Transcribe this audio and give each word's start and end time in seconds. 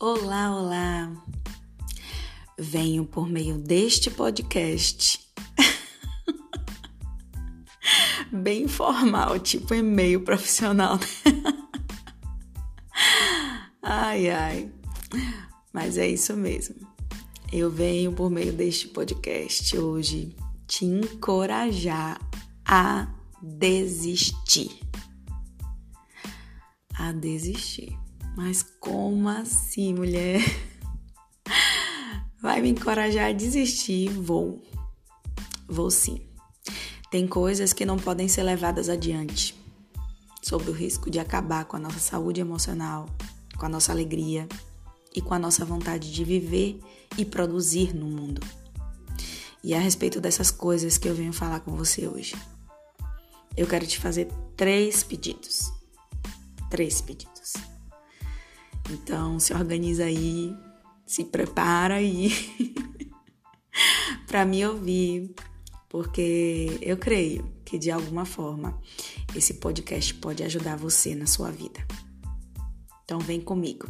Olá, 0.00 0.54
olá! 0.54 1.12
Venho 2.56 3.04
por 3.04 3.28
meio 3.28 3.58
deste 3.58 4.08
podcast, 4.08 5.28
bem 8.30 8.62
informal, 8.62 9.40
tipo 9.40 9.74
e-mail 9.74 10.20
profissional. 10.20 11.00
ai, 13.82 14.30
ai, 14.30 14.72
mas 15.72 15.98
é 15.98 16.06
isso 16.06 16.36
mesmo. 16.36 16.76
Eu 17.52 17.68
venho 17.68 18.12
por 18.12 18.30
meio 18.30 18.52
deste 18.52 18.86
podcast 18.86 19.76
hoje 19.76 20.36
te 20.68 20.84
encorajar 20.84 22.20
a 22.64 23.12
desistir. 23.42 24.78
A 26.94 27.10
desistir. 27.10 27.98
Mas 28.38 28.62
como 28.62 29.28
assim, 29.28 29.92
mulher? 29.92 30.40
Vai 32.40 32.62
me 32.62 32.68
encorajar 32.68 33.30
a 33.30 33.32
desistir? 33.32 34.10
Vou. 34.10 34.62
Vou 35.66 35.90
sim. 35.90 36.24
Tem 37.10 37.26
coisas 37.26 37.72
que 37.72 37.84
não 37.84 37.96
podem 37.96 38.28
ser 38.28 38.44
levadas 38.44 38.88
adiante, 38.88 39.56
sob 40.40 40.70
o 40.70 40.72
risco 40.72 41.10
de 41.10 41.18
acabar 41.18 41.64
com 41.64 41.74
a 41.74 41.80
nossa 41.80 41.98
saúde 41.98 42.40
emocional, 42.40 43.06
com 43.58 43.66
a 43.66 43.68
nossa 43.68 43.90
alegria 43.90 44.48
e 45.12 45.20
com 45.20 45.34
a 45.34 45.38
nossa 45.40 45.64
vontade 45.64 46.12
de 46.12 46.22
viver 46.22 46.78
e 47.18 47.24
produzir 47.24 47.92
no 47.92 48.06
mundo. 48.06 48.40
E 49.64 49.74
é 49.74 49.78
a 49.78 49.80
respeito 49.80 50.20
dessas 50.20 50.52
coisas 50.52 50.96
que 50.96 51.08
eu 51.08 51.14
venho 51.16 51.32
falar 51.32 51.58
com 51.58 51.72
você 51.72 52.06
hoje. 52.06 52.36
Eu 53.56 53.66
quero 53.66 53.84
te 53.84 53.98
fazer 53.98 54.28
três 54.56 55.02
pedidos. 55.02 55.72
Três 56.70 57.00
pedidos. 57.00 57.54
Então, 58.90 59.38
se 59.38 59.52
organiza 59.52 60.04
aí, 60.04 60.56
se 61.06 61.24
prepara 61.24 61.96
aí 61.96 62.30
para 64.26 64.44
me 64.44 64.64
ouvir, 64.64 65.34
porque 65.88 66.78
eu 66.80 66.96
creio 66.96 67.44
que 67.64 67.78
de 67.78 67.90
alguma 67.90 68.24
forma 68.24 68.80
esse 69.34 69.54
podcast 69.54 70.14
pode 70.14 70.42
ajudar 70.42 70.76
você 70.76 71.14
na 71.14 71.26
sua 71.26 71.50
vida. 71.50 71.86
Então, 73.04 73.18
vem 73.18 73.40
comigo. 73.40 73.86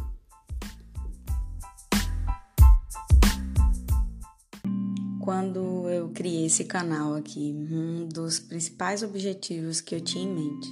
Quando 5.21 5.87
eu 5.89 6.09
criei 6.09 6.47
esse 6.47 6.65
canal 6.65 7.13
aqui, 7.13 7.53
um 7.53 8.07
dos 8.07 8.39
principais 8.39 9.03
objetivos 9.03 9.79
que 9.79 9.95
eu 9.95 10.01
tinha 10.01 10.23
em 10.23 10.33
mente 10.33 10.69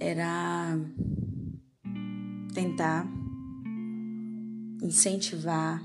era 0.00 0.78
tentar 2.58 3.06
incentivar, 4.82 5.80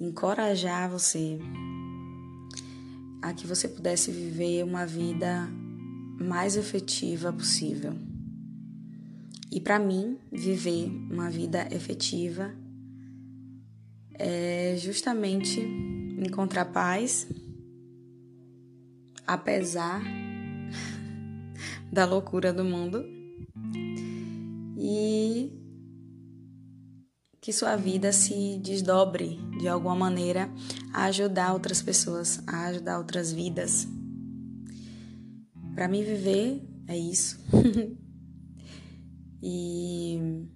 encorajar 0.00 0.88
você 0.88 1.38
a 3.20 3.34
que 3.34 3.46
você 3.46 3.68
pudesse 3.68 4.10
viver 4.10 4.64
uma 4.64 4.86
vida 4.86 5.46
mais 6.18 6.56
efetiva 6.56 7.30
possível. 7.30 7.92
E 9.50 9.60
para 9.60 9.78
mim, 9.78 10.16
viver 10.32 10.86
uma 11.10 11.28
vida 11.28 11.68
efetiva 11.70 12.54
é 14.14 14.74
justamente 14.78 15.60
encontrar 16.18 16.64
paz, 16.64 17.28
apesar 19.26 20.02
da 21.92 22.06
loucura 22.06 22.54
do 22.54 22.64
mundo 22.64 23.21
e 24.84 25.52
que 27.40 27.52
sua 27.52 27.76
vida 27.76 28.12
se 28.12 28.58
desdobre 28.58 29.38
de 29.60 29.68
alguma 29.68 29.94
maneira 29.94 30.50
a 30.92 31.04
ajudar 31.04 31.52
outras 31.52 31.80
pessoas, 31.80 32.42
a 32.48 32.66
ajudar 32.66 32.98
outras 32.98 33.32
vidas. 33.32 33.86
Para 35.72 35.86
mim 35.86 36.02
viver 36.02 36.68
é 36.88 36.98
isso. 36.98 37.38
e 39.40 40.48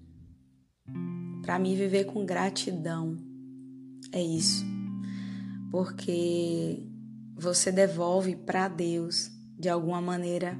para 1.43 1.61
mim 1.61 1.77
viver 1.77 2.07
com 2.07 2.27
gratidão 2.27 3.17
é 4.11 4.21
isso. 4.21 4.65
Porque 5.71 6.83
você 7.37 7.71
devolve 7.71 8.35
para 8.35 8.67
Deus 8.67 9.31
de 9.57 9.69
alguma 9.69 10.01
maneira 10.01 10.59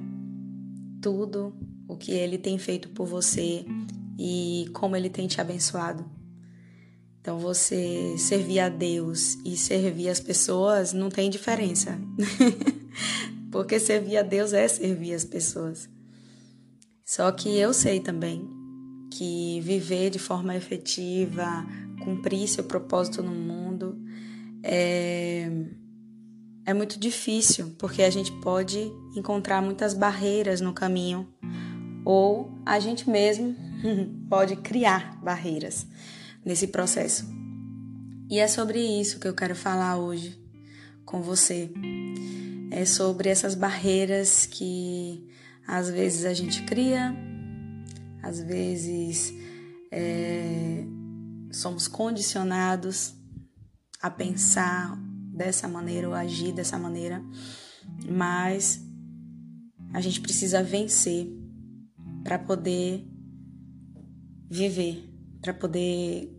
tudo 1.01 1.53
o 1.87 1.95
que 1.95 2.11
ele 2.11 2.37
tem 2.37 2.57
feito 2.57 2.89
por 2.89 3.07
você 3.07 3.65
e 4.17 4.69
como 4.73 4.95
ele 4.95 5.09
tem 5.09 5.27
te 5.27 5.39
abençoado. 5.39 6.05
Então, 7.21 7.39
você 7.39 8.15
servir 8.17 8.59
a 8.59 8.69
Deus 8.69 9.37
e 9.45 9.57
servir 9.57 10.09
as 10.09 10.19
pessoas 10.19 10.93
não 10.93 11.09
tem 11.09 11.29
diferença. 11.29 11.99
Porque 13.51 13.79
servir 13.79 14.17
a 14.17 14.21
Deus 14.21 14.53
é 14.53 14.67
servir 14.67 15.13
as 15.13 15.25
pessoas. 15.25 15.89
Só 17.05 17.31
que 17.31 17.49
eu 17.57 17.73
sei 17.73 17.99
também 17.99 18.47
que 19.11 19.59
viver 19.61 20.09
de 20.09 20.19
forma 20.19 20.55
efetiva, 20.55 21.65
cumprir 22.03 22.47
seu 22.47 22.63
propósito 22.63 23.23
no 23.23 23.31
mundo, 23.31 23.97
é, 24.63 25.49
é 26.65 26.73
muito 26.73 26.99
difícil, 26.99 27.75
porque 27.77 28.03
a 28.03 28.09
gente 28.09 28.31
pode 28.41 28.91
encontrar 29.15 29.61
muitas 29.61 29.93
barreiras 29.93 30.61
no 30.61 30.73
caminho 30.73 31.27
ou 32.09 32.49
a 32.65 32.79
gente 32.79 33.09
mesmo 33.09 33.53
pode 34.29 34.55
criar 34.55 35.19
barreiras 35.21 35.85
nesse 36.45 36.67
processo. 36.67 37.27
E 38.29 38.39
é 38.39 38.47
sobre 38.47 38.79
isso 38.79 39.19
que 39.19 39.27
eu 39.27 39.33
quero 39.33 39.53
falar 39.53 39.97
hoje 39.97 40.41
com 41.03 41.21
você. 41.21 41.69
É 42.71 42.85
sobre 42.85 43.27
essas 43.27 43.55
barreiras 43.55 44.45
que 44.45 45.27
às 45.67 45.89
vezes 45.89 46.23
a 46.23 46.33
gente 46.33 46.63
cria, 46.63 47.13
às 48.23 48.39
vezes 48.39 49.33
é, 49.91 50.85
somos 51.51 51.89
condicionados 51.89 53.15
a 54.01 54.09
pensar 54.09 54.97
dessa 55.35 55.67
maneira 55.67 56.07
ou 56.07 56.13
agir 56.13 56.53
dessa 56.53 56.79
maneira, 56.79 57.21
mas 58.09 58.79
a 59.93 59.99
gente 59.99 60.21
precisa 60.21 60.63
vencer 60.63 61.36
para 62.27 62.37
poder 62.37 63.07
viver, 64.49 65.01
para 65.41 65.53
poder 65.53 66.29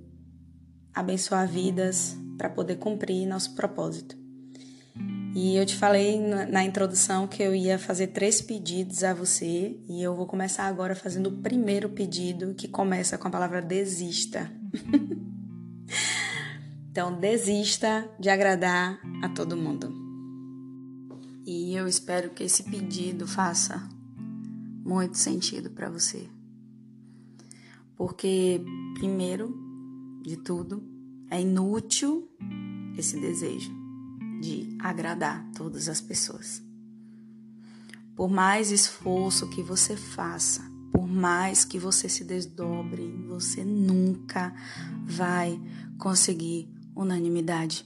abençoar 0.93 1.49
vidas, 1.49 2.15
para 2.37 2.51
poder 2.51 2.77
cumprir 2.77 3.27
nosso 3.27 3.55
propósito. 3.55 4.15
E 5.35 5.57
eu 5.57 5.65
te 5.65 5.75
falei 5.75 6.19
na 6.19 6.63
introdução 6.63 7.27
que 7.27 7.43
eu 7.43 7.55
ia 7.55 7.79
fazer 7.79 8.09
três 8.09 8.43
pedidos 8.43 9.03
a 9.03 9.15
você 9.15 9.81
e 9.89 10.03
eu 10.03 10.15
vou 10.15 10.27
começar 10.27 10.65
agora 10.65 10.95
fazendo 10.95 11.29
o 11.29 11.39
primeiro 11.39 11.89
pedido 11.89 12.55
que 12.55 12.69
começa 12.69 13.17
com 13.17 13.29
a 13.29 13.31
palavra 13.31 13.63
desista. 13.63 14.53
então, 16.91 17.19
desista 17.19 18.07
de 18.21 18.29
agradar 18.29 19.01
a 19.23 19.29
todo 19.31 19.57
mundo. 19.57 19.91
E 21.47 21.75
eu 21.75 21.89
espero 21.89 22.29
que 22.29 22.45
esse 22.45 22.65
pedido 22.65 23.27
faça 23.27 23.89
muito 24.89 25.19
sentido 25.19 25.69
para 25.71 25.91
você. 25.91 26.27
Porque, 27.95 28.65
primeiro 28.95 29.55
de 30.23 30.39
tudo, 30.39 30.83
é 31.31 31.39
inútil 31.43 32.27
esse 32.97 33.21
desejo 33.21 33.71
de 34.41 34.75
agradar 34.79 35.47
todas 35.55 35.91
as 35.91 36.01
pessoas. 36.01 36.63
Por 38.17 38.31
mais 38.31 38.71
esforço 38.71 39.51
que 39.51 39.63
você 39.63 39.95
faça, 39.95 40.63
por 40.91 41.07
mais 41.07 41.67
que 41.67 41.79
você 41.79 42.09
se 42.09 42.25
desdobre, 42.25 43.13
você 43.29 43.65
nunca 43.65 44.55
vai 45.05 45.61
conseguir 45.99 46.67
unanimidade. 46.97 47.85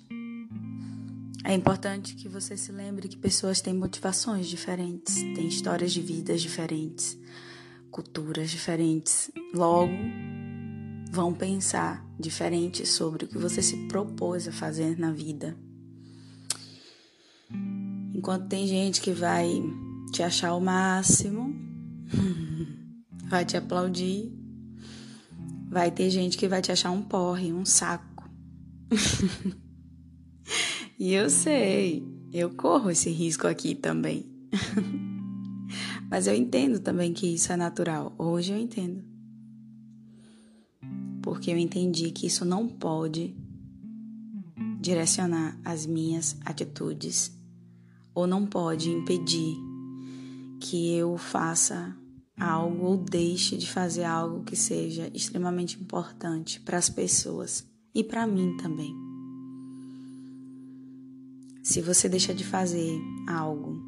É 1.45 1.53
importante 1.53 2.15
que 2.15 2.29
você 2.29 2.57
se 2.57 2.71
lembre 2.71 3.09
que 3.09 3.17
pessoas 3.17 3.61
têm 3.61 3.75
motivações 3.75 4.47
diferentes, 4.47 5.17
têm 5.17 5.49
histórias 5.49 5.93
de 5.93 6.01
vidas 6.01 6.41
diferentes, 6.41 7.19
culturas 7.91 8.49
diferentes. 8.49 9.29
Logo, 9.53 9.93
vão 11.11 11.35
pensar 11.35 12.07
diferente 12.19 12.87
sobre 12.87 13.25
o 13.25 13.29
que 13.29 13.39
você 13.39 13.61
se 13.61 13.77
propôs 13.89 14.47
a 14.47 14.53
fazer 14.53 14.99
na 14.99 15.11
vida. 15.11 15.57
Enquanto 18.15 18.47
tem 18.47 18.67
gente 18.69 19.01
que 19.01 19.13
vai 19.13 19.51
te 20.13 20.23
achar 20.23 20.55
o 20.55 20.61
máximo, 20.61 21.53
vai 23.29 23.45
te 23.45 23.57
aplaudir, 23.57 24.33
vai 25.69 25.91
ter 25.91 26.09
gente 26.09 26.39
que 26.39 26.47
vai 26.47 26.63
te 26.63 26.71
achar 26.71 26.93
um 26.93 27.03
porre, 27.03 27.53
um 27.53 27.65
saco. 27.65 28.31
E 31.05 31.15
eu 31.15 31.29
sei, 31.29 32.07
eu 32.33 32.51
corro 32.51 32.89
esse 32.89 33.11
risco 33.11 33.49
aqui 33.49 33.75
também. 33.75 34.25
Mas 36.09 36.29
eu 36.29 36.35
entendo 36.37 36.79
também 36.79 37.13
que 37.13 37.27
isso 37.27 37.53
é 37.53 37.57
natural. 37.57 38.15
Hoje 38.17 38.53
eu 38.53 38.57
entendo. 38.57 39.03
porque 41.21 41.51
eu 41.51 41.59
entendi 41.59 42.13
que 42.13 42.29
isso 42.29 42.45
não 42.45 42.69
pode 42.69 43.35
direcionar 44.81 45.59
as 45.65 45.87
minhas 45.87 46.37
atitudes 46.45 47.37
ou 48.15 48.25
não 48.25 48.47
pode 48.47 48.89
impedir 48.89 49.57
que 50.61 50.95
eu 50.95 51.19
faça 51.19 51.97
algo 52.39 52.87
ou 52.87 52.97
deixe 52.97 53.57
de 53.57 53.69
fazer 53.69 54.05
algo 54.05 54.45
que 54.45 54.55
seja 54.55 55.11
extremamente 55.13 55.81
importante 55.81 56.61
para 56.61 56.79
as 56.79 56.89
pessoas 56.89 57.67
e 57.93 58.05
para 58.05 58.25
mim 58.25 58.57
também. 58.57 59.02
Se 61.63 61.81
você 61.81 62.09
deixa 62.09 62.35
de 62.35 62.45
fazer 62.45 62.91
algo 63.29 63.81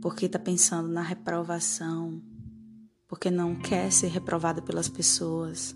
porque 0.00 0.26
está 0.26 0.38
pensando 0.38 0.88
na 0.88 1.00
reprovação, 1.00 2.20
porque 3.08 3.30
não 3.30 3.54
quer 3.54 3.90
ser 3.90 4.08
reprovado 4.08 4.62
pelas 4.62 4.88
pessoas, 4.88 5.74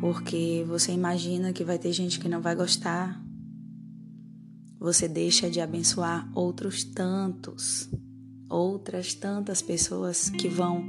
porque 0.00 0.64
você 0.66 0.92
imagina 0.92 1.52
que 1.52 1.64
vai 1.64 1.78
ter 1.78 1.92
gente 1.92 2.20
que 2.20 2.28
não 2.28 2.42
vai 2.42 2.54
gostar, 2.54 3.22
você 4.78 5.08
deixa 5.08 5.48
de 5.48 5.60
abençoar 5.60 6.30
outros 6.34 6.84
tantos 6.84 7.88
outras 8.52 9.14
tantas 9.14 9.62
pessoas 9.62 10.28
que 10.28 10.46
vão 10.46 10.86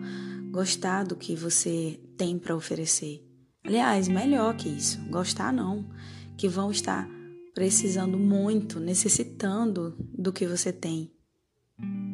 gostar 0.51 1.05
do 1.05 1.15
que 1.15 1.33
você 1.35 1.99
tem 2.17 2.37
para 2.37 2.55
oferecer. 2.55 3.25
Aliás, 3.65 4.09
melhor 4.09 4.55
que 4.57 4.67
isso, 4.67 4.99
gostar 5.09 5.53
não, 5.53 5.89
que 6.35 6.49
vão 6.49 6.69
estar 6.69 7.07
precisando 7.53 8.17
muito, 8.17 8.79
necessitando 8.79 9.95
do 10.17 10.33
que 10.33 10.47
você 10.47 10.73
tem 10.73 11.11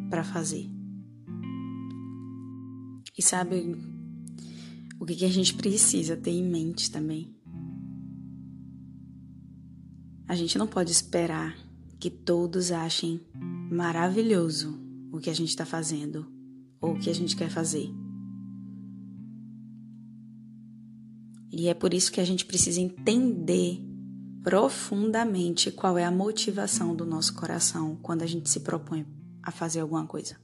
para 0.09 0.23
fazer. 0.23 0.69
E 3.17 3.21
sabe 3.21 3.75
o 4.99 5.05
que, 5.05 5.15
que 5.15 5.25
a 5.25 5.29
gente 5.29 5.53
precisa 5.53 6.17
ter 6.17 6.31
em 6.31 6.43
mente 6.43 6.91
também? 6.91 7.35
A 10.27 10.35
gente 10.35 10.57
não 10.57 10.67
pode 10.67 10.91
esperar 10.91 11.57
que 11.99 12.09
todos 12.09 12.71
achem 12.71 13.19
maravilhoso 13.71 14.79
o 15.11 15.19
que 15.19 15.29
a 15.29 15.33
gente 15.33 15.49
está 15.49 15.65
fazendo 15.65 16.27
ou 16.79 16.93
o 16.93 16.99
que 16.99 17.09
a 17.09 17.13
gente 17.13 17.35
quer 17.35 17.49
fazer. 17.49 17.89
E 21.51 21.67
é 21.67 21.73
por 21.73 21.93
isso 21.93 22.11
que 22.11 22.21
a 22.21 22.25
gente 22.25 22.45
precisa 22.45 22.79
entender 22.79 23.88
profundamente 24.43 25.71
qual 25.71 25.97
é 25.97 26.05
a 26.05 26.11
motivação 26.11 26.95
do 26.95 27.05
nosso 27.05 27.33
coração 27.33 27.97
quando 28.01 28.21
a 28.21 28.25
gente 28.25 28.49
se 28.49 28.61
propõe 28.61 29.05
a 29.43 29.51
fazer 29.51 29.79
alguma 29.79 30.05
coisa. 30.05 30.37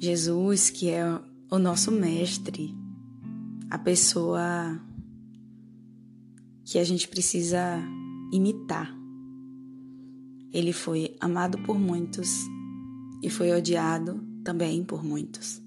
Jesus, 0.00 0.70
que 0.70 0.88
é 0.90 1.04
o 1.50 1.58
nosso 1.58 1.90
mestre, 1.90 2.74
a 3.70 3.78
pessoa 3.78 4.80
que 6.64 6.78
a 6.78 6.84
gente 6.84 7.08
precisa 7.08 7.58
imitar. 8.32 8.94
Ele 10.52 10.72
foi 10.72 11.16
amado 11.20 11.58
por 11.58 11.78
muitos 11.78 12.44
e 13.22 13.28
foi 13.28 13.52
odiado 13.52 14.24
também 14.44 14.84
por 14.84 15.02
muitos. 15.02 15.60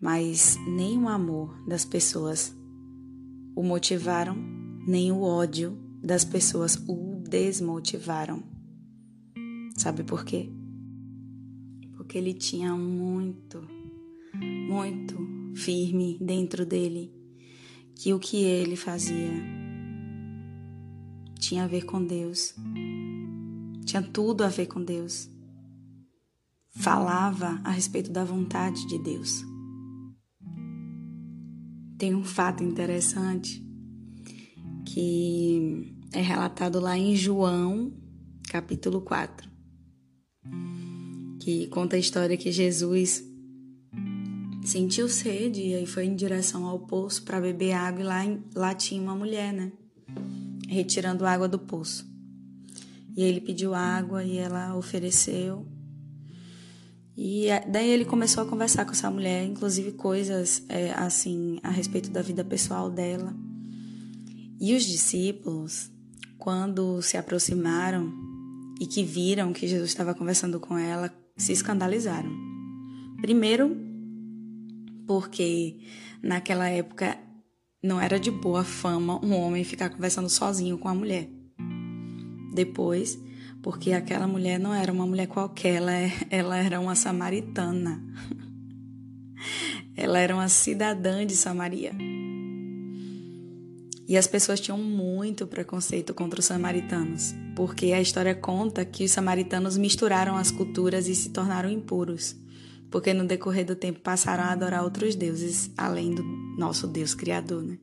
Mas 0.00 0.56
nem 0.66 0.98
o 0.98 1.08
amor 1.08 1.62
das 1.66 1.84
pessoas 1.84 2.56
o 3.54 3.62
motivaram, 3.62 4.36
nem 4.86 5.12
o 5.12 5.20
ódio 5.20 5.78
das 6.02 6.24
pessoas 6.24 6.76
o 6.88 7.22
desmotivaram. 7.28 8.42
Sabe 9.76 10.02
por 10.02 10.24
quê? 10.24 10.50
Porque 11.96 12.18
ele 12.18 12.34
tinha 12.34 12.74
muito, 12.74 13.66
muito 14.68 15.16
firme 15.54 16.18
dentro 16.20 16.66
dele 16.66 17.12
que 17.94 18.12
o 18.12 18.18
que 18.18 18.42
ele 18.42 18.76
fazia 18.76 19.32
tinha 21.38 21.64
a 21.64 21.68
ver 21.68 21.84
com 21.84 22.04
Deus. 22.04 22.54
Tinha 23.84 24.02
tudo 24.02 24.44
a 24.44 24.48
ver 24.48 24.66
com 24.66 24.82
Deus. 24.82 25.28
Falava 26.70 27.60
a 27.64 27.70
respeito 27.70 28.10
da 28.10 28.24
vontade 28.24 28.86
de 28.86 28.98
Deus. 28.98 29.44
Tem 32.02 32.16
um 32.16 32.24
fato 32.24 32.64
interessante 32.64 33.64
que 34.84 35.94
é 36.12 36.20
relatado 36.20 36.80
lá 36.80 36.98
em 36.98 37.14
João, 37.14 37.92
capítulo 38.48 39.00
4, 39.02 39.48
que 41.38 41.68
conta 41.68 41.94
a 41.94 42.00
história 42.00 42.36
que 42.36 42.50
Jesus 42.50 43.22
sentiu 44.64 45.08
sede 45.08 45.60
e 45.60 45.74
aí 45.76 45.86
foi 45.86 46.06
em 46.06 46.16
direção 46.16 46.64
ao 46.64 46.80
poço 46.80 47.22
para 47.22 47.40
beber 47.40 47.74
água 47.74 48.00
e 48.00 48.04
lá, 48.04 48.38
lá 48.52 48.74
tinha 48.74 49.00
uma 49.00 49.14
mulher, 49.14 49.52
né? 49.52 49.70
retirando 50.68 51.24
água 51.24 51.46
do 51.46 51.60
poço. 51.60 52.04
E 53.16 53.22
ele 53.22 53.40
pediu 53.40 53.74
água 53.74 54.24
e 54.24 54.38
ela 54.38 54.76
ofereceu. 54.76 55.64
E 57.16 57.46
daí 57.68 57.90
ele 57.90 58.04
começou 58.04 58.42
a 58.42 58.46
conversar 58.46 58.84
com 58.84 58.92
essa 58.92 59.10
mulher, 59.10 59.44
inclusive 59.44 59.92
coisas 59.92 60.64
é, 60.68 60.92
assim 60.92 61.58
a 61.62 61.70
respeito 61.70 62.10
da 62.10 62.22
vida 62.22 62.44
pessoal 62.44 62.90
dela. 62.90 63.34
E 64.60 64.74
os 64.74 64.84
discípulos, 64.84 65.90
quando 66.38 67.02
se 67.02 67.16
aproximaram 67.16 68.12
e 68.80 68.86
que 68.86 69.02
viram 69.02 69.52
que 69.52 69.66
Jesus 69.66 69.90
estava 69.90 70.14
conversando 70.14 70.58
com 70.58 70.78
ela, 70.78 71.12
se 71.36 71.52
escandalizaram. 71.52 72.30
Primeiro, 73.20 73.76
porque 75.06 75.80
naquela 76.22 76.68
época 76.68 77.18
não 77.82 78.00
era 78.00 78.18
de 78.18 78.30
boa 78.30 78.64
fama 78.64 79.24
um 79.24 79.34
homem 79.34 79.64
ficar 79.64 79.90
conversando 79.90 80.28
sozinho 80.28 80.78
com 80.78 80.88
a 80.88 80.94
mulher. 80.94 81.28
Depois, 82.54 83.18
porque 83.62 83.92
aquela 83.92 84.26
mulher 84.26 84.58
não 84.58 84.74
era 84.74 84.92
uma 84.92 85.06
mulher 85.06 85.28
qualquer, 85.28 85.76
ela, 85.76 85.92
é, 85.92 86.12
ela 86.30 86.56
era 86.56 86.80
uma 86.80 86.94
samaritana. 86.94 88.02
Ela 89.94 90.20
era 90.20 90.34
uma 90.34 90.48
cidadã 90.48 91.26
de 91.26 91.36
Samaria. 91.36 91.92
E 94.08 94.16
as 94.16 94.26
pessoas 94.26 94.58
tinham 94.58 94.78
muito 94.78 95.46
preconceito 95.46 96.14
contra 96.14 96.40
os 96.40 96.46
samaritanos, 96.46 97.34
porque 97.54 97.92
a 97.92 98.00
história 98.00 98.34
conta 98.34 98.86
que 98.86 99.04
os 99.04 99.10
samaritanos 99.10 99.76
misturaram 99.76 100.36
as 100.36 100.50
culturas 100.50 101.08
e 101.08 101.14
se 101.14 101.28
tornaram 101.28 101.68
impuros 101.68 102.36
porque 102.92 103.14
no 103.14 103.26
decorrer 103.26 103.64
do 103.64 103.74
tempo 103.74 104.00
passaram 104.00 104.44
a 104.44 104.52
adorar 104.52 104.84
outros 104.84 105.16
deuses 105.16 105.70
além 105.78 106.14
do 106.14 106.22
nosso 106.58 106.86
Deus 106.86 107.14
Criador, 107.14 107.62
né? 107.62 107.78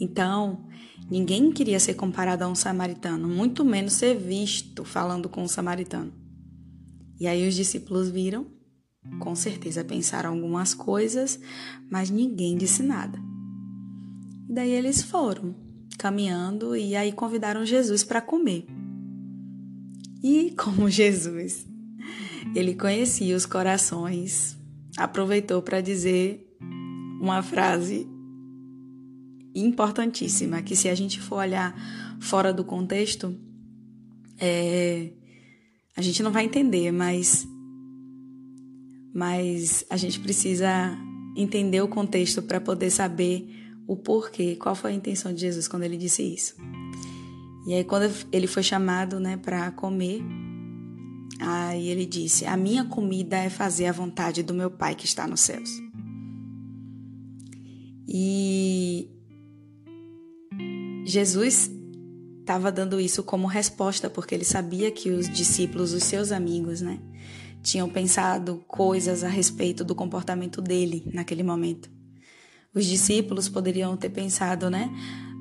Então, 0.00 0.66
ninguém 1.10 1.52
queria 1.52 1.78
ser 1.80 1.94
comparado 1.94 2.44
a 2.44 2.48
um 2.48 2.54
samaritano, 2.54 3.28
muito 3.28 3.64
menos 3.64 3.94
ser 3.94 4.16
visto 4.16 4.84
falando 4.84 5.28
com 5.28 5.42
um 5.42 5.48
samaritano. 5.48 6.12
E 7.18 7.26
aí 7.26 7.46
os 7.46 7.54
discípulos 7.54 8.08
viram, 8.08 8.46
com 9.18 9.34
certeza 9.34 9.84
pensaram 9.84 10.30
algumas 10.30 10.74
coisas, 10.74 11.38
mas 11.90 12.10
ninguém 12.10 12.56
disse 12.56 12.82
nada. 12.82 13.18
E 14.48 14.52
daí 14.52 14.70
eles 14.70 15.02
foram 15.02 15.54
caminhando 15.98 16.76
e 16.76 16.96
aí 16.96 17.12
convidaram 17.12 17.64
Jesus 17.64 18.02
para 18.02 18.20
comer. 18.20 18.66
E 20.22 20.52
como 20.56 20.88
Jesus 20.90 21.66
ele 22.54 22.74
conhecia 22.74 23.36
os 23.36 23.46
corações, 23.46 24.56
aproveitou 24.96 25.62
para 25.62 25.80
dizer 25.80 26.56
uma 27.20 27.42
frase 27.42 28.06
importantíssima, 29.54 30.62
que 30.62 30.74
se 30.74 30.88
a 30.88 30.94
gente 30.94 31.20
for 31.20 31.36
olhar 31.36 31.74
fora 32.20 32.52
do 32.52 32.64
contexto, 32.64 33.36
é, 34.38 35.10
a 35.96 36.02
gente 36.02 36.22
não 36.22 36.32
vai 36.32 36.44
entender, 36.44 36.90
mas, 36.90 37.46
mas 39.14 39.84
a 39.88 39.96
gente 39.96 40.18
precisa 40.20 40.96
entender 41.36 41.80
o 41.80 41.88
contexto 41.88 42.42
para 42.42 42.60
poder 42.60 42.90
saber 42.90 43.48
o 43.86 43.96
porquê, 43.96 44.56
qual 44.56 44.74
foi 44.74 44.92
a 44.92 44.94
intenção 44.94 45.32
de 45.32 45.40
Jesus 45.40 45.68
quando 45.68 45.84
ele 45.84 45.96
disse 45.96 46.22
isso. 46.22 46.56
E 47.66 47.74
aí 47.74 47.84
quando 47.84 48.12
ele 48.32 48.46
foi 48.46 48.62
chamado, 48.62 49.20
né, 49.20 49.36
para 49.36 49.70
comer, 49.70 50.22
Aí 51.40 51.88
ele 51.88 52.06
disse: 52.06 52.46
A 52.46 52.56
minha 52.56 52.84
comida 52.84 53.36
é 53.36 53.50
fazer 53.50 53.86
a 53.86 53.92
vontade 53.92 54.42
do 54.42 54.54
meu 54.54 54.70
Pai 54.70 54.94
que 54.94 55.04
está 55.04 55.26
nos 55.26 55.40
céus. 55.40 55.70
E 58.06 59.08
Jesus 61.04 61.70
estava 62.40 62.70
dando 62.70 63.00
isso 63.00 63.22
como 63.22 63.46
resposta, 63.46 64.10
porque 64.10 64.34
ele 64.34 64.44
sabia 64.44 64.90
que 64.90 65.10
os 65.10 65.28
discípulos, 65.28 65.92
os 65.92 66.04
seus 66.04 66.32
amigos, 66.32 66.80
né, 66.80 66.98
tinham 67.62 67.88
pensado 67.88 68.62
coisas 68.68 69.24
a 69.24 69.28
respeito 69.28 69.82
do 69.82 69.94
comportamento 69.94 70.60
dele 70.60 71.10
naquele 71.12 71.42
momento. 71.42 71.90
Os 72.74 72.84
discípulos 72.84 73.48
poderiam 73.48 73.96
ter 73.96 74.10
pensado, 74.10 74.68
né? 74.68 74.90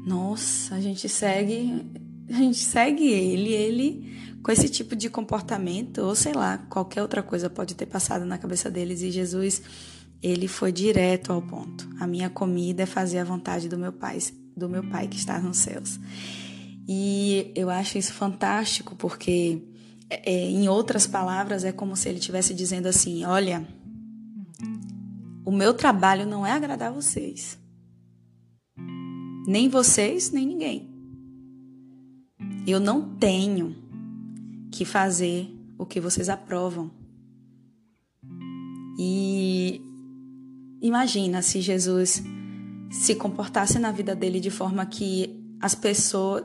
Nossa, 0.05 0.75
a 0.75 0.81
gente 0.81 1.09
segue, 1.09 1.83
a 2.29 2.33
gente 2.33 2.59
segue 2.59 3.05
ele, 3.09 3.51
ele 3.51 4.13
com 4.43 4.51
esse 4.51 4.69
tipo 4.69 4.95
de 4.95 5.09
comportamento, 5.09 5.99
ou 5.99 6.13
sei 6.13 6.33
lá, 6.33 6.57
qualquer 6.69 7.01
outra 7.01 7.23
coisa 7.23 7.49
pode 7.49 7.75
ter 7.75 7.85
passado 7.85 8.25
na 8.25 8.37
cabeça 8.37 8.69
deles 8.69 9.01
e 9.01 9.09
Jesus 9.09 9.61
ele 10.21 10.47
foi 10.47 10.71
direto 10.71 11.31
ao 11.33 11.41
ponto. 11.41 11.89
A 11.99 12.05
minha 12.05 12.29
comida 12.29 12.83
é 12.83 12.85
fazer 12.85 13.19
a 13.19 13.23
vontade 13.23 13.67
do 13.67 13.77
meu 13.77 13.91
pai, 13.91 14.19
do 14.55 14.69
meu 14.69 14.83
pai 14.83 15.07
que 15.07 15.17
está 15.17 15.39
nos 15.39 15.57
céus. 15.57 15.99
E 16.87 17.51
eu 17.55 17.69
acho 17.69 17.97
isso 17.97 18.13
fantástico 18.13 18.95
porque, 18.95 19.61
é, 20.09 20.33
é 20.33 20.49
em 20.49 20.67
outras 20.67 21.07
palavras, 21.07 21.63
é 21.63 21.71
como 21.71 21.95
se 21.95 22.09
ele 22.09 22.19
estivesse 22.19 22.53
dizendo 22.53 22.87
assim: 22.87 23.23
olha, 23.23 23.67
o 25.45 25.51
meu 25.51 25.73
trabalho 25.73 26.25
não 26.25 26.45
é 26.45 26.51
agradar 26.51 26.91
vocês, 26.91 27.57
nem 29.47 29.69
vocês, 29.69 30.31
nem 30.31 30.45
ninguém. 30.45 30.89
Eu 32.65 32.79
não 32.79 33.15
tenho 33.15 33.75
que 34.71 34.85
fazer 34.85 35.49
o 35.77 35.85
que 35.85 35.99
vocês 35.99 36.29
aprovam. 36.29 36.91
E 38.97 39.81
imagina 40.81 41.41
se 41.41 41.61
Jesus 41.61 42.23
se 42.93 43.15
comportasse 43.15 43.79
na 43.79 43.91
vida 43.91 44.15
dele 44.15 44.39
de 44.39 44.51
forma 44.51 44.85
que 44.85 45.43
as 45.59 45.73
pessoas 45.73 46.43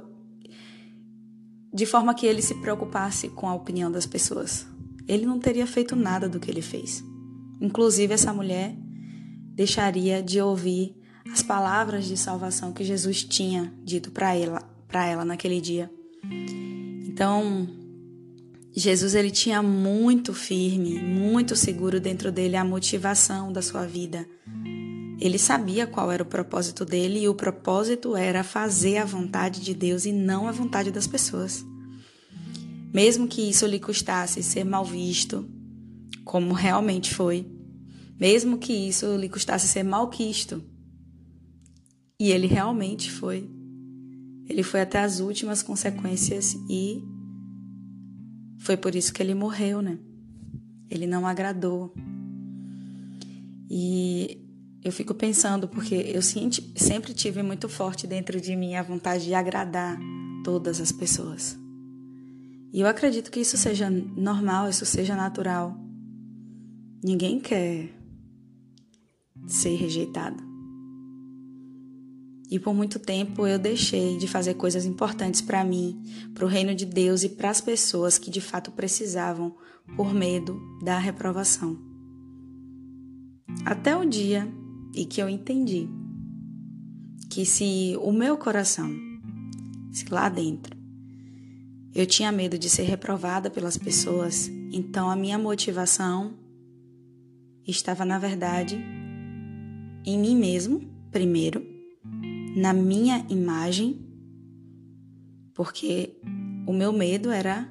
de 1.71 1.85
forma 1.85 2.15
que 2.15 2.25
ele 2.27 2.41
se 2.41 2.55
preocupasse 2.55 3.29
com 3.29 3.47
a 3.47 3.55
opinião 3.55 3.93
das 3.93 4.07
pessoas. 4.07 4.67
Ele 5.07 5.27
não 5.27 5.39
teria 5.39 5.67
feito 5.67 5.95
nada 5.95 6.27
do 6.27 6.41
que 6.41 6.51
ele 6.51 6.63
fez. 6.63 7.05
Inclusive 7.61 8.15
essa 8.15 8.33
mulher 8.33 8.75
deixaria 9.55 10.23
de 10.23 10.41
ouvir 10.41 10.97
as 11.31 11.43
palavras 11.43 12.07
de 12.07 12.17
salvação 12.17 12.73
que 12.73 12.83
Jesus 12.83 13.23
tinha 13.23 13.71
dito 13.85 14.11
para 14.11 14.35
ela, 14.35 14.63
para 14.89 15.07
ela 15.07 15.27
naquele 15.27 15.61
dia. 15.61 15.91
Então, 17.07 17.69
Jesus 18.75 19.15
ele 19.15 19.31
tinha 19.31 19.63
muito 19.63 20.33
firme, 20.33 20.99
muito 20.99 21.55
seguro 21.55 22.01
dentro 22.01 22.33
dele 22.33 22.57
a 22.57 22.65
motivação 22.65 23.53
da 23.53 23.61
sua 23.61 23.85
vida. 23.85 24.27
Ele 25.21 25.39
sabia 25.39 25.87
qual 25.87 26.13
era 26.13 26.23
o 26.23 26.27
propósito 26.27 26.85
dele 26.85 27.21
e 27.21 27.29
o 27.29 27.35
propósito 27.35 28.15
era 28.15 28.45
fazer 28.45 28.99
a 28.99 29.05
vontade 29.05 29.61
de 29.61 29.75
Deus 29.75 30.05
e 30.05 30.13
não 30.13 30.47
a 30.47 30.53
vontade 30.53 30.91
das 30.91 31.07
pessoas. 31.07 31.65
Mesmo 32.95 33.27
que 33.27 33.43
isso 33.43 33.67
lhe 33.67 33.81
custasse 33.81 34.43
ser 34.43 34.65
mal 34.65 34.85
visto, 34.85 35.45
como 36.25 36.53
realmente 36.55 37.15
foi, 37.15 37.47
mesmo 38.19 38.59
que 38.59 38.73
isso 38.73 39.17
lhe 39.17 39.29
custasse 39.29 39.67
ser 39.67 39.83
malquisto, 39.83 40.63
e 42.21 42.31
ele 42.33 42.47
realmente 42.47 43.11
foi. 43.11 43.49
Ele 44.49 44.63
foi 44.63 44.81
até 44.81 45.01
as 45.01 45.21
últimas 45.21 45.63
consequências 45.63 46.57
e 46.69 47.03
foi 48.59 48.77
por 48.77 48.95
isso 48.95 49.13
que 49.13 49.23
ele 49.23 49.35
morreu, 49.35 49.81
né? 49.81 49.99
Ele 50.91 51.07
não 51.07 51.27
agradou. 51.27 51.95
E 53.71 54.48
eu 54.85 54.93
fico 54.93 55.13
pensando, 55.15 55.69
porque 55.69 55.95
eu 55.95 56.23
sempre 56.23 57.13
tive 57.13 57.43
muito 57.43 57.69
forte 57.69 58.07
dentro 58.07 58.41
de 58.41 58.55
mim 58.55 58.75
a 58.75 58.83
vontade 58.83 59.25
de 59.25 59.35
agradar 59.35 59.99
todas 60.45 60.81
as 60.81 60.93
pessoas. 60.93 61.59
E 62.73 62.81
eu 62.81 62.87
acredito 62.87 63.31
que 63.31 63.41
isso 63.41 63.57
seja 63.57 63.91
normal, 63.91 64.69
isso 64.69 64.87
seja 64.87 65.17
natural. 65.17 65.77
Ninguém 67.03 67.41
quer 67.41 67.91
ser 69.47 69.75
rejeitado. 69.77 70.49
E 72.51 72.59
por 72.59 72.73
muito 72.73 72.99
tempo 72.99 73.47
eu 73.47 73.59
deixei 73.59 74.17
de 74.17 74.27
fazer 74.27 74.55
coisas 74.55 74.87
importantes 74.87 75.41
para 75.41 75.65
mim, 75.65 76.03
para 76.35 76.45
o 76.45 76.49
reino 76.49 76.75
de 76.75 76.87
Deus 76.87 77.23
e 77.23 77.29
para 77.29 77.51
as 77.51 77.61
pessoas 77.61 78.17
que 78.17 78.31
de 78.31 78.41
fato 78.41 78.71
precisavam 78.71 79.55
por 79.97 80.15
medo 80.15 80.59
da 80.83 80.99
reprovação. 80.99 81.79
Até 83.67 83.97
o 83.97 84.05
dia 84.07 84.51
em 84.95 85.07
que 85.07 85.21
eu 85.21 85.29
entendi 85.29 85.89
que 87.29 87.45
se 87.45 87.97
o 88.01 88.13
meu 88.13 88.37
coração, 88.37 88.91
se 89.93 90.07
lá 90.11 90.29
dentro, 90.29 90.77
eu 91.95 92.07
tinha 92.07 92.33
medo 92.33 92.59
de 92.59 92.71
ser 92.71 92.85
reprovada 92.85 93.51
pelas 93.51 93.77
pessoas, 93.77 94.49
então 94.73 95.11
a 95.11 95.17
minha 95.17 95.39
motivação 95.39 96.35
estava, 97.67 98.05
na 98.05 98.19
verdade, 98.19 98.79
em 100.05 100.19
mim 100.19 100.37
mesmo, 100.37 100.81
primeiro 101.11 101.79
na 102.59 102.73
minha 102.73 103.25
imagem, 103.29 104.05
porque 105.55 106.19
o 106.67 106.73
meu 106.73 106.93
medo 106.93 107.31
era 107.31 107.69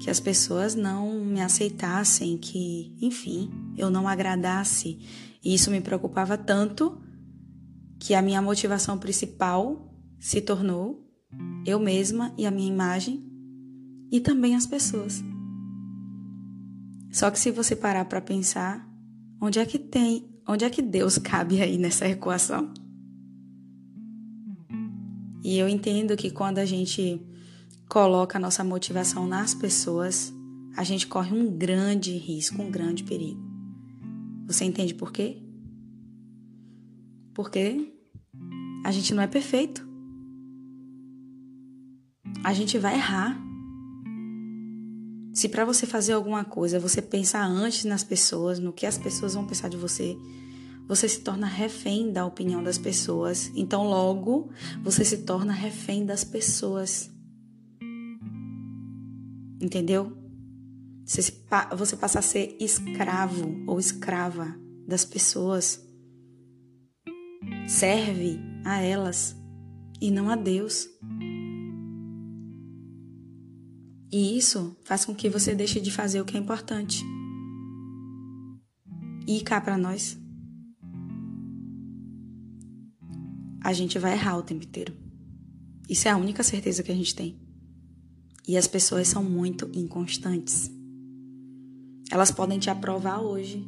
que 0.00 0.08
as 0.08 0.20
pessoas 0.20 0.76
não 0.76 1.24
me 1.24 1.40
aceitassem, 1.40 2.38
que, 2.38 2.94
enfim, 3.02 3.50
eu 3.76 3.90
não 3.90 4.06
agradasse. 4.06 5.00
E 5.42 5.54
isso 5.54 5.70
me 5.70 5.80
preocupava 5.80 6.36
tanto 6.36 7.00
que 7.98 8.14
a 8.14 8.22
minha 8.22 8.40
motivação 8.40 8.98
principal 8.98 9.92
se 10.18 10.40
tornou 10.40 11.06
eu 11.66 11.78
mesma 11.78 12.32
e 12.38 12.46
a 12.46 12.50
minha 12.50 12.72
imagem 12.72 13.24
e 14.10 14.20
também 14.20 14.54
as 14.54 14.66
pessoas. 14.66 15.22
Só 17.10 17.30
que 17.30 17.38
se 17.38 17.50
você 17.50 17.74
parar 17.74 18.04
para 18.04 18.20
pensar, 18.20 18.88
onde 19.40 19.58
é 19.58 19.66
que 19.66 19.78
tem, 19.78 20.28
onde 20.46 20.64
é 20.64 20.70
que 20.70 20.82
Deus 20.82 21.18
cabe 21.18 21.60
aí 21.60 21.78
nessa 21.78 22.08
equação? 22.08 22.72
E 25.42 25.56
eu 25.56 25.68
entendo 25.68 26.16
que 26.16 26.30
quando 26.30 26.58
a 26.58 26.64
gente 26.64 27.20
coloca 27.88 28.36
a 28.36 28.40
nossa 28.40 28.62
motivação 28.62 29.26
nas 29.26 29.54
pessoas, 29.54 30.32
a 30.76 30.84
gente 30.84 31.06
corre 31.06 31.34
um 31.34 31.56
grande 31.56 32.16
risco, 32.16 32.60
um 32.60 32.70
grande 32.70 33.02
perigo. 33.04 33.47
Você 34.48 34.64
entende 34.64 34.94
por 34.94 35.12
quê? 35.12 35.42
Porque 37.34 37.92
a 38.82 38.90
gente 38.90 39.12
não 39.12 39.22
é 39.22 39.26
perfeito. 39.26 39.86
A 42.42 42.54
gente 42.54 42.78
vai 42.78 42.94
errar. 42.94 43.38
Se 45.34 45.50
para 45.50 45.66
você 45.66 45.86
fazer 45.86 46.14
alguma 46.14 46.44
coisa 46.44 46.80
você 46.80 47.02
pensar 47.02 47.44
antes 47.44 47.84
nas 47.84 48.02
pessoas, 48.02 48.58
no 48.58 48.72
que 48.72 48.86
as 48.86 48.96
pessoas 48.96 49.34
vão 49.34 49.46
pensar 49.46 49.68
de 49.68 49.76
você, 49.76 50.16
você 50.86 51.06
se 51.06 51.20
torna 51.20 51.46
refém 51.46 52.10
da 52.10 52.24
opinião 52.24 52.62
das 52.62 52.78
pessoas. 52.78 53.52
Então, 53.54 53.84
logo, 53.84 54.50
você 54.82 55.04
se 55.04 55.18
torna 55.18 55.52
refém 55.52 56.06
das 56.06 56.24
pessoas. 56.24 57.10
Entendeu? 59.60 60.17
Você, 61.08 61.32
você 61.76 61.96
a 62.00 62.22
ser 62.22 62.56
escravo 62.60 63.64
ou 63.66 63.80
escrava 63.80 64.54
das 64.86 65.04
pessoas. 65.04 65.82
Serve 67.66 68.38
a 68.64 68.80
elas 68.80 69.34
e 70.00 70.10
não 70.10 70.28
a 70.28 70.36
Deus. 70.36 70.86
E 74.12 74.36
isso 74.36 74.76
faz 74.84 75.04
com 75.04 75.14
que 75.14 75.28
você 75.28 75.54
deixe 75.54 75.80
de 75.80 75.90
fazer 75.90 76.20
o 76.20 76.24
que 76.24 76.36
é 76.36 76.40
importante. 76.40 77.02
E 79.26 79.40
cá 79.40 79.60
para 79.60 79.78
nós. 79.78 80.18
a 83.68 83.72
gente 83.74 83.98
vai 83.98 84.12
errar 84.14 84.38
o 84.38 84.42
tempo 84.42 84.64
inteiro. 84.64 84.94
Isso 85.88 86.08
é 86.08 86.10
a 86.10 86.16
única 86.16 86.42
certeza 86.42 86.82
que 86.82 86.90
a 86.90 86.94
gente 86.94 87.14
tem. 87.14 87.38
E 88.46 88.56
as 88.56 88.66
pessoas 88.66 89.08
são 89.08 89.22
muito 89.22 89.70
inconstantes. 89.74 90.70
Elas 92.10 92.30
podem 92.30 92.58
te 92.58 92.70
aprovar 92.70 93.20
hoje 93.20 93.66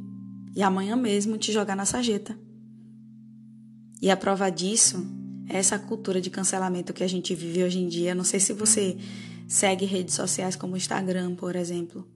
e 0.54 0.62
amanhã 0.62 0.97
mesmo 0.97 1.37
te 1.37 1.52
jogar 1.52 1.76
na 1.76 1.85
sarjeta. 1.85 2.38
E 4.00 4.11
a 4.11 4.16
prova 4.16 4.50
disso 4.50 5.06
é 5.49 5.59
essa 5.59 5.78
cultura 5.78 6.20
de 6.20 6.30
cancelamento 6.30 6.92
que 6.92 7.04
a 7.04 7.09
gente 7.09 7.35
vive 7.35 7.62
hoje 7.62 7.78
em 7.78 7.88
dia. 7.88 8.14
Não 8.14 8.25
sei 8.25 8.40
se 8.40 8.52
você 8.52 8.97
segue 9.47 9.85
redes 9.85 10.14
sociais 10.14 10.56
como 10.56 10.75
o 10.75 10.76
Instagram, 10.76 11.35
por 11.35 11.54
exemplo. 11.54 12.06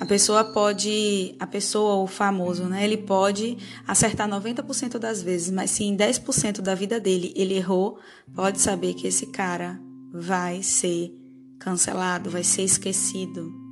A 0.00 0.06
pessoa 0.06 0.44
pode, 0.44 1.34
a 1.38 1.46
pessoa, 1.46 2.02
o 2.02 2.06
famoso, 2.06 2.64
né? 2.64 2.84
Ele 2.84 2.98
pode 2.98 3.56
acertar 3.86 4.28
90% 4.28 4.98
das 4.98 5.22
vezes, 5.22 5.50
mas 5.50 5.70
se 5.70 5.84
em 5.84 5.96
10% 5.96 6.60
da 6.60 6.74
vida 6.74 7.00
dele 7.00 7.32
ele 7.36 7.54
errou, 7.54 7.98
pode 8.34 8.60
saber 8.60 8.92
que 8.94 9.06
esse 9.06 9.26
cara 9.28 9.80
vai 10.12 10.62
ser 10.62 11.10
cancelado, 11.58 12.28
vai 12.28 12.44
ser 12.44 12.62
esquecido. 12.62 13.63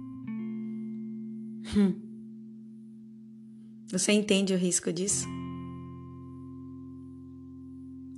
Hum. 1.77 1.95
Você 3.91 4.13
entende 4.13 4.55
o 4.55 4.59
risco 4.59 4.93
disso? 4.93 5.27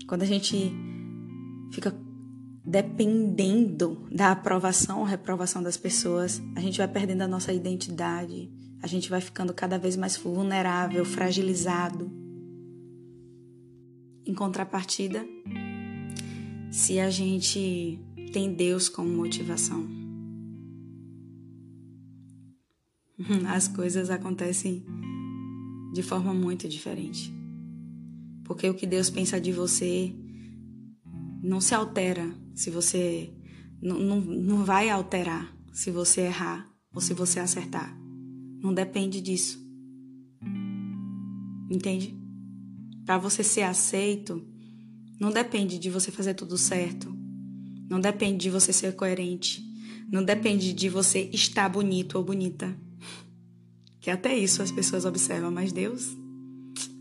Quando 0.06 0.22
a 0.22 0.26
gente 0.26 0.72
fica 1.72 1.92
dependendo 2.64 4.06
da 4.10 4.30
aprovação 4.30 5.00
ou 5.00 5.04
reprovação 5.04 5.62
das 5.62 5.76
pessoas, 5.76 6.40
a 6.54 6.60
gente 6.60 6.78
vai 6.78 6.88
perdendo 6.88 7.22
a 7.22 7.28
nossa 7.28 7.52
identidade, 7.52 8.50
a 8.80 8.86
gente 8.86 9.10
vai 9.10 9.20
ficando 9.20 9.52
cada 9.52 9.78
vez 9.78 9.96
mais 9.96 10.16
vulnerável, 10.16 11.04
fragilizado. 11.04 12.10
Em 14.26 14.34
contrapartida, 14.34 15.26
se 16.70 17.00
a 17.00 17.10
gente 17.10 17.98
tem 18.32 18.54
Deus 18.54 18.88
como 18.88 19.08
motivação, 19.08 20.03
as 23.48 23.68
coisas 23.68 24.10
acontecem 24.10 24.84
de 25.92 26.02
forma 26.02 26.34
muito 26.34 26.68
diferente. 26.68 27.32
Porque 28.44 28.68
o 28.68 28.74
que 28.74 28.86
Deus 28.86 29.08
pensa 29.08 29.40
de 29.40 29.52
você 29.52 30.14
não 31.42 31.60
se 31.60 31.74
altera 31.74 32.34
se 32.54 32.70
você. 32.70 33.32
Não, 33.80 33.98
não, 33.98 34.20
não 34.20 34.64
vai 34.64 34.88
alterar 34.88 35.54
se 35.72 35.90
você 35.90 36.22
errar 36.22 36.70
ou 36.92 37.00
se 37.00 37.12
você 37.12 37.38
acertar. 37.38 37.96
Não 38.62 38.72
depende 38.72 39.20
disso. 39.20 39.62
Entende? 41.70 42.16
Para 43.04 43.18
você 43.18 43.44
ser 43.44 43.62
aceito, 43.62 44.42
não 45.20 45.30
depende 45.30 45.78
de 45.78 45.90
você 45.90 46.10
fazer 46.10 46.34
tudo 46.34 46.56
certo. 46.56 47.14
Não 47.90 48.00
depende 48.00 48.38
de 48.38 48.50
você 48.50 48.72
ser 48.72 48.94
coerente. 48.96 49.62
Não 50.10 50.24
depende 50.24 50.72
de 50.72 50.88
você 50.88 51.28
estar 51.32 51.68
bonito 51.68 52.16
ou 52.16 52.24
bonita. 52.24 52.74
Que 54.04 54.10
até 54.10 54.36
isso 54.36 54.62
as 54.62 54.70
pessoas 54.70 55.06
observam, 55.06 55.50
mas 55.50 55.72
Deus 55.72 56.14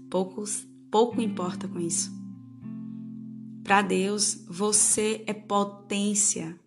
poucos 0.10 0.66
pouco 0.90 1.22
importa 1.22 1.68
com 1.68 1.78
isso. 1.78 2.10
Para 3.62 3.82
Deus, 3.82 4.46
você 4.48 5.22
é 5.28 5.34
potência. 5.34 6.58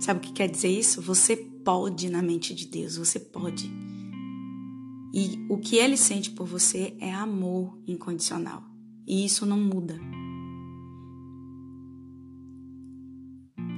Sabe 0.00 0.18
o 0.18 0.22
que 0.22 0.32
quer 0.32 0.50
dizer 0.50 0.76
isso? 0.76 1.00
Você 1.02 1.36
pode 1.36 2.10
na 2.10 2.20
mente 2.20 2.52
de 2.52 2.66
Deus, 2.66 2.96
você 2.96 3.20
pode. 3.20 3.70
E 5.14 5.46
o 5.48 5.56
que 5.58 5.76
ele 5.76 5.96
sente 5.96 6.32
por 6.32 6.48
você 6.48 6.96
é 6.98 7.14
amor 7.14 7.78
incondicional. 7.86 8.60
E 9.06 9.24
isso 9.24 9.46
não 9.46 9.60
muda. 9.60 10.00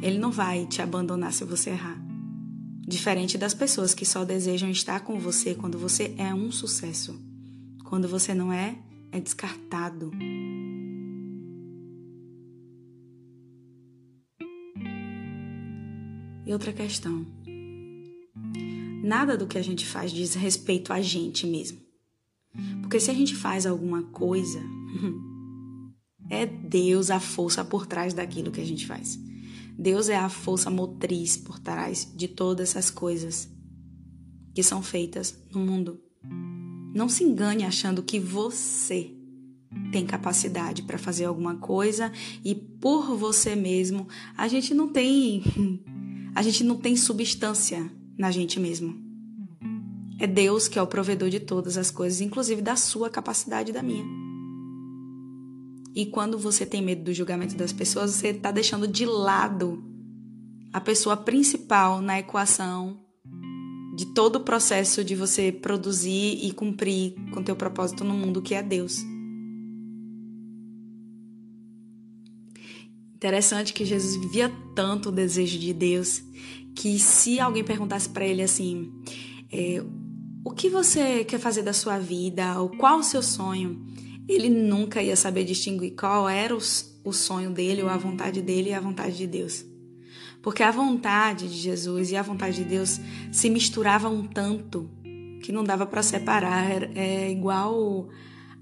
Ele 0.00 0.16
não 0.16 0.30
vai 0.30 0.64
te 0.64 0.80
abandonar 0.80 1.34
se 1.34 1.44
você 1.44 1.68
errar. 1.68 2.05
Diferente 2.86 3.36
das 3.36 3.52
pessoas 3.52 3.92
que 3.92 4.06
só 4.06 4.24
desejam 4.24 4.70
estar 4.70 5.00
com 5.00 5.18
você 5.18 5.56
quando 5.56 5.76
você 5.76 6.14
é 6.16 6.32
um 6.32 6.52
sucesso. 6.52 7.20
Quando 7.84 8.06
você 8.06 8.32
não 8.32 8.52
é, 8.52 8.78
é 9.10 9.18
descartado. 9.18 10.12
E 16.46 16.52
outra 16.52 16.72
questão. 16.72 17.26
Nada 19.02 19.36
do 19.36 19.48
que 19.48 19.58
a 19.58 19.62
gente 19.62 19.84
faz 19.84 20.12
diz 20.12 20.34
respeito 20.34 20.92
a 20.92 21.00
gente 21.02 21.44
mesmo. 21.44 21.80
Porque 22.82 23.00
se 23.00 23.10
a 23.10 23.14
gente 23.14 23.34
faz 23.34 23.66
alguma 23.66 24.04
coisa, 24.04 24.62
é 26.30 26.46
Deus 26.46 27.10
a 27.10 27.18
força 27.18 27.64
por 27.64 27.84
trás 27.84 28.14
daquilo 28.14 28.52
que 28.52 28.60
a 28.60 28.64
gente 28.64 28.86
faz. 28.86 29.18
Deus 29.78 30.08
é 30.08 30.16
a 30.16 30.28
força 30.28 30.70
motriz 30.70 31.36
por 31.36 31.58
trás 31.58 32.10
de 32.14 32.28
todas 32.28 32.70
essas 32.70 32.90
coisas 32.90 33.48
que 34.54 34.62
são 34.62 34.82
feitas 34.82 35.36
no 35.52 35.60
mundo. 35.60 36.00
Não 36.94 37.08
se 37.08 37.22
engane 37.24 37.62
achando 37.62 38.02
que 38.02 38.18
você 38.18 39.10
tem 39.92 40.06
capacidade 40.06 40.82
para 40.82 40.96
fazer 40.96 41.26
alguma 41.26 41.56
coisa 41.56 42.10
e 42.42 42.54
por 42.54 43.14
você 43.16 43.54
mesmo, 43.54 44.08
a 44.36 44.48
gente 44.48 44.72
não 44.72 44.88
tem 44.88 45.42
a 46.34 46.42
gente 46.42 46.64
não 46.64 46.76
tem 46.76 46.96
substância 46.96 47.90
na 48.16 48.30
gente 48.30 48.58
mesmo. 48.58 49.04
É 50.18 50.26
Deus 50.26 50.68
que 50.68 50.78
é 50.78 50.82
o 50.82 50.86
provedor 50.86 51.28
de 51.28 51.40
todas 51.40 51.76
as 51.76 51.90
coisas, 51.90 52.22
inclusive 52.22 52.62
da 52.62 52.76
sua 52.76 53.10
capacidade 53.10 53.70
e 53.70 53.74
da 53.74 53.82
minha. 53.82 54.25
E 55.96 56.04
quando 56.04 56.38
você 56.38 56.66
tem 56.66 56.82
medo 56.82 57.04
do 57.04 57.14
julgamento 57.14 57.56
das 57.56 57.72
pessoas, 57.72 58.10
você 58.10 58.28
está 58.28 58.50
deixando 58.50 58.86
de 58.86 59.06
lado 59.06 59.82
a 60.70 60.78
pessoa 60.78 61.16
principal 61.16 62.02
na 62.02 62.18
equação 62.18 63.00
de 63.96 64.04
todo 64.12 64.36
o 64.36 64.40
processo 64.40 65.02
de 65.02 65.14
você 65.14 65.50
produzir 65.50 66.38
e 66.44 66.52
cumprir 66.52 67.14
com 67.32 67.42
teu 67.42 67.56
propósito 67.56 68.04
no 68.04 68.12
mundo, 68.12 68.42
que 68.42 68.54
é 68.54 68.62
Deus. 68.62 69.02
Interessante 73.14 73.72
que 73.72 73.86
Jesus 73.86 74.16
vivia 74.20 74.52
tanto 74.74 75.08
o 75.08 75.12
desejo 75.12 75.58
de 75.58 75.72
Deus 75.72 76.22
que 76.74 76.98
se 76.98 77.40
alguém 77.40 77.64
perguntasse 77.64 78.06
para 78.06 78.26
ele 78.26 78.42
assim, 78.42 78.92
é, 79.50 79.82
o 80.44 80.50
que 80.50 80.68
você 80.68 81.24
quer 81.24 81.40
fazer 81.40 81.62
da 81.62 81.72
sua 81.72 81.98
vida, 81.98 82.60
ou 82.60 82.68
qual 82.68 82.98
o 82.98 83.02
seu 83.02 83.22
sonho, 83.22 83.82
ele 84.28 84.48
nunca 84.48 85.02
ia 85.02 85.16
saber 85.16 85.44
distinguir 85.44 85.94
qual 85.94 86.28
era 86.28 86.54
o, 86.54 87.12
sonho 87.12 87.50
dele, 87.50 87.82
ou 87.82 87.88
a 87.88 87.96
vontade 87.96 88.42
dele 88.42 88.70
e 88.70 88.74
a 88.74 88.80
vontade 88.80 89.16
de 89.16 89.26
Deus. 89.26 89.64
Porque 90.42 90.62
a 90.62 90.70
vontade 90.70 91.48
de 91.48 91.56
Jesus 91.56 92.10
e 92.10 92.16
a 92.16 92.22
vontade 92.22 92.56
de 92.56 92.64
Deus 92.64 93.00
se 93.32 93.48
misturavam 93.50 94.26
tanto 94.26 94.90
que 95.42 95.52
não 95.52 95.64
dava 95.64 95.86
para 95.86 96.02
separar. 96.02 96.96
É 96.96 97.30
igual 97.30 98.08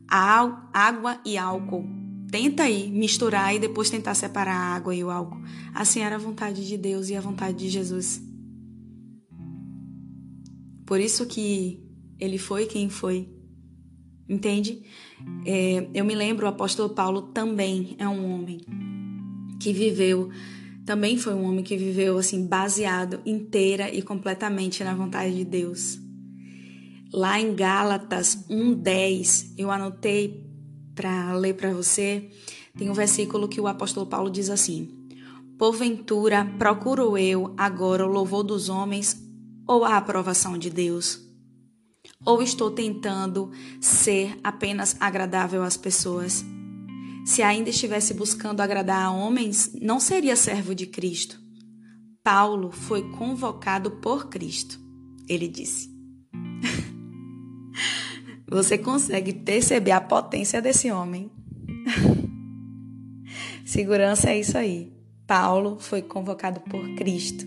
água 0.09 1.20
e 1.24 1.37
álcool. 1.37 1.87
Tenta 2.31 2.64
aí 2.64 2.90
misturar 2.90 3.55
e 3.55 3.59
depois 3.59 3.90
tentar 3.90 4.14
separar 4.14 4.55
a 4.55 4.74
água 4.74 4.94
e 4.94 5.05
o 5.05 5.11
álcool. 5.11 5.40
Assim 5.74 6.00
era 6.00 6.16
a 6.16 6.18
vontade 6.18 6.66
de 6.66 6.77
Deus 6.77 7.09
e 7.09 7.16
a 7.16 7.20
vontade 7.20 7.57
de 7.57 7.68
Jesus. 7.68 8.20
Por 10.87 11.00
isso 11.00 11.27
que 11.27 11.83
ele 12.18 12.38
foi 12.38 12.66
quem 12.66 12.88
foi. 12.88 13.34
Entende? 14.29 14.83
É, 15.47 15.87
eu 15.93 16.05
me 16.05 16.15
lembro, 16.15 16.47
o 16.47 16.49
apóstolo 16.49 16.91
Paulo 16.91 17.23
também 17.23 17.95
é 17.99 18.09
um 18.09 18.35
homem 18.35 18.61
que 19.61 19.73
viveu, 19.73 20.31
também 20.87 21.17
foi 21.17 21.35
um 21.35 21.45
homem 21.45 21.65
que 21.65 21.77
viveu 21.77 22.19
assim, 22.19 22.47
baseado 22.47 23.21
inteira 23.25 23.93
e 23.93 24.03
completamente 24.03 24.83
na 24.83 24.95
vontade 24.95 25.35
de 25.35 25.45
Deus. 25.45 25.99
Lá 27.13 27.39
em 27.41 27.55
Gálatas 27.55 28.45
1:10, 28.49 29.55
eu 29.57 29.71
anotei 29.71 30.45
para 30.95 31.33
ler 31.35 31.55
para 31.55 31.73
você, 31.73 32.29
tem 32.77 32.91
um 32.91 32.95
versículo 32.95 33.49
que 33.49 33.61
o 33.61 33.69
apóstolo 33.69 34.07
Paulo 34.07 34.31
diz 34.31 34.51
assim: 34.51 34.91
Porventura 35.59 36.45
procuro 36.59 37.17
eu 37.17 37.55
agora 37.57 38.05
o 38.05 38.11
louvor 38.11 38.43
dos 38.43 38.69
homens 38.69 39.23
ou 39.67 39.85
a 39.85 39.97
aprovação 39.97 40.59
de 40.59 40.71
Deus? 40.71 41.24
Ou 42.25 42.43
estou 42.43 42.71
tentando 42.71 43.51
ser 43.81 44.39
apenas 44.43 44.97
agradável 44.99 45.63
às 45.63 45.77
pessoas? 45.77 46.45
Se 47.25 47.43
ainda 47.43 47.71
estivesse 47.71 48.15
buscando 48.15 48.61
agradar 48.61 49.05
a 49.05 49.11
homens, 49.11 49.75
não 49.81 49.99
seria 49.99 50.37
servo 50.37 50.75
de 50.75 50.87
Cristo. 50.87 51.41
Paulo 52.23 52.71
foi 52.71 53.11
convocado 53.11 53.91
por 53.91 54.29
Cristo, 54.29 54.81
ele 55.29 55.49
disse. 55.49 55.91
Você 58.49 58.79
consegue 58.79 59.33
perceber 59.33 59.93
a 59.93 60.01
potência 60.01 60.61
desse 60.61 60.91
homem? 60.91 61.31
Segurança 63.65 64.31
é 64.31 64.39
isso 64.39 64.57
aí. 64.57 64.93
Paulo 65.27 65.79
foi 65.81 66.03
convocado 66.03 66.61
por 66.61 66.95
Cristo. 66.95 67.45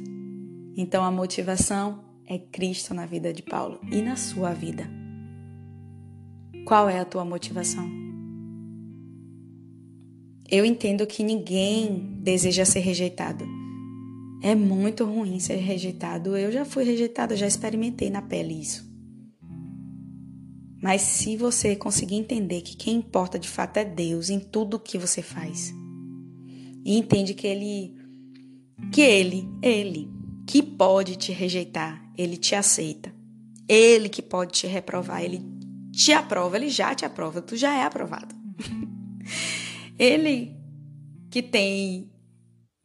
Então 0.76 1.04
a 1.04 1.12
motivação 1.12 2.07
é 2.28 2.38
Cristo 2.38 2.94
na 2.94 3.06
vida 3.06 3.34
de 3.34 3.42
Paulo 3.42 3.80
e 3.92 4.02
na 4.02 4.16
sua 4.18 4.54
vida. 4.54 4.88
Qual 6.66 6.90
é 6.90 7.00
a 7.00 7.06
tua 7.06 7.24
motivação? 7.24 7.90
Eu 10.50 10.66
entendo 10.66 11.08
que 11.08 11.24
ninguém 11.24 12.20
deseja 12.22 12.66
ser 12.66 12.80
rejeitado. 12.80 13.46
É 14.42 14.54
muito 14.54 15.06
ruim 15.06 15.40
ser 15.40 15.56
rejeitado. 15.56 16.38
Eu 16.38 16.52
já 16.52 16.66
fui 16.66 16.84
rejeitado, 16.84 17.36
já 17.36 17.48
experimentei 17.48 18.10
na 18.10 18.22
pele 18.22 18.60
isso. 18.60 18.86
Mas 20.82 21.02
se 21.02 21.36
você 21.36 21.76
conseguir 21.76 22.16
entender 22.16 22.62
que 22.62 22.76
quem 22.76 22.98
importa 22.98 23.40
de 23.40 23.48
fato 23.48 23.78
é 23.78 23.86
Deus 23.86 24.30
em 24.30 24.40
tudo 24.40 24.80
que 24.80 24.98
você 24.98 25.22
faz, 25.22 25.74
e 26.86 26.98
entende 26.98 27.34
que 27.34 27.48
ele 27.48 27.96
que 28.94 29.02
ele, 29.02 29.50
ele 29.62 30.16
que 30.47 30.63
pode 30.63 31.17
te 31.17 31.33
rejeitar, 31.33 32.01
ele 32.17 32.38
te 32.38 32.55
aceita. 32.55 33.13
Ele 33.67 34.07
que 34.07 34.21
pode 34.21 34.53
te 34.53 34.65
reprovar, 34.65 35.21
ele 35.21 35.43
te 35.91 36.13
aprova, 36.13 36.55
ele 36.55 36.69
já 36.69 36.95
te 36.95 37.05
aprova, 37.05 37.41
tu 37.41 37.57
já 37.57 37.75
é 37.75 37.83
aprovado. 37.83 38.33
ele 39.99 40.55
que 41.29 41.43
tem 41.43 42.10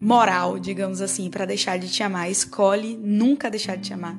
moral, 0.01 0.59
digamos 0.59 1.01
assim, 1.01 1.31
para 1.31 1.47
deixar 1.47 1.79
de 1.79 1.89
te 1.89 2.03
amar, 2.03 2.29
escolhe 2.29 2.97
nunca 2.97 3.49
deixar 3.49 3.77
de 3.77 3.85
te 3.85 3.95
amar. 3.95 4.19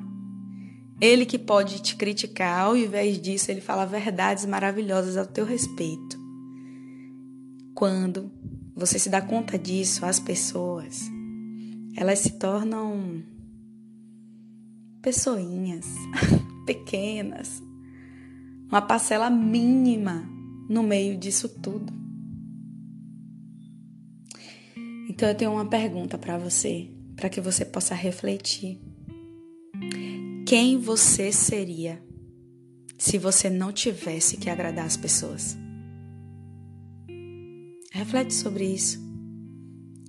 Ele 0.98 1.26
que 1.26 1.38
pode 1.38 1.82
te 1.82 1.96
criticar, 1.96 2.60
ao 2.60 2.74
invés 2.74 3.20
disso, 3.20 3.50
ele 3.50 3.60
fala 3.60 3.84
verdades 3.84 4.46
maravilhosas 4.46 5.18
ao 5.18 5.26
teu 5.26 5.44
respeito. 5.44 6.18
Quando 7.74 8.32
você 8.74 8.98
se 8.98 9.10
dá 9.10 9.20
conta 9.20 9.58
disso, 9.58 10.06
as 10.06 10.18
pessoas, 10.18 11.10
elas 11.94 12.20
se 12.20 12.38
tornam 12.38 13.33
pessoinhas 15.04 15.84
pequenas, 16.64 17.62
uma 18.68 18.80
parcela 18.80 19.28
mínima 19.28 20.26
no 20.66 20.82
meio 20.82 21.18
disso 21.18 21.46
tudo. 21.46 21.92
Então 25.06 25.28
eu 25.28 25.34
tenho 25.34 25.52
uma 25.52 25.66
pergunta 25.66 26.16
para 26.16 26.38
você, 26.38 26.90
para 27.14 27.28
que 27.28 27.38
você 27.38 27.66
possa 27.66 27.94
refletir. 27.94 28.80
Quem 30.46 30.78
você 30.78 31.30
seria 31.30 32.02
se 32.96 33.18
você 33.18 33.50
não 33.50 33.72
tivesse 33.72 34.38
que 34.38 34.48
agradar 34.48 34.86
as 34.86 34.96
pessoas? 34.96 35.54
Reflete 37.92 38.32
sobre 38.32 38.64
isso. 38.64 38.98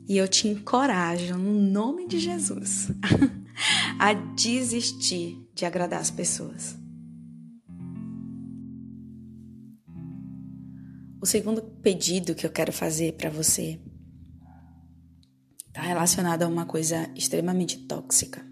E 0.08 0.18
eu 0.18 0.28
te 0.28 0.48
encorajo, 0.48 1.38
no 1.38 1.54
nome 1.54 2.08
de 2.08 2.18
Jesus, 2.18 2.90
a 4.00 4.14
desistir 4.14 5.48
de 5.54 5.66
agradar 5.66 6.00
as 6.00 6.12
pessoas. 6.12 6.78
O 11.22 11.26
segundo 11.26 11.62
pedido 11.62 12.36
que 12.36 12.46
eu 12.46 12.52
quero 12.52 12.72
fazer 12.72 13.14
para 13.14 13.30
você 13.30 13.80
está 15.68 15.82
relacionado 15.82 16.44
a 16.44 16.48
uma 16.48 16.66
coisa 16.66 17.10
extremamente 17.16 17.80
tóxica. 17.88 18.46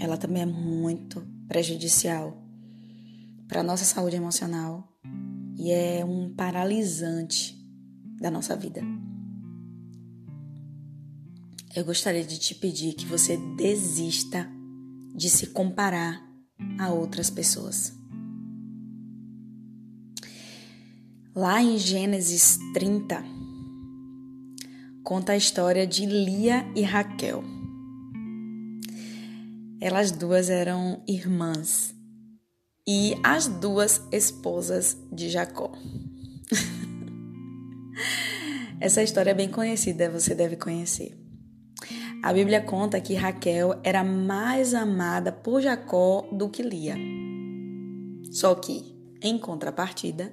Ela 0.00 0.16
também 0.16 0.42
é 0.42 0.46
muito 0.46 1.26
prejudicial 1.46 2.42
para 3.46 3.60
a 3.60 3.64
nossa 3.64 3.84
saúde 3.84 4.16
emocional 4.16 4.88
e 5.56 5.70
é 5.70 6.04
um 6.04 6.34
paralisante 6.34 7.56
da 8.20 8.30
nossa 8.30 8.56
vida. 8.56 8.82
Eu 11.74 11.84
gostaria 11.84 12.24
de 12.24 12.36
te 12.36 12.52
pedir 12.52 12.94
que 12.94 13.06
você 13.06 13.36
desista 13.56 14.50
de 15.14 15.30
se 15.30 15.46
comparar 15.48 16.20
a 16.76 16.88
outras 16.88 17.30
pessoas. 17.30 17.92
Lá 21.32 21.62
em 21.62 21.78
Gênesis 21.78 22.58
30, 22.74 23.22
conta 25.04 25.30
a 25.30 25.36
história 25.36 25.86
de 25.86 26.06
Lia 26.06 26.66
e 26.74 26.82
Raquel. 26.82 27.44
Elas 29.80 30.10
duas 30.10 30.50
eram 30.50 31.00
irmãs 31.06 31.94
e 32.84 33.14
as 33.22 33.46
duas 33.46 34.02
esposas 34.10 34.96
de 35.12 35.30
Jacó. 35.30 35.70
Essa 38.80 39.04
história 39.04 39.30
é 39.30 39.34
bem 39.34 39.48
conhecida, 39.48 40.10
você 40.10 40.34
deve 40.34 40.56
conhecer. 40.56 41.19
A 42.22 42.34
Bíblia 42.34 42.60
conta 42.60 43.00
que 43.00 43.14
Raquel 43.14 43.80
era 43.82 44.04
mais 44.04 44.74
amada 44.74 45.32
por 45.32 45.62
Jacó 45.62 46.28
do 46.30 46.50
que 46.50 46.62
Lia. 46.62 46.94
Só 48.30 48.54
que, 48.54 48.94
em 49.22 49.38
contrapartida, 49.38 50.30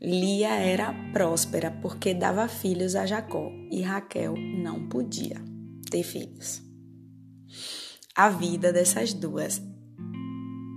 Lia 0.00 0.50
era 0.50 0.94
próspera 1.12 1.72
porque 1.82 2.14
dava 2.14 2.46
filhos 2.46 2.94
a 2.94 3.06
Jacó 3.06 3.50
e 3.72 3.82
Raquel 3.82 4.36
não 4.36 4.88
podia 4.88 5.42
ter 5.90 6.04
filhos. 6.04 6.62
A 8.14 8.28
vida 8.28 8.72
dessas 8.72 9.12
duas 9.12 9.60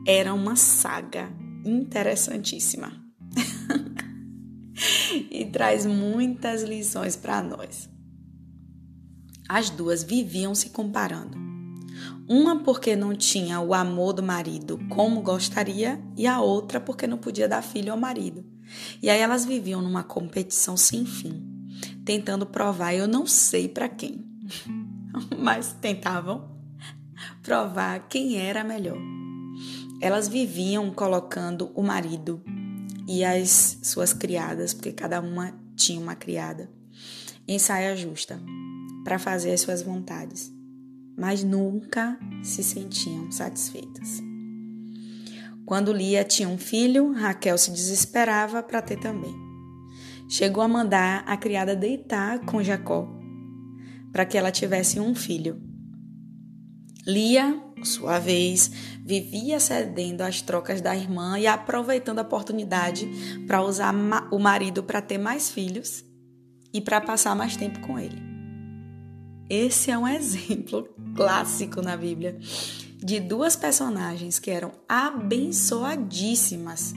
era 0.07 0.33
uma 0.33 0.55
saga 0.55 1.29
interessantíssima 1.63 2.91
e 5.29 5.45
traz 5.45 5.85
muitas 5.85 6.63
lições 6.63 7.15
para 7.15 7.43
nós. 7.43 7.88
As 9.49 9.71
duas 9.71 10.03
viviam 10.03 10.53
se 10.53 10.69
comparando. 10.69 11.35
Uma 12.29 12.59
porque 12.59 12.95
não 12.95 13.15
tinha 13.15 13.59
o 13.59 13.73
amor 13.73 14.13
do 14.13 14.21
marido 14.21 14.79
como 14.89 15.23
gostaria, 15.23 15.99
e 16.15 16.27
a 16.27 16.39
outra 16.39 16.79
porque 16.79 17.07
não 17.07 17.17
podia 17.17 17.47
dar 17.47 17.63
filho 17.63 17.91
ao 17.91 17.97
marido. 17.97 18.45
E 19.01 19.09
aí 19.09 19.19
elas 19.19 19.45
viviam 19.45 19.81
numa 19.81 20.03
competição 20.03 20.77
sem 20.77 21.03
fim, 21.03 21.43
tentando 22.05 22.45
provar, 22.45 22.93
eu 22.93 23.07
não 23.07 23.25
sei 23.25 23.67
para 23.67 23.89
quem, 23.89 24.23
mas 25.39 25.75
tentavam 25.81 26.47
provar 27.41 28.07
quem 28.07 28.38
era 28.38 28.63
melhor. 28.63 28.99
Elas 29.99 30.27
viviam 30.27 30.91
colocando 30.91 31.71
o 31.73 31.81
marido 31.81 32.39
e 33.07 33.25
as 33.25 33.79
suas 33.81 34.13
criadas, 34.13 34.75
porque 34.75 34.91
cada 34.91 35.19
uma 35.19 35.55
tinha 35.75 35.99
uma 35.99 36.13
criada, 36.13 36.69
em 37.47 37.57
saia 37.57 37.97
justa 37.97 38.39
para 39.03 39.19
fazer 39.19 39.51
as 39.51 39.62
suas 39.62 39.81
vontades, 39.81 40.51
mas 41.17 41.43
nunca 41.43 42.19
se 42.43 42.63
sentiam 42.63 43.31
satisfeitas. 43.31 44.21
Quando 45.65 45.93
Lia 45.93 46.23
tinha 46.23 46.49
um 46.49 46.57
filho, 46.57 47.12
Raquel 47.12 47.57
se 47.57 47.71
desesperava 47.71 48.63
para 48.63 48.81
ter 48.81 48.97
também. 48.97 49.35
Chegou 50.27 50.63
a 50.63 50.67
mandar 50.67 51.23
a 51.27 51.38
criada 51.38 51.75
deitar 51.75 52.39
com 52.39 52.63
Jacó 52.63 53.07
para 54.12 54.25
que 54.25 54.38
ela 54.38 54.51
tivesse 54.51 54.99
um 54.99 55.13
filho. 55.13 55.62
Lia, 57.05 57.59
por 57.75 57.85
sua 57.85 58.19
vez, 58.19 58.71
vivia 59.03 59.59
cedendo 59.59 60.21
às 60.21 60.41
trocas 60.41 60.81
da 60.81 60.95
irmã 60.95 61.39
e 61.39 61.47
aproveitando 61.47 62.19
a 62.19 62.23
oportunidade 62.23 63.07
para 63.47 63.62
usar 63.62 63.93
o 64.31 64.39
marido 64.39 64.83
para 64.83 65.01
ter 65.01 65.17
mais 65.17 65.49
filhos 65.49 66.03
e 66.73 66.81
para 66.81 67.01
passar 67.01 67.35
mais 67.35 67.55
tempo 67.55 67.79
com 67.79 67.97
ele. 67.97 68.28
Esse 69.49 69.89
é 69.89 69.97
um 69.97 70.07
exemplo 70.07 70.88
clássico 71.15 71.81
na 71.81 71.97
Bíblia 71.97 72.38
de 72.97 73.19
duas 73.19 73.55
personagens 73.55 74.38
que 74.38 74.51
eram 74.51 74.73
abençoadíssimas, 74.88 76.93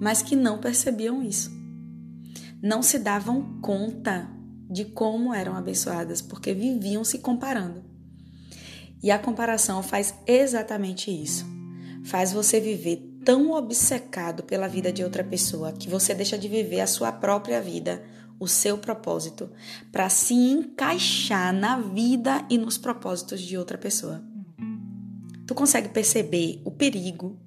mas 0.00 0.22
que 0.22 0.34
não 0.36 0.58
percebiam 0.58 1.22
isso. 1.22 1.52
Não 2.62 2.82
se 2.82 2.98
davam 2.98 3.60
conta 3.60 4.30
de 4.70 4.86
como 4.86 5.34
eram 5.34 5.54
abençoadas, 5.56 6.22
porque 6.22 6.54
viviam 6.54 7.04
se 7.04 7.18
comparando. 7.18 7.84
E 9.02 9.10
a 9.10 9.18
comparação 9.18 9.82
faz 9.82 10.14
exatamente 10.26 11.10
isso. 11.10 11.44
Faz 12.04 12.32
você 12.32 12.58
viver 12.60 13.14
tão 13.24 13.50
obcecado 13.50 14.42
pela 14.42 14.68
vida 14.68 14.92
de 14.92 15.02
outra 15.02 15.24
pessoa 15.24 15.72
que 15.72 15.88
você 15.88 16.14
deixa 16.14 16.38
de 16.38 16.48
viver 16.48 16.80
a 16.80 16.86
sua 16.86 17.12
própria 17.12 17.60
vida, 17.60 18.02
o 18.44 18.48
seu 18.48 18.78
propósito, 18.78 19.50
para 19.90 20.08
se 20.08 20.34
encaixar 20.34 21.52
na 21.52 21.78
vida 21.78 22.46
e 22.48 22.58
nos 22.58 22.78
propósitos 22.78 23.40
de 23.40 23.56
outra 23.58 23.76
pessoa. 23.76 24.22
Tu 25.46 25.54
consegue 25.54 25.88
perceber 25.88 26.60
o 26.64 26.70
perigo 26.70 27.38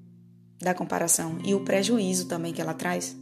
da 0.59 0.73
comparação 0.73 1.39
e 1.45 1.53
o 1.53 1.63
prejuízo 1.63 2.27
também 2.27 2.53
que 2.53 2.61
ela 2.61 2.73
traz? 2.73 3.15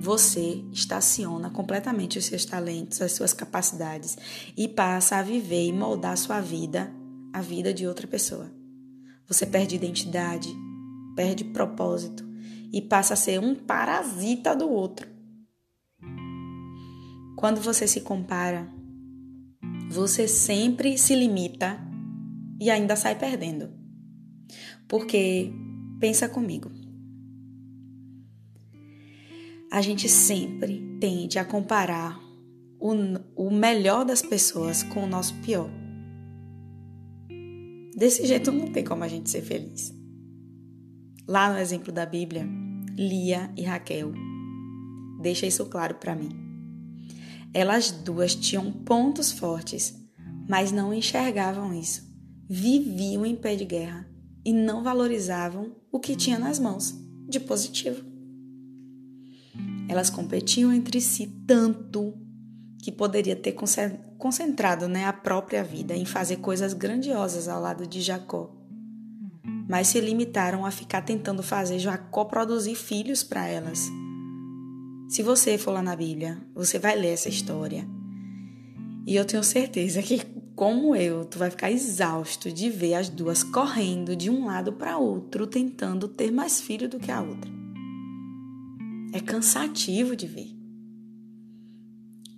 Você 0.00 0.64
estaciona 0.72 1.48
completamente 1.48 2.18
os 2.18 2.24
seus 2.24 2.44
talentos, 2.44 3.00
as 3.00 3.12
suas 3.12 3.32
capacidades 3.32 4.16
e 4.56 4.66
passa 4.66 5.16
a 5.16 5.22
viver 5.22 5.66
e 5.66 5.72
moldar 5.72 6.12
a 6.12 6.16
sua 6.16 6.40
vida, 6.40 6.92
a 7.32 7.40
vida 7.40 7.72
de 7.72 7.86
outra 7.86 8.06
pessoa. 8.06 8.50
Você 9.28 9.46
perde 9.46 9.76
identidade, 9.76 10.48
perde 11.14 11.44
propósito 11.44 12.26
e 12.72 12.80
passa 12.80 13.14
a 13.14 13.16
ser 13.16 13.38
um 13.38 13.54
parasita 13.54 14.56
do 14.56 14.68
outro. 14.68 15.11
Quando 17.42 17.60
você 17.60 17.88
se 17.88 18.02
compara, 18.02 18.68
você 19.90 20.28
sempre 20.28 20.96
se 20.96 21.12
limita 21.12 21.76
e 22.60 22.70
ainda 22.70 22.94
sai 22.94 23.18
perdendo. 23.18 23.68
Porque, 24.86 25.52
pensa 25.98 26.28
comigo, 26.28 26.70
a 29.72 29.82
gente 29.82 30.08
sempre 30.08 30.96
tende 31.00 31.36
a 31.36 31.44
comparar 31.44 32.16
o, 32.78 32.92
o 33.34 33.50
melhor 33.50 34.04
das 34.04 34.22
pessoas 34.22 34.84
com 34.84 35.02
o 35.02 35.08
nosso 35.08 35.34
pior. 35.38 35.68
Desse 37.96 38.24
jeito 38.24 38.52
não 38.52 38.70
tem 38.70 38.84
como 38.84 39.02
a 39.02 39.08
gente 39.08 39.28
ser 39.28 39.42
feliz. 39.42 39.92
Lá 41.26 41.52
no 41.52 41.58
exemplo 41.58 41.90
da 41.90 42.06
Bíblia, 42.06 42.48
Lia 42.96 43.52
e 43.56 43.62
Raquel. 43.62 44.12
Deixa 45.20 45.44
isso 45.44 45.66
claro 45.66 45.96
para 45.96 46.14
mim. 46.14 46.51
Elas 47.54 47.90
duas 47.90 48.34
tinham 48.34 48.72
pontos 48.72 49.30
fortes, 49.30 49.94
mas 50.48 50.72
não 50.72 50.92
enxergavam 50.92 51.72
isso 51.74 52.12
viviam 52.54 53.24
em 53.24 53.34
pé 53.34 53.56
de 53.56 53.64
guerra 53.64 54.06
e 54.44 54.52
não 54.52 54.82
valorizavam 54.82 55.74
o 55.90 55.98
que 55.98 56.14
tinha 56.14 56.38
nas 56.38 56.58
mãos 56.58 56.94
de 57.26 57.40
positivo. 57.40 58.04
Elas 59.88 60.10
competiam 60.10 60.70
entre 60.70 61.00
si 61.00 61.26
tanto 61.46 62.12
que 62.82 62.92
poderia 62.92 63.34
ter 63.34 63.56
concentrado 64.18 64.86
né, 64.86 65.06
a 65.06 65.14
própria 65.14 65.64
vida 65.64 65.96
em 65.96 66.04
fazer 66.04 66.36
coisas 66.36 66.74
grandiosas 66.74 67.48
ao 67.48 67.58
lado 67.58 67.86
de 67.86 68.02
Jacó. 68.02 68.54
Mas 69.66 69.88
se 69.88 69.98
limitaram 69.98 70.66
a 70.66 70.70
ficar 70.70 71.00
tentando 71.00 71.42
fazer 71.42 71.78
Jacó 71.78 72.26
produzir 72.26 72.74
filhos 72.74 73.22
para 73.22 73.48
elas. 73.48 73.88
Se 75.12 75.22
você 75.22 75.58
for 75.58 75.72
lá 75.72 75.82
na 75.82 75.94
Bíblia, 75.94 76.40
você 76.54 76.78
vai 76.78 76.96
ler 76.96 77.12
essa 77.12 77.28
história. 77.28 77.86
E 79.06 79.14
eu 79.14 79.26
tenho 79.26 79.44
certeza 79.44 80.02
que 80.02 80.22
como 80.56 80.96
eu, 80.96 81.26
tu 81.26 81.38
vai 81.38 81.50
ficar 81.50 81.70
exausto 81.70 82.50
de 82.50 82.70
ver 82.70 82.94
as 82.94 83.10
duas 83.10 83.42
correndo 83.44 84.16
de 84.16 84.30
um 84.30 84.46
lado 84.46 84.72
para 84.72 84.96
outro, 84.96 85.46
tentando 85.46 86.08
ter 86.08 86.30
mais 86.30 86.62
filho 86.62 86.88
do 86.88 86.98
que 86.98 87.10
a 87.10 87.20
outra. 87.20 87.50
É 89.12 89.20
cansativo 89.20 90.16
de 90.16 90.26
ver. 90.26 90.48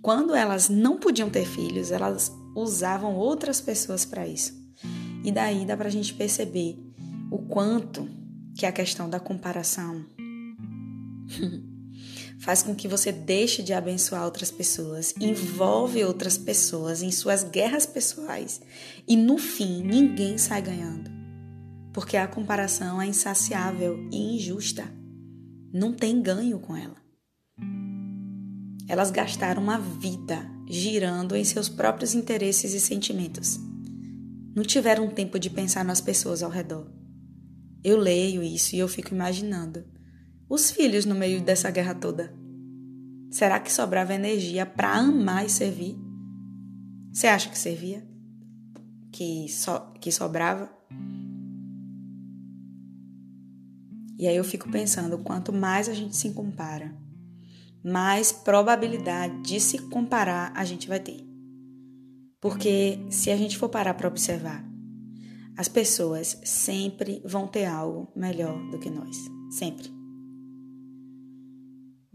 Quando 0.01 0.35
elas 0.35 0.67
não 0.67 0.97
podiam 0.97 1.29
ter 1.29 1.45
filhos, 1.45 1.91
elas 1.91 2.29
usavam 2.53 3.15
outras 3.15 3.61
pessoas 3.61 4.03
para 4.03 4.27
isso. 4.27 4.53
E 5.23 5.31
daí 5.31 5.65
dá 5.65 5.77
para 5.77 5.87
a 5.87 5.91
gente 5.91 6.13
perceber 6.13 6.77
o 7.31 7.37
quanto 7.37 8.05
que 8.53 8.65
a 8.65 8.71
questão 8.73 9.09
da 9.09 9.17
comparação 9.17 10.05
faz 12.39 12.61
com 12.61 12.75
que 12.75 12.87
você 12.87 13.11
deixe 13.11 13.63
de 13.63 13.73
abençoar 13.73 14.25
outras 14.25 14.51
pessoas, 14.51 15.13
envolve 15.19 16.03
outras 16.03 16.37
pessoas 16.37 17.01
em 17.01 17.11
suas 17.11 17.43
guerras 17.43 17.85
pessoais 17.85 18.61
e 19.07 19.15
no 19.15 19.37
fim 19.37 19.83
ninguém 19.83 20.37
sai 20.37 20.61
ganhando. 20.61 21.09
Porque 21.93 22.17
a 22.17 22.27
comparação 22.27 23.01
é 23.01 23.07
insaciável 23.07 23.97
e 24.11 24.35
injusta. 24.35 24.83
Não 25.73 25.93
tem 25.93 26.21
ganho 26.21 26.59
com 26.59 26.75
ela. 26.75 26.95
Elas 28.87 29.11
gastaram 29.11 29.63
uma 29.63 29.79
vida 29.79 30.45
girando 30.69 31.35
em 31.35 31.43
seus 31.43 31.69
próprios 31.69 32.13
interesses 32.13 32.73
e 32.73 32.79
sentimentos. 32.79 33.59
Não 34.55 34.63
tiveram 34.63 35.09
tempo 35.09 35.39
de 35.39 35.49
pensar 35.49 35.83
nas 35.83 36.01
pessoas 36.01 36.43
ao 36.43 36.49
redor. 36.49 36.91
Eu 37.83 37.97
leio 37.97 38.43
isso 38.43 38.75
e 38.75 38.79
eu 38.79 38.87
fico 38.87 39.13
imaginando 39.13 39.85
os 40.49 40.71
filhos 40.71 41.05
no 41.05 41.15
meio 41.15 41.41
dessa 41.41 41.71
guerra 41.71 41.95
toda. 41.95 42.33
Será 43.31 43.59
que 43.59 43.71
sobrava 43.71 44.13
energia 44.13 44.65
para 44.65 44.93
amar 44.93 45.45
e 45.45 45.49
servir? 45.49 45.97
Você 47.11 47.27
acha 47.27 47.49
que 47.49 47.57
servia? 47.57 48.05
Que, 49.11 49.47
so, 49.49 49.79
que 49.99 50.11
sobrava? 50.11 50.69
E 54.17 54.27
aí 54.27 54.35
eu 54.35 54.43
fico 54.43 54.69
pensando, 54.69 55.17
quanto 55.17 55.51
mais 55.51 55.89
a 55.89 55.93
gente 55.93 56.15
se 56.15 56.31
compara, 56.31 56.95
mais 57.83 58.31
probabilidade 58.31 59.41
de 59.41 59.59
se 59.59 59.77
comparar 59.89 60.53
a 60.55 60.63
gente 60.63 60.87
vai 60.87 60.99
ter. 60.99 61.25
Porque 62.39 62.99
se 63.09 63.31
a 63.31 63.37
gente 63.37 63.57
for 63.57 63.69
parar 63.69 63.93
para 63.93 64.07
observar, 64.07 64.63
as 65.57 65.67
pessoas 65.67 66.39
sempre 66.43 67.21
vão 67.25 67.47
ter 67.47 67.65
algo 67.65 68.11
melhor 68.15 68.57
do 68.69 68.79
que 68.79 68.89
nós. 68.89 69.17
Sempre. 69.51 69.94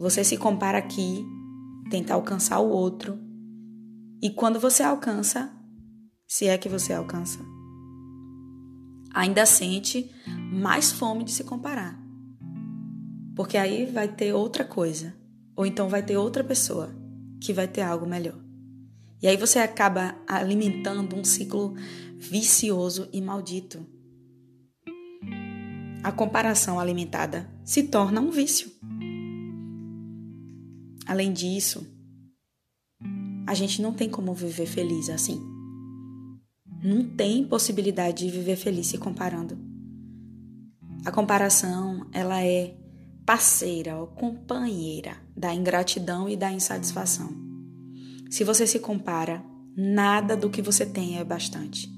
Você 0.01 0.25
se 0.25 0.39
compara 0.39 0.79
aqui, 0.79 1.27
tenta 1.91 2.15
alcançar 2.15 2.59
o 2.59 2.71
outro, 2.71 3.19
e 4.23 4.31
quando 4.31 4.59
você 4.59 4.83
alcança, 4.83 5.55
se 6.27 6.47
é 6.47 6.57
que 6.57 6.71
você 6.71 6.95
alcança, 6.95 7.39
ainda 9.13 9.45
sente 9.45 10.11
mais 10.55 10.91
fome 10.91 11.23
de 11.23 11.33
se 11.33 11.45
comparar. 11.45 12.01
Porque 13.37 13.59
aí 13.59 13.85
vai 13.85 14.09
ter 14.09 14.33
outra 14.33 14.65
coisa, 14.65 15.15
ou 15.55 15.67
então 15.67 15.87
vai 15.87 16.03
ter 16.03 16.17
outra 16.17 16.43
pessoa 16.43 16.97
que 17.39 17.53
vai 17.53 17.69
ter 17.69 17.83
algo 17.83 18.07
melhor. 18.07 18.43
E 19.21 19.29
aí 19.29 19.37
você 19.37 19.59
acaba 19.59 20.17
alimentando 20.27 21.15
um 21.15 21.23
ciclo 21.23 21.75
vicioso 22.17 23.07
e 23.13 23.21
maldito. 23.21 23.87
A 26.03 26.11
comparação 26.11 26.81
alimentada 26.81 27.53
se 27.63 27.83
torna 27.83 28.19
um 28.19 28.31
vício. 28.31 28.71
Além 31.07 31.33
disso, 31.33 31.87
a 33.47 33.55
gente 33.55 33.83
não 33.83 33.93
tem 33.93 34.09
como 34.09 34.33
viver 34.33 34.67
feliz 34.67 35.09
assim. 35.09 35.41
Não 36.83 37.05
tem 37.05 37.45
possibilidade 37.45 38.25
de 38.25 38.31
viver 38.31 38.57
feliz 38.57 38.87
se 38.87 38.99
comparando. 38.99 39.59
A 41.05 41.11
comparação, 41.11 42.07
ela 42.13 42.43
é 42.43 42.75
parceira 43.27 43.97
ou 43.97 44.07
companheira 44.07 45.17
da 45.37 45.55
ingratidão 45.55 46.29
e 46.29 46.37
da 46.37 46.53
insatisfação. 46.53 47.31
Se 48.31 48.45
você 48.45 48.67
se 48.67 48.79
compara, 48.79 49.45
nada 49.77 50.37
do 50.37 50.51
que 50.51 50.63
você 50.63 50.87
tem 50.87 51.19
é 51.19 51.25
bastante. 51.25 51.91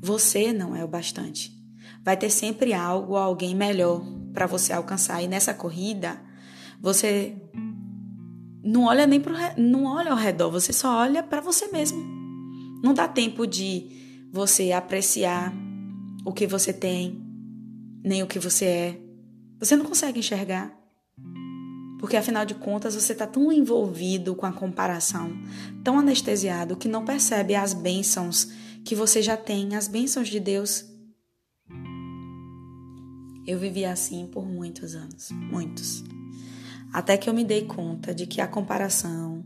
Você 0.00 0.52
não 0.52 0.74
é 0.74 0.84
o 0.84 0.88
bastante. 0.88 1.52
Vai 2.02 2.16
ter 2.16 2.30
sempre 2.30 2.72
algo 2.72 3.16
alguém 3.16 3.54
melhor 3.54 4.02
para 4.32 4.46
você 4.46 4.72
alcançar 4.72 5.22
e 5.22 5.28
nessa 5.28 5.52
corrida 5.52 6.20
você 6.80 7.36
não 8.66 8.84
olha 8.84 9.06
nem 9.06 9.20
pro, 9.20 9.32
não 9.56 9.84
olha 9.84 10.10
ao 10.10 10.16
redor, 10.16 10.50
você 10.50 10.72
só 10.72 10.98
olha 10.98 11.22
para 11.22 11.40
você 11.40 11.68
mesmo. 11.68 12.02
Não 12.82 12.92
dá 12.92 13.06
tempo 13.06 13.46
de 13.46 14.28
você 14.32 14.72
apreciar 14.72 15.54
o 16.24 16.32
que 16.32 16.46
você 16.46 16.72
tem, 16.72 17.24
nem 18.04 18.22
o 18.22 18.26
que 18.26 18.38
você 18.38 18.64
é. 18.64 19.00
Você 19.60 19.76
não 19.76 19.86
consegue 19.86 20.18
enxergar. 20.18 20.76
Porque 21.98 22.16
afinal 22.16 22.44
de 22.44 22.54
contas 22.54 22.94
você 22.94 23.12
está 23.12 23.26
tão 23.26 23.50
envolvido 23.50 24.34
com 24.34 24.44
a 24.44 24.52
comparação, 24.52 25.32
tão 25.82 25.98
anestesiado 25.98 26.76
que 26.76 26.88
não 26.88 27.04
percebe 27.04 27.54
as 27.54 27.72
bênçãos 27.72 28.50
que 28.84 28.94
você 28.94 29.22
já 29.22 29.36
tem, 29.36 29.74
as 29.74 29.88
bênçãos 29.88 30.28
de 30.28 30.38
Deus. 30.38 30.84
Eu 33.46 33.58
vivi 33.58 33.84
assim 33.84 34.26
por 34.26 34.44
muitos 34.44 34.94
anos, 34.94 35.30
muitos. 35.30 36.04
Até 36.92 37.16
que 37.16 37.28
eu 37.28 37.34
me 37.34 37.44
dei 37.44 37.64
conta 37.64 38.14
de 38.14 38.26
que 38.26 38.40
a 38.40 38.48
comparação 38.48 39.44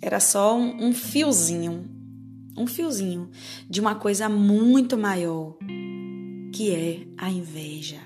era 0.00 0.20
só 0.20 0.56
um, 0.56 0.88
um 0.88 0.92
fiozinho, 0.92 1.88
um 2.56 2.66
fiozinho 2.66 3.30
de 3.68 3.80
uma 3.80 3.94
coisa 3.94 4.28
muito 4.28 4.96
maior, 4.96 5.56
que 6.52 6.70
é 6.70 7.06
a 7.16 7.30
inveja. 7.30 8.00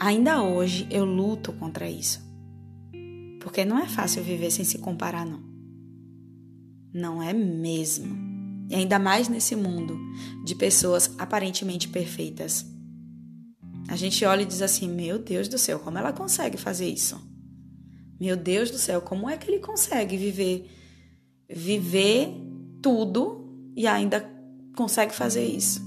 Ainda 0.00 0.42
hoje 0.42 0.86
eu 0.90 1.04
luto 1.04 1.52
contra 1.52 1.88
isso. 1.88 2.20
Porque 3.40 3.64
não 3.64 3.78
é 3.78 3.86
fácil 3.86 4.22
viver 4.22 4.50
sem 4.50 4.64
se 4.64 4.78
comparar, 4.78 5.24
não. 5.24 5.42
Não 6.92 7.22
é 7.22 7.32
mesmo. 7.32 8.16
E 8.68 8.74
ainda 8.74 8.98
mais 8.98 9.28
nesse 9.28 9.54
mundo 9.54 9.98
de 10.44 10.54
pessoas 10.54 11.14
aparentemente 11.18 11.88
perfeitas. 11.88 12.66
A 13.92 13.96
gente 13.96 14.24
olha 14.24 14.40
e 14.40 14.46
diz 14.46 14.62
assim: 14.62 14.88
Meu 14.88 15.18
Deus 15.18 15.48
do 15.48 15.58
céu, 15.58 15.78
como 15.78 15.98
ela 15.98 16.14
consegue 16.14 16.56
fazer 16.56 16.88
isso? 16.88 17.20
Meu 18.18 18.38
Deus 18.38 18.70
do 18.70 18.78
céu, 18.78 19.02
como 19.02 19.28
é 19.28 19.36
que 19.36 19.50
ele 19.50 19.58
consegue 19.58 20.16
viver 20.16 20.66
viver 21.46 22.30
tudo 22.80 23.70
e 23.76 23.86
ainda 23.86 24.26
consegue 24.74 25.14
fazer 25.14 25.44
isso? 25.44 25.82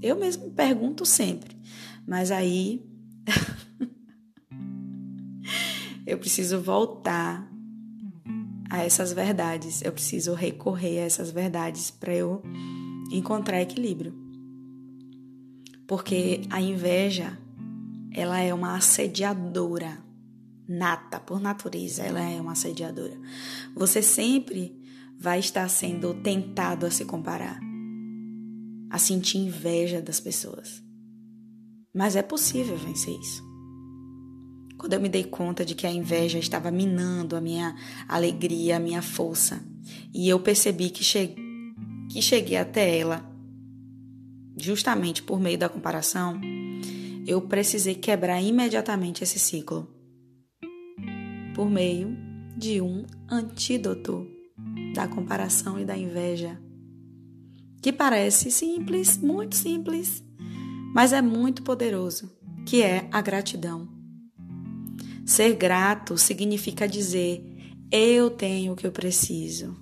Eu 0.00 0.20
mesmo 0.20 0.52
pergunto 0.52 1.04
sempre, 1.04 1.56
mas 2.06 2.30
aí 2.30 2.88
eu 6.06 6.16
preciso 6.16 6.60
voltar 6.60 7.50
a 8.70 8.84
essas 8.84 9.12
verdades, 9.12 9.82
eu 9.82 9.90
preciso 9.90 10.32
recorrer 10.32 11.00
a 11.00 11.06
essas 11.06 11.32
verdades 11.32 11.90
para 11.90 12.14
eu 12.14 12.40
encontrar 13.10 13.60
equilíbrio 13.60 14.19
porque 15.90 16.42
a 16.50 16.60
inveja 16.60 17.36
ela 18.12 18.38
é 18.38 18.54
uma 18.54 18.76
assediadora 18.76 20.00
nata 20.68 21.18
por 21.18 21.40
natureza, 21.40 22.04
ela 22.04 22.20
é 22.20 22.40
uma 22.40 22.52
assediadora. 22.52 23.18
Você 23.74 24.00
sempre 24.00 24.80
vai 25.18 25.40
estar 25.40 25.68
sendo 25.68 26.14
tentado 26.22 26.86
a 26.86 26.92
se 26.92 27.04
comparar, 27.04 27.58
a 28.88 28.98
sentir 29.00 29.38
inveja 29.38 30.00
das 30.00 30.20
pessoas. 30.20 30.80
Mas 31.92 32.14
é 32.14 32.22
possível 32.22 32.76
vencer 32.76 33.18
isso. 33.18 33.42
Quando 34.78 34.92
eu 34.92 35.00
me 35.00 35.08
dei 35.08 35.24
conta 35.24 35.64
de 35.64 35.74
que 35.74 35.88
a 35.88 35.92
inveja 35.92 36.38
estava 36.38 36.70
minando 36.70 37.34
a 37.34 37.40
minha 37.40 37.74
alegria, 38.06 38.76
a 38.76 38.80
minha 38.80 39.02
força, 39.02 39.60
e 40.14 40.28
eu 40.28 40.38
percebi 40.38 40.88
que, 40.88 41.02
que 42.08 42.22
cheguei 42.22 42.58
até 42.58 42.96
ela 42.96 43.28
justamente 44.62 45.22
por 45.22 45.40
meio 45.40 45.58
da 45.58 45.68
comparação, 45.68 46.40
eu 47.26 47.40
precisei 47.42 47.94
quebrar 47.94 48.40
imediatamente 48.40 49.22
esse 49.22 49.38
ciclo 49.38 49.88
por 51.54 51.70
meio 51.70 52.16
de 52.56 52.80
um 52.80 53.04
antídoto 53.28 54.26
da 54.94 55.06
comparação 55.06 55.78
e 55.78 55.84
da 55.84 55.96
inveja, 55.96 56.60
que 57.82 57.92
parece 57.92 58.50
simples, 58.50 59.18
muito 59.18 59.56
simples, 59.56 60.22
mas 60.94 61.12
é 61.12 61.22
muito 61.22 61.62
poderoso, 61.62 62.30
que 62.66 62.82
é 62.82 63.08
a 63.12 63.20
gratidão. 63.20 63.88
Ser 65.24 65.54
grato 65.54 66.18
significa 66.18 66.88
dizer: 66.88 67.44
eu 67.90 68.30
tenho 68.30 68.72
o 68.72 68.76
que 68.76 68.86
eu 68.86 68.92
preciso, 68.92 69.76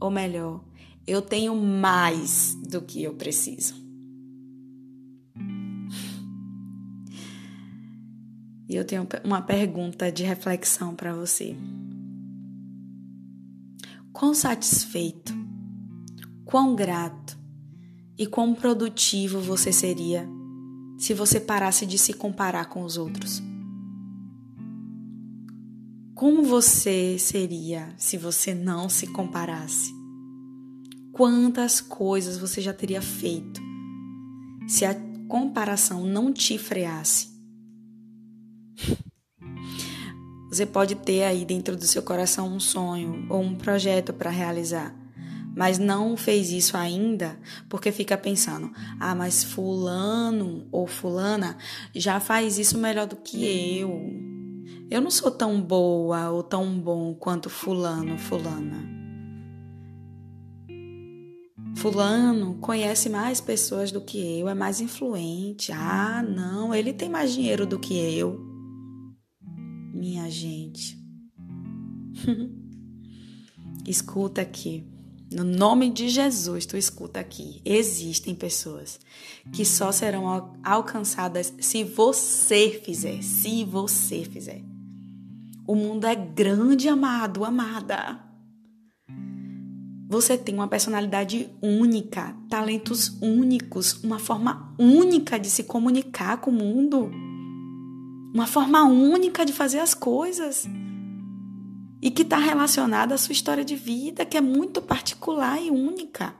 ou 0.00 0.10
melhor, 0.10 0.64
eu 1.06 1.20
tenho 1.20 1.54
mais 1.56 2.56
do 2.68 2.80
que 2.80 3.02
eu 3.02 3.14
preciso. 3.14 3.81
E 8.68 8.76
eu 8.76 8.84
tenho 8.84 9.06
uma 9.24 9.42
pergunta 9.42 10.10
de 10.10 10.22
reflexão 10.22 10.94
para 10.94 11.14
você. 11.14 11.56
Quão 14.12 14.34
satisfeito, 14.34 15.34
quão 16.44 16.74
grato 16.74 17.38
e 18.18 18.26
quão 18.26 18.54
produtivo 18.54 19.40
você 19.40 19.72
seria 19.72 20.28
se 20.98 21.14
você 21.14 21.40
parasse 21.40 21.84
de 21.86 21.98
se 21.98 22.12
comparar 22.12 22.66
com 22.66 22.82
os 22.82 22.96
outros? 22.96 23.42
Como 26.14 26.42
você 26.42 27.18
seria 27.18 27.92
se 27.96 28.16
você 28.16 28.54
não 28.54 28.88
se 28.88 29.08
comparasse? 29.08 29.92
Quantas 31.10 31.80
coisas 31.80 32.38
você 32.38 32.60
já 32.60 32.72
teria 32.72 33.02
feito 33.02 33.60
se 34.68 34.84
a 34.84 34.94
comparação 35.28 36.04
não 36.04 36.32
te 36.32 36.58
freasse. 36.58 37.31
Você 40.52 40.66
pode 40.66 40.96
ter 40.96 41.22
aí 41.22 41.46
dentro 41.46 41.74
do 41.74 41.86
seu 41.86 42.02
coração 42.02 42.46
um 42.46 42.60
sonho 42.60 43.24
ou 43.30 43.40
um 43.40 43.54
projeto 43.54 44.12
para 44.12 44.28
realizar, 44.28 44.94
mas 45.56 45.78
não 45.78 46.14
fez 46.14 46.50
isso 46.50 46.76
ainda 46.76 47.40
porque 47.70 47.90
fica 47.90 48.18
pensando: 48.18 48.70
ah, 49.00 49.14
mas 49.14 49.42
Fulano 49.42 50.68
ou 50.70 50.86
Fulana 50.86 51.56
já 51.94 52.20
faz 52.20 52.58
isso 52.58 52.76
melhor 52.76 53.06
do 53.06 53.16
que 53.16 53.78
eu. 53.78 53.98
Eu 54.90 55.00
não 55.00 55.10
sou 55.10 55.30
tão 55.30 55.58
boa 55.58 56.28
ou 56.28 56.42
tão 56.42 56.78
bom 56.78 57.14
quanto 57.14 57.48
Fulano, 57.48 58.18
Fulana. 58.18 58.76
Fulano 61.76 62.58
conhece 62.60 63.08
mais 63.08 63.40
pessoas 63.40 63.90
do 63.90 64.02
que 64.02 64.40
eu, 64.40 64.50
é 64.50 64.54
mais 64.54 64.82
influente. 64.82 65.72
Ah, 65.72 66.22
não, 66.22 66.74
ele 66.74 66.92
tem 66.92 67.08
mais 67.08 67.32
dinheiro 67.32 67.64
do 67.64 67.78
que 67.78 67.96
eu 67.96 68.51
minha 70.02 70.28
gente. 70.28 70.98
escuta 73.86 74.42
aqui. 74.42 74.84
No 75.32 75.44
nome 75.44 75.90
de 75.90 76.08
Jesus, 76.08 76.66
tu 76.66 76.76
escuta 76.76 77.20
aqui. 77.20 77.62
Existem 77.64 78.34
pessoas 78.34 78.98
que 79.52 79.64
só 79.64 79.92
serão 79.92 80.52
alcançadas 80.64 81.54
se 81.60 81.84
você 81.84 82.80
fizer. 82.84 83.22
Se 83.22 83.64
você 83.64 84.24
fizer. 84.24 84.60
O 85.68 85.76
mundo 85.76 86.04
é 86.04 86.16
grande, 86.16 86.88
amado, 86.88 87.44
amada. 87.44 88.20
Você 90.08 90.36
tem 90.36 90.56
uma 90.56 90.66
personalidade 90.66 91.48
única, 91.62 92.36
talentos 92.50 93.16
únicos, 93.22 94.02
uma 94.02 94.18
forma 94.18 94.74
única 94.76 95.38
de 95.38 95.48
se 95.48 95.62
comunicar 95.62 96.38
com 96.38 96.50
o 96.50 96.54
mundo 96.54 97.31
uma 98.32 98.46
forma 98.46 98.82
única 98.84 99.44
de 99.44 99.52
fazer 99.52 99.80
as 99.80 99.94
coisas 99.94 100.66
e 102.00 102.10
que 102.10 102.22
está 102.22 102.38
relacionada 102.38 103.14
à 103.14 103.18
sua 103.18 103.32
história 103.32 103.64
de 103.64 103.76
vida, 103.76 104.24
que 104.24 104.36
é 104.36 104.40
muito 104.40 104.80
particular 104.80 105.62
e 105.62 105.70
única. 105.70 106.34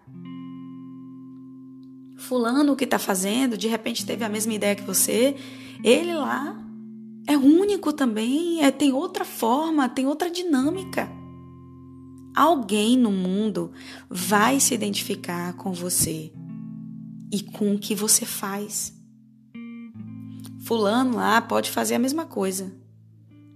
Fulano, 2.16 2.72
o 2.72 2.76
que 2.76 2.85
está 2.85 2.98
fazendo, 2.98 3.57
de 3.57 3.68
repente 3.68 4.07
teve 4.07 4.24
a 4.24 4.28
mesma 4.28 4.55
ideia 4.55 4.74
que 4.74 4.83
você, 4.83 5.37
ele 5.85 6.14
lá 6.14 6.59
é 7.26 7.37
único 7.37 7.92
também, 7.92 8.64
é, 8.64 8.70
tem 8.70 8.92
outra 8.92 9.24
forma, 9.24 9.88
tem 9.88 10.07
outra 10.07 10.31
dinâmica. 10.31 11.11
Alguém 12.35 12.96
no 12.96 13.12
mundo 13.12 13.70
vai 14.09 14.59
se 14.59 14.74
identificar 14.74 15.52
com 15.55 15.72
você 15.72 16.33
e 17.31 17.42
com 17.42 17.74
o 17.74 17.78
que 17.78 17.94
você 17.94 18.24
faz. 18.24 19.01
Fulano 20.64 21.16
lá 21.16 21.40
pode 21.40 21.70
fazer 21.70 21.96
a 21.96 21.98
mesma 21.98 22.25
coisa, 22.25 22.72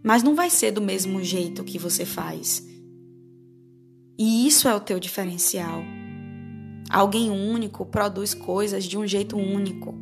mas 0.03 0.23
não 0.25 0.35
vai 0.35 0.51
ser 0.51 0.73
do 0.73 0.81
mesmo 0.81 1.23
jeito 1.23 1.63
que 1.63 1.79
você 1.79 2.05
faz. 2.05 2.67
E 4.19 4.47
isso 4.47 4.67
é 4.67 4.75
o 4.75 4.81
teu 4.81 4.99
diferencial. 4.99 5.83
Alguém 6.91 7.31
único 7.31 7.87
produz 7.87 8.35
coisas 8.35 8.85
de 8.85 8.99
um 8.99 9.07
jeito 9.07 9.37
único. 9.37 9.95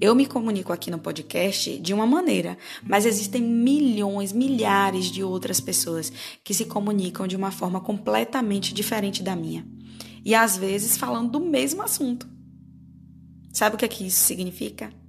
Eu 0.00 0.14
me 0.14 0.26
comunico 0.26 0.72
aqui 0.72 0.90
no 0.90 0.98
podcast 0.98 1.78
de 1.78 1.94
uma 1.94 2.06
maneira, 2.06 2.58
mas 2.82 3.06
existem 3.06 3.42
milhões, 3.42 4.32
milhares 4.32 5.06
de 5.06 5.22
outras 5.22 5.60
pessoas 5.60 6.12
que 6.42 6.52
se 6.52 6.64
comunicam 6.64 7.28
de 7.28 7.36
uma 7.36 7.52
forma 7.52 7.80
completamente 7.80 8.74
diferente 8.74 9.22
da 9.22 9.36
minha. 9.36 9.64
E 10.24 10.34
às 10.34 10.56
vezes 10.56 10.96
falando 10.96 11.30
do 11.30 11.40
mesmo 11.40 11.82
assunto. 11.82 12.28
Sabe 13.52 13.76
o 13.76 13.78
que, 13.78 13.84
é 13.84 13.88
que 13.88 14.06
isso 14.06 14.24
significa? 14.24 14.99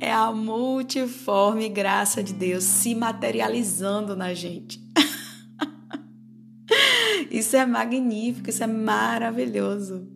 É 0.00 0.12
a 0.12 0.32
multiforme 0.32 1.68
graça 1.68 2.22
de 2.22 2.32
Deus 2.32 2.64
se 2.64 2.94
materializando 2.94 4.16
na 4.16 4.34
gente. 4.34 4.82
isso 7.30 7.56
é 7.56 7.66
magnífico, 7.66 8.50
isso 8.50 8.62
é 8.62 8.66
maravilhoso. 8.66 10.08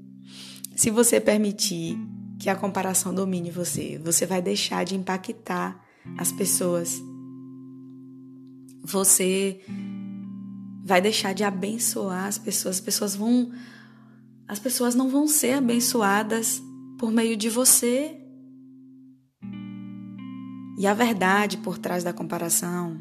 Se 0.75 0.91
você 0.91 1.21
permitir 1.21 1.99
que 2.39 2.49
a 2.49 2.57
comparação 2.57 3.13
domine 3.13 3.51
você, 3.51 4.01
você 4.03 4.25
vai 4.25 4.41
deixar 4.41 4.85
de 4.85 4.95
impactar 4.95 5.85
as 6.17 6.31
pessoas. 6.31 7.03
Você 8.85 9.61
vai 10.85 11.01
deixar 11.01 11.35
de 11.35 11.45
abençoar 11.45 12.27
as 12.27 12.39
pessoas. 12.39 12.77
As 12.77 12.81
pessoas 12.81 13.17
vão 13.17 13.53
as 14.47 14.59
pessoas 14.59 14.95
não 14.95 15.11
vão 15.11 15.29
ser 15.29 15.53
abençoadas 15.53 16.63
por 16.99 17.11
meio 17.11 17.37
de 17.37 17.51
você. 17.51 18.17
E 20.79 20.87
a 20.87 20.95
verdade 20.95 21.57
por 21.57 21.77
trás 21.77 22.05
da 22.05 22.13
comparação, 22.13 22.99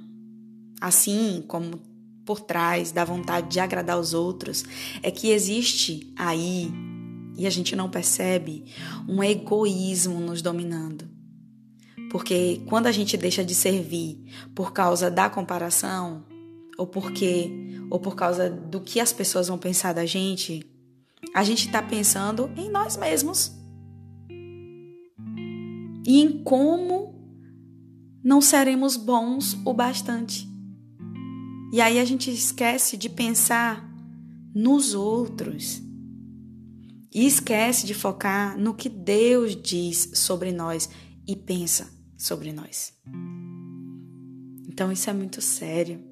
assim 0.82 1.44
como 1.48 1.80
por 2.26 2.40
trás 2.40 2.92
da 2.92 3.06
vontade 3.06 3.50
de 3.50 3.60
agradar 3.60 4.00
os 4.00 4.16
outros, 4.16 4.66
é 5.04 5.12
que 5.12 5.30
existe 5.30 6.12
aí, 6.18 6.72
e 7.38 7.46
a 7.46 7.52
gente 7.52 7.76
não 7.76 7.88
percebe, 7.88 8.66
um 9.08 9.24
egoísmo 9.24 10.20
nos 10.20 10.42
dominando. 10.42 11.08
Porque 12.10 12.63
quando 12.66 12.88
a 12.88 12.92
gente 12.92 13.16
deixa 13.16 13.46
de 13.46 13.54
servir 13.54 14.26
por 14.56 14.74
causa 14.74 15.12
da 15.12 15.30
comparação, 15.30 16.26
ou 16.80 16.88
porque 16.88 17.52
ou 17.92 18.00
por 18.00 18.16
causa 18.16 18.50
do 18.50 18.82
que 18.82 19.00
as 19.00 19.13
pessoas 19.13 19.50
vão 19.50 19.58
pensar 19.58 19.94
da 19.94 20.06
gente, 20.06 20.66
a 21.32 21.44
gente 21.44 21.68
está 21.68 21.84
pensando 21.84 22.50
em 22.58 22.72
nós 22.72 22.98
mesmos. 22.98 23.52
E 26.08 26.22
em 26.22 26.44
como 26.44 27.17
não 28.28 28.42
seremos 28.42 28.98
bons 28.98 29.58
o 29.63 29.74
bastante. 29.74 30.46
E 31.72 31.80
aí 31.80 31.98
a 31.98 32.04
gente 32.04 32.30
esquece 32.30 32.98
de 32.98 33.08
pensar 33.08 33.90
nos 34.54 34.94
outros. 34.94 35.82
E 37.13 37.26
esquece 37.26 37.88
de 37.88 37.94
focar 37.94 38.60
no 38.60 38.74
que 38.74 38.90
Deus 38.90 39.56
diz 39.56 40.12
sobre 40.16 40.52
nós 40.52 40.90
e 41.26 41.38
pensa 41.38 41.90
sobre 42.18 42.52
nós. 42.52 42.94
Então 44.68 44.92
isso 44.92 45.10
é 45.10 45.13
muito 45.13 45.42
sério. 45.42 46.04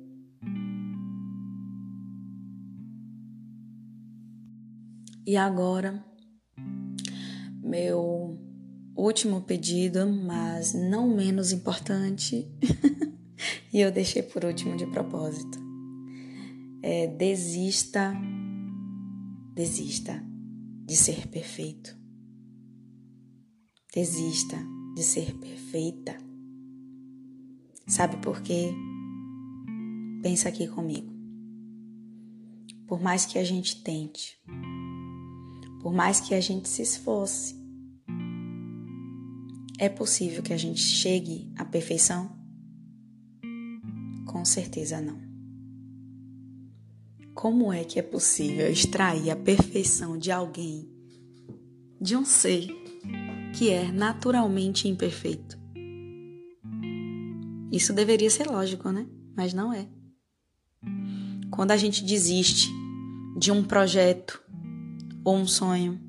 E 5.27 5.35
agora, 5.35 6.01
meu 7.61 8.44
último 8.95 9.41
pedido, 9.41 10.07
mas 10.07 10.73
não 10.73 11.13
menos 11.15 11.51
importante, 11.51 12.47
e 13.73 13.79
eu 13.79 13.91
deixei 13.91 14.23
por 14.23 14.45
último 14.45 14.77
de 14.77 14.85
propósito. 14.87 15.59
É, 16.81 17.07
desista, 17.07 18.15
desista 19.53 20.23
de 20.85 20.95
ser 20.95 21.27
perfeito. 21.27 21.97
Desista 23.93 24.57
de 24.95 25.03
ser 25.03 25.33
perfeita. 25.35 26.17
Sabe 27.87 28.17
por 28.17 28.41
quê? 28.41 28.73
Pensa 30.21 30.49
aqui 30.49 30.67
comigo. 30.67 31.13
Por 32.87 33.01
mais 33.01 33.25
que 33.25 33.39
a 33.39 33.43
gente 33.43 33.81
tente, 33.83 34.39
por 35.81 35.91
mais 35.91 36.19
que 36.19 36.35
a 36.35 36.41
gente 36.41 36.69
se 36.69 36.83
esforce, 36.83 37.64
é 39.77 39.89
possível 39.89 40.41
que 40.41 40.53
a 40.53 40.57
gente 40.57 40.79
chegue 40.79 41.51
à 41.57 41.65
perfeição? 41.65 42.35
Com 44.25 44.45
certeza 44.45 45.01
não. 45.01 45.19
Como 47.33 47.71
é 47.71 47.83
que 47.83 47.99
é 47.99 48.01
possível 48.01 48.71
extrair 48.71 49.29
a 49.29 49.35
perfeição 49.35 50.17
de 50.17 50.31
alguém, 50.31 50.89
de 51.99 52.15
um 52.15 52.23
ser 52.23 52.67
que 53.53 53.69
é 53.69 53.91
naturalmente 53.91 54.87
imperfeito? 54.87 55.59
Isso 57.71 57.91
deveria 57.91 58.29
ser 58.29 58.47
lógico, 58.47 58.89
né? 58.89 59.05
Mas 59.35 59.53
não 59.53 59.73
é. 59.73 59.87
Quando 61.51 61.71
a 61.71 61.77
gente 61.77 62.03
desiste 62.03 62.69
de 63.37 63.51
um 63.51 63.63
projeto 63.63 64.41
ou 65.25 65.35
um 65.35 65.47
sonho, 65.47 65.99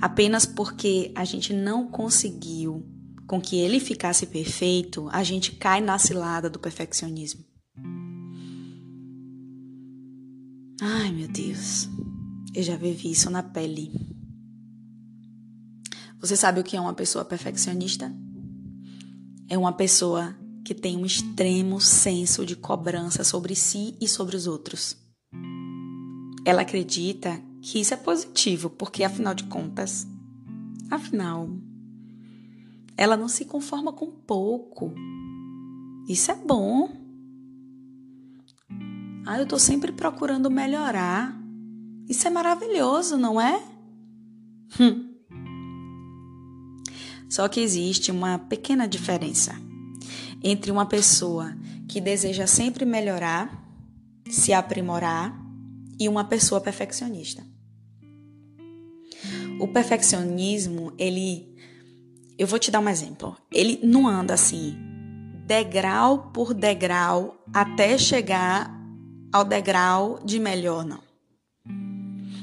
apenas 0.00 0.46
porque 0.46 1.12
a 1.14 1.24
gente 1.24 1.52
não 1.52 1.88
conseguiu 1.88 2.86
com 3.26 3.40
que 3.40 3.56
ele 3.56 3.78
ficasse 3.78 4.26
perfeito, 4.26 5.08
a 5.12 5.22
gente 5.22 5.52
cai 5.52 5.80
na 5.80 5.98
cilada 5.98 6.50
do 6.50 6.58
perfeccionismo. 6.58 7.44
Ai, 10.80 11.12
meu 11.12 11.28
Deus. 11.28 11.88
Eu 12.52 12.62
já 12.62 12.76
vivi 12.76 13.12
isso 13.12 13.30
na 13.30 13.42
pele. 13.42 13.92
Você 16.20 16.36
sabe 16.36 16.60
o 16.60 16.64
que 16.64 16.76
é 16.76 16.80
uma 16.80 16.92
pessoa 16.92 17.24
perfeccionista? 17.24 18.12
É 19.48 19.56
uma 19.56 19.72
pessoa 19.72 20.36
que 20.64 20.74
tem 20.74 20.96
um 20.96 21.06
extremo 21.06 21.80
senso 21.80 22.44
de 22.44 22.56
cobrança 22.56 23.24
sobre 23.24 23.54
si 23.54 23.96
e 24.00 24.08
sobre 24.08 24.36
os 24.36 24.46
outros. 24.46 24.96
Ela 26.44 26.62
acredita 26.62 27.40
que 27.62 27.80
isso 27.80 27.94
é 27.94 27.96
positivo, 27.96 28.70
porque 28.70 29.04
afinal 29.04 29.34
de 29.34 29.44
contas, 29.44 30.06
Afinal, 30.90 31.48
ela 32.96 33.16
não 33.16 33.28
se 33.28 33.44
conforma 33.44 33.92
com 33.92 34.10
pouco. 34.10 34.92
Isso 36.08 36.32
é 36.32 36.34
bom. 36.34 36.90
Ah, 39.24 39.38
eu 39.38 39.46
tô 39.46 39.56
sempre 39.56 39.92
procurando 39.92 40.50
melhorar. 40.50 41.40
Isso 42.08 42.26
é 42.26 42.30
maravilhoso, 42.30 43.16
não 43.16 43.40
é? 43.40 43.62
Hum. 44.80 45.14
Só 47.28 47.46
que 47.46 47.60
existe 47.60 48.10
uma 48.10 48.36
pequena 48.36 48.88
diferença 48.88 49.54
entre 50.42 50.72
uma 50.72 50.86
pessoa 50.86 51.56
que 51.86 52.00
deseja 52.00 52.48
sempre 52.48 52.84
melhorar, 52.84 53.64
se 54.28 54.52
aprimorar, 54.52 55.38
e 56.00 56.08
uma 56.08 56.24
pessoa 56.24 56.60
perfeccionista. 56.60 57.49
O 59.60 59.68
perfeccionismo, 59.68 60.92
ele. 60.98 61.54
Eu 62.38 62.46
vou 62.46 62.58
te 62.58 62.70
dar 62.70 62.80
um 62.80 62.88
exemplo. 62.88 63.36
Ele 63.52 63.78
não 63.82 64.08
anda 64.08 64.32
assim, 64.32 64.74
degrau 65.46 66.30
por 66.32 66.54
degrau, 66.54 67.44
até 67.52 67.98
chegar 67.98 68.74
ao 69.30 69.44
degrau 69.44 70.18
de 70.24 70.40
melhor, 70.40 70.84
não. 70.84 71.00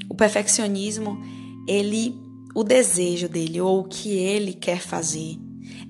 O 0.07 0.13
perfeccionismo, 0.13 1.19
ele. 1.67 2.15
O 2.53 2.63
desejo 2.63 3.27
dele, 3.27 3.59
ou 3.61 3.81
o 3.81 3.87
que 3.87 4.09
ele 4.09 4.53
quer 4.53 4.79
fazer, 4.79 5.37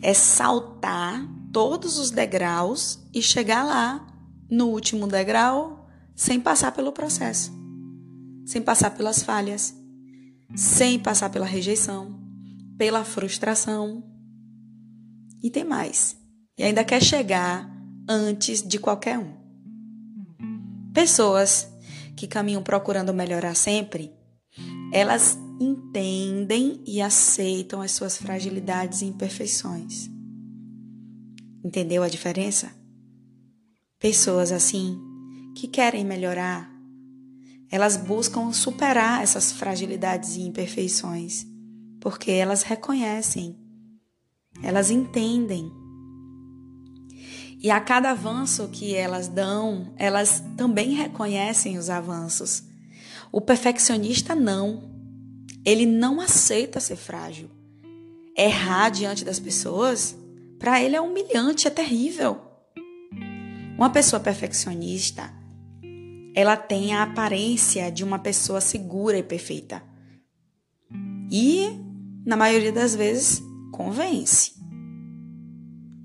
é 0.01 0.13
saltar 0.13 1.25
todos 1.51 1.97
os 1.97 2.11
degraus 2.11 2.99
e 3.13 3.21
chegar 3.21 3.63
lá, 3.63 4.05
no 4.49 4.67
último 4.67 5.07
degrau, 5.07 5.89
sem 6.15 6.39
passar 6.39 6.71
pelo 6.71 6.91
processo, 6.91 7.51
sem 8.45 8.61
passar 8.61 8.91
pelas 8.91 9.23
falhas, 9.23 9.76
sem 10.55 10.99
passar 10.99 11.29
pela 11.29 11.45
rejeição, 11.45 12.19
pela 12.77 13.03
frustração. 13.03 14.03
E 15.43 15.49
tem 15.49 15.63
mais. 15.63 16.17
E 16.57 16.63
ainda 16.63 16.83
quer 16.83 17.01
chegar 17.01 17.69
antes 18.07 18.61
de 18.61 18.79
qualquer 18.79 19.19
um. 19.19 19.33
Pessoas 20.93 21.67
que 22.15 22.27
caminham 22.27 22.63
procurando 22.63 23.13
melhorar 23.13 23.53
sempre, 23.53 24.11
elas 24.91 25.37
entendem 25.59 26.83
e 26.85 27.01
aceitam 27.01 27.81
as 27.81 27.91
suas 27.91 28.17
fragilidades 28.17 29.01
e 29.01 29.05
imperfeições. 29.05 30.09
Entendeu 31.63 32.01
a 32.01 32.09
diferença? 32.09 32.71
Pessoas 33.99 34.51
assim 34.51 34.99
que 35.55 35.67
querem 35.67 36.05
melhorar, 36.05 36.71
elas 37.69 37.97
buscam 37.97 38.51
superar 38.51 39.21
essas 39.21 39.51
fragilidades 39.51 40.35
e 40.35 40.41
imperfeições, 40.41 41.45
porque 41.99 42.31
elas 42.31 42.63
reconhecem, 42.63 43.57
elas 44.63 44.89
entendem. 44.89 45.71
E 47.61 47.71
a 47.71 47.79
cada 47.79 48.11
avanço 48.11 48.67
que 48.69 48.93
elas 48.93 49.27
dão, 49.27 49.93
elas 49.97 50.43
também 50.55 50.93
reconhecem 50.93 51.77
os 51.77 51.89
avanços. 51.89 52.63
O 53.31 53.41
perfeccionista 53.41 54.35
não. 54.35 54.95
Ele 55.65 55.85
não 55.85 56.21
aceita 56.21 56.79
ser 56.79 56.95
frágil. 56.95 57.49
Errar 58.37 58.89
diante 58.89 59.25
das 59.25 59.39
pessoas 59.39 60.15
para 60.59 60.81
ele 60.81 60.95
é 60.95 61.01
humilhante, 61.01 61.67
é 61.67 61.71
terrível. 61.71 62.41
Uma 63.77 63.89
pessoa 63.91 64.19
perfeccionista, 64.19 65.31
ela 66.37 66.55
tem 66.55 66.93
a 66.93 67.01
aparência 67.01 67.91
de 67.91 68.03
uma 68.03 68.19
pessoa 68.19 68.61
segura 68.61 69.17
e 69.17 69.23
perfeita. 69.23 69.81
E, 71.31 71.67
na 72.23 72.37
maioria 72.37 72.71
das 72.71 72.93
vezes, 72.93 73.41
convence. 73.71 74.53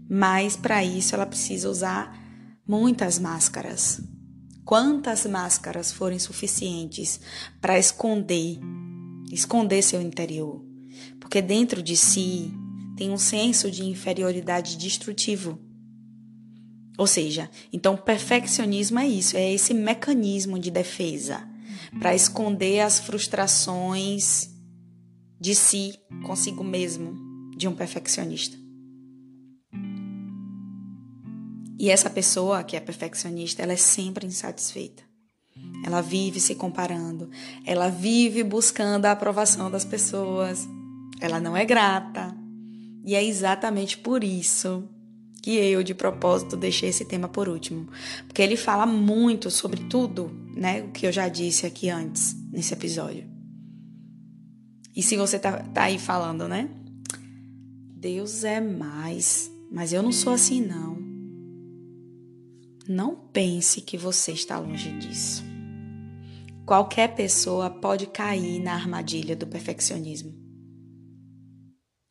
Mas 0.09 0.57
para 0.57 0.83
isso 0.83 1.14
ela 1.14 1.26
precisa 1.26 1.68
usar 1.68 2.18
muitas 2.66 3.18
máscaras. 3.18 4.01
Quantas 4.64 5.26
máscaras 5.26 5.93
forem 5.93 6.18
suficientes 6.18 7.20
para 7.61 7.78
esconder, 7.78 8.59
esconder 9.30 9.83
seu 9.83 10.01
interior? 10.01 10.64
Porque 11.20 11.43
dentro 11.43 11.83
de 11.83 11.95
si 11.95 12.51
tem 12.97 13.11
um 13.11 13.18
senso 13.18 13.70
de 13.70 13.85
inferioridade 13.85 14.78
destrutivo. 14.78 15.61
Ou 16.99 17.07
seja, 17.07 17.51
então 17.72 17.97
perfeccionismo 17.97 18.99
é 18.99 19.09
isso, 19.09 19.36
é 19.36 19.53
esse 19.53 19.72
mecanismo 19.72 20.59
de 20.59 20.70
defesa 20.70 21.49
para 21.99 22.14
esconder 22.14 22.80
as 22.80 22.99
frustrações 22.99 24.51
de 25.40 25.55
si, 25.55 25.99
consigo 26.24 26.62
mesmo, 26.62 27.14
de 27.57 27.66
um 27.66 27.74
perfeccionista. 27.74 28.57
E 31.78 31.90
essa 31.90 32.09
pessoa 32.09 32.62
que 32.62 32.76
é 32.76 32.80
perfeccionista, 32.80 33.62
ela 33.62 33.72
é 33.72 33.76
sempre 33.76 34.26
insatisfeita. 34.26 35.03
Ela 35.84 36.01
vive 36.01 36.38
se 36.38 36.55
comparando, 36.55 37.28
ela 37.66 37.88
vive 37.88 38.45
buscando 38.45 39.07
a 39.07 39.12
aprovação 39.12 39.68
das 39.68 39.84
pessoas. 39.84 40.68
Ela 41.20 41.40
não 41.40 41.57
é 41.57 41.64
grata, 41.64 42.36
e 43.05 43.16
é 43.16 43.24
exatamente 43.24 43.99
por 43.99 44.22
isso 44.22 44.88
que 45.43 45.57
eu, 45.57 45.82
de 45.82 45.93
propósito, 45.93 46.57
deixei 46.57 46.88
esse 46.88 47.05
tema 47.05 47.28
por 47.28 47.49
último. 47.49 47.88
Porque 48.28 48.40
ele 48.40 48.57
fala 48.57 48.86
muito 48.86 49.51
sobre 49.51 49.82
tudo, 49.84 50.30
né? 50.55 50.82
O 50.82 50.93
que 50.93 51.05
eu 51.05 51.11
já 51.11 51.28
disse 51.28 51.66
aqui 51.66 51.90
antes, 51.90 52.36
nesse 52.53 52.72
episódio. 52.72 53.28
E 54.95 55.03
se 55.03 55.16
você 55.16 55.40
tá, 55.40 55.59
tá 55.74 55.84
aí 55.84 55.99
falando, 55.99 56.47
né? 56.47 56.70
Deus 57.97 58.45
é 58.45 58.61
mais, 58.61 59.51
mas 59.70 59.93
eu 59.93 60.03
não 60.03 60.12
sou 60.12 60.32
assim, 60.32 60.61
não. 60.61 60.97
Não 62.88 63.16
pense 63.16 63.80
que 63.80 63.99
você 63.99 64.32
está 64.32 64.61
longe 64.61 64.93
disso. 64.99 65.43
Qualquer 66.64 67.16
pessoa 67.16 67.68
pode 67.68 68.07
cair 68.07 68.61
na 68.61 68.74
armadilha 68.74 69.34
do 69.34 69.47
perfeccionismo. 69.47 70.32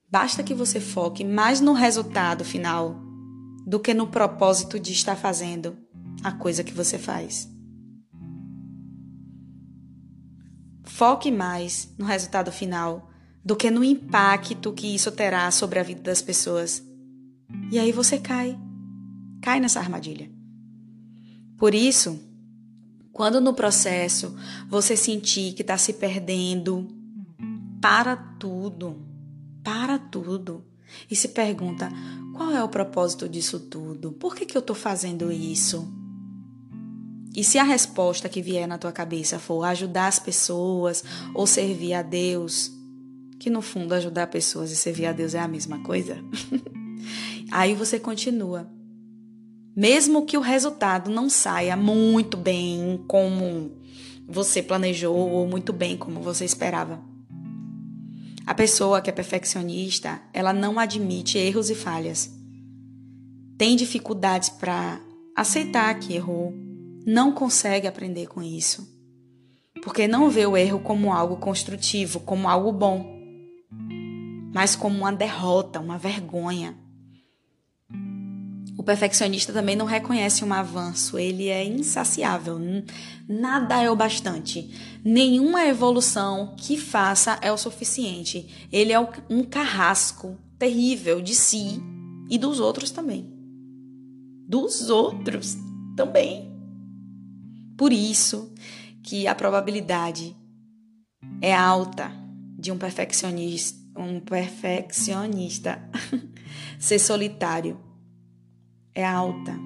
Basta 0.09 0.43
que 0.43 0.53
você 0.53 0.81
foque 0.81 1.23
mais 1.23 1.61
no 1.61 1.71
resultado 1.71 2.43
final 2.43 3.10
do 3.65 3.79
que 3.79 3.93
no 3.93 4.07
propósito 4.07 4.79
de 4.79 4.91
estar 4.91 5.15
fazendo 5.15 5.77
a 6.23 6.31
coisa 6.31 6.63
que 6.63 6.73
você 6.73 6.97
faz. 6.97 7.49
Foque 10.83 11.31
mais 11.31 11.93
no 11.97 12.05
resultado 12.05 12.51
final 12.51 13.09
do 13.43 13.55
que 13.55 13.71
no 13.71 13.83
impacto 13.83 14.73
que 14.73 14.93
isso 14.93 15.11
terá 15.11 15.49
sobre 15.51 15.79
a 15.79 15.83
vida 15.83 16.01
das 16.01 16.21
pessoas. 16.21 16.83
E 17.71 17.79
aí 17.79 17.91
você 17.91 18.19
cai, 18.19 18.59
cai 19.41 19.59
nessa 19.59 19.79
armadilha. 19.79 20.29
Por 21.57 21.73
isso, 21.73 22.19
quando 23.11 23.41
no 23.41 23.53
processo 23.53 24.35
você 24.69 24.95
sentir 24.95 25.53
que 25.53 25.61
está 25.61 25.77
se 25.77 25.93
perdendo, 25.93 26.87
para 27.81 28.15
tudo 28.15 29.11
para 29.63 29.99
tudo 29.99 30.65
e 31.09 31.15
se 31.15 31.29
pergunta: 31.29 31.89
qual 32.33 32.51
é 32.51 32.63
o 32.63 32.69
propósito 32.69 33.27
disso 33.27 33.59
tudo? 33.59 34.11
Por 34.11 34.35
que, 34.35 34.45
que 34.45 34.57
eu 34.57 34.61
estou 34.61 34.75
fazendo 34.75 35.31
isso? 35.31 35.87
E 37.35 37.43
se 37.43 37.57
a 37.57 37.63
resposta 37.63 38.27
que 38.27 38.41
vier 38.41 38.67
na 38.67 38.77
tua 38.77 38.91
cabeça 38.91 39.39
for 39.39 39.63
ajudar 39.63 40.07
as 40.07 40.19
pessoas 40.19 41.03
ou 41.33 41.47
servir 41.47 41.93
a 41.93 42.01
Deus, 42.01 42.71
que 43.39 43.49
no 43.49 43.61
fundo 43.61 43.93
ajudar 43.93 44.27
pessoas 44.27 44.71
e 44.71 44.75
servir 44.75 45.05
a 45.05 45.13
Deus 45.13 45.33
é 45.33 45.39
a 45.39 45.47
mesma 45.47 45.79
coisa, 45.79 46.17
aí 47.49 47.73
você 47.73 47.99
continua. 47.99 48.69
Mesmo 49.73 50.25
que 50.25 50.37
o 50.37 50.41
resultado 50.41 51.09
não 51.09 51.29
saia 51.29 51.77
muito 51.77 52.35
bem 52.35 53.01
como 53.07 53.71
você 54.27 54.61
planejou 54.61 55.15
ou 55.15 55.47
muito 55.47 55.71
bem 55.71 55.95
como 55.95 56.21
você 56.21 56.43
esperava. 56.43 57.10
A 58.51 58.53
pessoa 58.53 58.99
que 58.99 59.09
é 59.09 59.13
perfeccionista, 59.13 60.21
ela 60.33 60.51
não 60.51 60.77
admite 60.77 61.37
erros 61.37 61.69
e 61.69 61.73
falhas. 61.73 62.29
Tem 63.57 63.77
dificuldades 63.77 64.49
para 64.49 64.99
aceitar 65.33 65.97
que 65.97 66.13
errou, 66.13 66.53
não 67.05 67.31
consegue 67.31 67.87
aprender 67.87 68.27
com 68.27 68.43
isso, 68.43 68.85
porque 69.81 70.05
não 70.05 70.29
vê 70.29 70.45
o 70.45 70.57
erro 70.57 70.81
como 70.81 71.13
algo 71.13 71.37
construtivo, 71.37 72.19
como 72.19 72.49
algo 72.49 72.73
bom, 72.73 73.05
mas 74.53 74.75
como 74.75 74.97
uma 74.97 75.13
derrota, 75.13 75.79
uma 75.79 75.97
vergonha. 75.97 76.77
O 78.81 78.83
perfeccionista 78.83 79.53
também 79.53 79.75
não 79.75 79.85
reconhece 79.85 80.43
um 80.43 80.51
avanço, 80.51 81.19
ele 81.19 81.49
é 81.49 81.63
insaciável. 81.63 82.57
Nada 83.29 83.79
é 83.79 83.91
o 83.91 83.95
bastante. 83.95 84.71
Nenhuma 85.05 85.67
evolução 85.67 86.55
que 86.57 86.77
faça 86.77 87.37
é 87.43 87.51
o 87.51 87.57
suficiente. 87.57 88.67
Ele 88.71 88.91
é 88.91 88.99
um 89.29 89.43
carrasco 89.43 90.35
terrível 90.57 91.21
de 91.21 91.35
si 91.35 91.79
e 92.27 92.39
dos 92.39 92.59
outros 92.59 92.89
também. 92.89 93.31
Dos 94.47 94.89
outros 94.89 95.55
também. 95.95 96.51
Por 97.77 97.93
isso 97.93 98.51
que 99.03 99.27
a 99.27 99.35
probabilidade 99.35 100.35
é 101.39 101.53
alta 101.53 102.11
de 102.57 102.71
um 102.71 102.79
perfeccionista, 102.79 103.79
um 103.95 104.19
perfeccionista. 104.19 105.79
Ser 106.79 106.97
solitário 106.97 107.90
é 108.93 109.05
alta. 109.05 109.57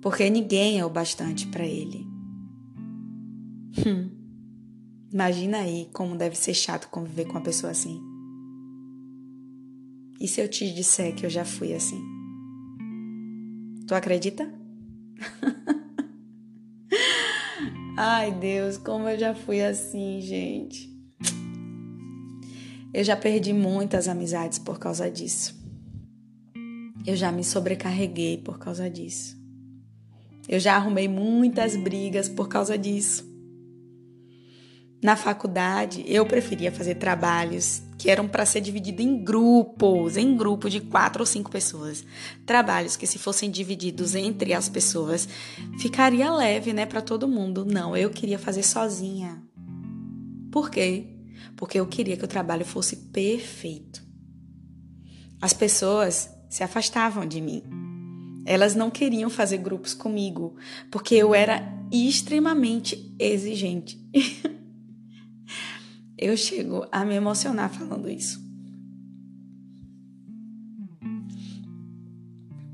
Porque 0.00 0.28
ninguém 0.30 0.78
é 0.78 0.84
o 0.84 0.90
bastante 0.90 1.46
para 1.48 1.66
ele. 1.66 2.06
Hum. 3.86 4.10
Imagina 5.12 5.58
aí 5.58 5.88
como 5.92 6.16
deve 6.16 6.36
ser 6.36 6.54
chato 6.54 6.88
conviver 6.88 7.24
com 7.24 7.32
uma 7.32 7.42
pessoa 7.42 7.70
assim. 7.70 8.00
E 10.20 10.26
se 10.26 10.40
eu 10.40 10.48
te 10.48 10.72
disser 10.72 11.14
que 11.14 11.24
eu 11.24 11.30
já 11.30 11.44
fui 11.44 11.72
assim? 11.72 12.02
Tu 13.86 13.94
acredita? 13.94 14.52
Ai, 17.96 18.32
Deus, 18.32 18.76
como 18.76 19.08
eu 19.08 19.18
já 19.18 19.34
fui 19.34 19.62
assim, 19.62 20.20
gente. 20.20 20.88
Eu 22.92 23.02
já 23.02 23.16
perdi 23.16 23.52
muitas 23.52 24.08
amizades 24.08 24.58
por 24.58 24.78
causa 24.78 25.10
disso. 25.10 25.57
Eu 27.06 27.16
já 27.16 27.32
me 27.32 27.44
sobrecarreguei 27.44 28.38
por 28.38 28.58
causa 28.58 28.88
disso. 28.88 29.36
Eu 30.48 30.58
já 30.58 30.76
arrumei 30.76 31.08
muitas 31.08 31.76
brigas 31.76 32.28
por 32.28 32.48
causa 32.48 32.78
disso. 32.78 33.28
Na 35.00 35.14
faculdade, 35.14 36.02
eu 36.08 36.26
preferia 36.26 36.72
fazer 36.72 36.96
trabalhos 36.96 37.82
que 37.96 38.10
eram 38.10 38.26
para 38.26 38.44
ser 38.44 38.60
divididos 38.60 39.04
em 39.04 39.22
grupos, 39.22 40.16
em 40.16 40.36
grupo 40.36 40.68
de 40.68 40.80
quatro 40.80 41.22
ou 41.22 41.26
cinco 41.26 41.50
pessoas. 41.50 42.04
Trabalhos 42.44 42.96
que, 42.96 43.06
se 43.06 43.18
fossem 43.18 43.48
divididos 43.48 44.16
entre 44.16 44.52
as 44.52 44.68
pessoas, 44.68 45.28
ficaria 45.78 46.32
leve, 46.32 46.72
né, 46.72 46.84
para 46.84 47.00
todo 47.00 47.28
mundo. 47.28 47.64
Não, 47.64 47.96
eu 47.96 48.10
queria 48.10 48.38
fazer 48.38 48.64
sozinha. 48.64 49.40
Por 50.50 50.68
quê? 50.68 51.06
Porque 51.56 51.78
eu 51.78 51.86
queria 51.86 52.16
que 52.16 52.24
o 52.24 52.28
trabalho 52.28 52.64
fosse 52.64 52.96
perfeito. 52.96 54.02
As 55.40 55.52
pessoas 55.52 56.28
se 56.48 56.62
afastavam 56.62 57.26
de 57.26 57.40
mim. 57.40 57.62
Elas 58.44 58.74
não 58.74 58.90
queriam 58.90 59.28
fazer 59.28 59.58
grupos 59.58 59.92
comigo, 59.92 60.56
porque 60.90 61.14
eu 61.14 61.34
era 61.34 61.62
extremamente 61.92 63.14
exigente. 63.18 64.00
eu 66.16 66.36
chego 66.36 66.86
a 66.90 67.04
me 67.04 67.14
emocionar 67.14 67.70
falando 67.70 68.08
isso. 68.08 68.46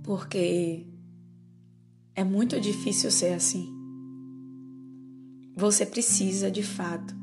Porque 0.03 0.87
é 2.15 2.23
muito 2.23 2.61
difícil 2.61 3.11
ser 3.11 3.33
assim. 3.33 3.73
Você 5.57 5.87
precisa, 5.87 6.51
de 6.51 6.63
fato, 6.63 7.15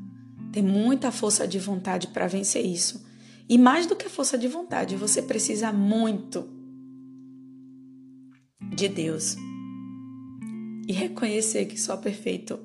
ter 0.52 0.62
muita 0.62 1.10
força 1.10 1.46
de 1.46 1.58
vontade 1.58 2.08
para 2.08 2.26
vencer 2.26 2.64
isso. 2.64 3.04
E 3.52 3.58
mais 3.58 3.86
do 3.86 3.94
que 3.94 4.08
força 4.08 4.38
de 4.38 4.48
vontade, 4.48 4.96
você 4.96 5.20
precisa 5.20 5.70
muito 5.70 6.48
de 8.74 8.88
Deus. 8.88 9.36
E 10.88 10.92
reconhecer 10.94 11.66
que 11.66 11.78
só 11.78 11.98
perfeito 11.98 12.58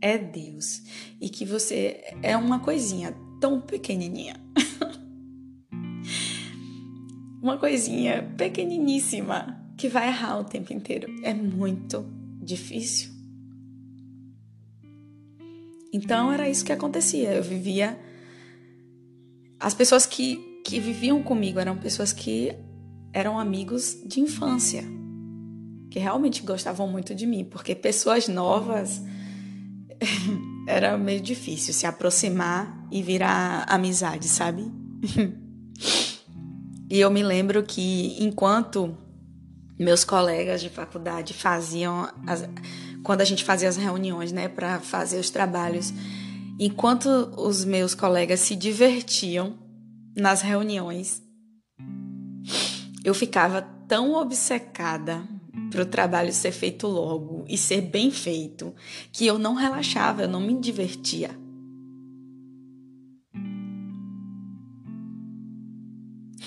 é 0.00 0.18
Deus 0.18 0.82
e 1.20 1.28
que 1.28 1.44
você 1.44 2.02
é 2.24 2.36
uma 2.36 2.58
coisinha 2.58 3.16
tão 3.40 3.60
pequenininha. 3.60 4.34
uma 7.40 7.56
coisinha 7.56 8.34
pequeniníssima 8.36 9.64
que 9.76 9.88
vai 9.88 10.08
errar 10.08 10.40
o 10.40 10.44
tempo 10.44 10.72
inteiro. 10.72 11.06
É 11.22 11.32
muito 11.32 12.04
difícil. 12.42 13.12
Então 15.92 16.32
era 16.32 16.50
isso 16.50 16.64
que 16.64 16.72
acontecia. 16.72 17.32
Eu 17.32 17.44
vivia. 17.44 17.96
As 19.62 19.74
pessoas 19.74 20.04
que, 20.04 20.60
que 20.64 20.80
viviam 20.80 21.22
comigo 21.22 21.60
eram 21.60 21.78
pessoas 21.78 22.12
que 22.12 22.52
eram 23.12 23.38
amigos 23.38 23.96
de 24.04 24.18
infância, 24.18 24.82
que 25.88 26.00
realmente 26.00 26.42
gostavam 26.42 26.88
muito 26.88 27.14
de 27.14 27.24
mim, 27.26 27.44
porque 27.44 27.72
pessoas 27.72 28.26
novas 28.26 29.00
era 30.66 30.98
meio 30.98 31.20
difícil 31.20 31.72
se 31.72 31.86
aproximar 31.86 32.88
e 32.90 33.00
virar 33.02 33.64
amizade, 33.68 34.26
sabe? 34.26 34.64
e 36.90 36.98
eu 36.98 37.08
me 37.08 37.22
lembro 37.22 37.62
que 37.62 38.16
enquanto 38.18 38.98
meus 39.78 40.02
colegas 40.02 40.60
de 40.60 40.70
faculdade 40.70 41.34
faziam 41.34 42.10
as, 42.26 42.48
quando 43.04 43.20
a 43.20 43.24
gente 43.24 43.44
fazia 43.44 43.68
as 43.68 43.76
reuniões, 43.76 44.32
né, 44.32 44.48
para 44.48 44.80
fazer 44.80 45.20
os 45.20 45.30
trabalhos, 45.30 45.94
enquanto 46.64 47.08
os 47.36 47.64
meus 47.64 47.94
colegas 47.94 48.40
se 48.40 48.54
divertiam 48.54 49.58
nas 50.16 50.42
reuniões, 50.42 51.22
eu 53.04 53.14
ficava 53.14 53.62
tão 53.88 54.14
obcecada 54.14 55.26
para 55.70 55.82
o 55.82 55.86
trabalho 55.86 56.32
ser 56.32 56.52
feito 56.52 56.86
logo 56.86 57.44
e 57.48 57.58
ser 57.58 57.80
bem 57.80 58.10
feito, 58.10 58.74
que 59.10 59.26
eu 59.26 59.38
não 59.38 59.54
relaxava, 59.54 60.22
eu 60.22 60.28
não 60.28 60.40
me 60.40 60.58
divertia. 60.60 61.30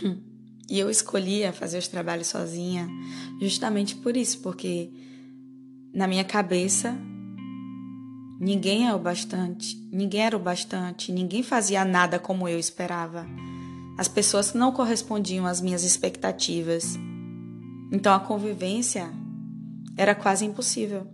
Hum. 0.03 0.21
E 0.69 0.79
eu 0.79 0.89
escolhia 0.89 1.51
fazer 1.51 1.77
os 1.77 1.87
trabalhos 1.87 2.27
sozinha 2.27 2.87
justamente 3.41 3.95
por 3.95 4.15
isso, 4.15 4.39
porque 4.39 4.89
na 5.93 6.07
minha 6.07 6.23
cabeça 6.23 6.97
ninguém 8.39 8.87
é 8.87 8.93
o 8.93 8.99
bastante, 8.99 9.75
ninguém 9.91 10.21
era 10.21 10.35
o 10.35 10.39
bastante, 10.39 11.11
ninguém 11.11 11.43
fazia 11.43 11.83
nada 11.85 12.19
como 12.19 12.47
eu 12.47 12.59
esperava. 12.59 13.25
As 13.97 14.07
pessoas 14.07 14.53
não 14.53 14.71
correspondiam 14.71 15.45
às 15.45 15.61
minhas 15.61 15.83
expectativas. 15.83 16.95
Então 17.91 18.13
a 18.13 18.19
convivência 18.19 19.09
era 19.97 20.13
quase 20.13 20.45
impossível. 20.45 21.07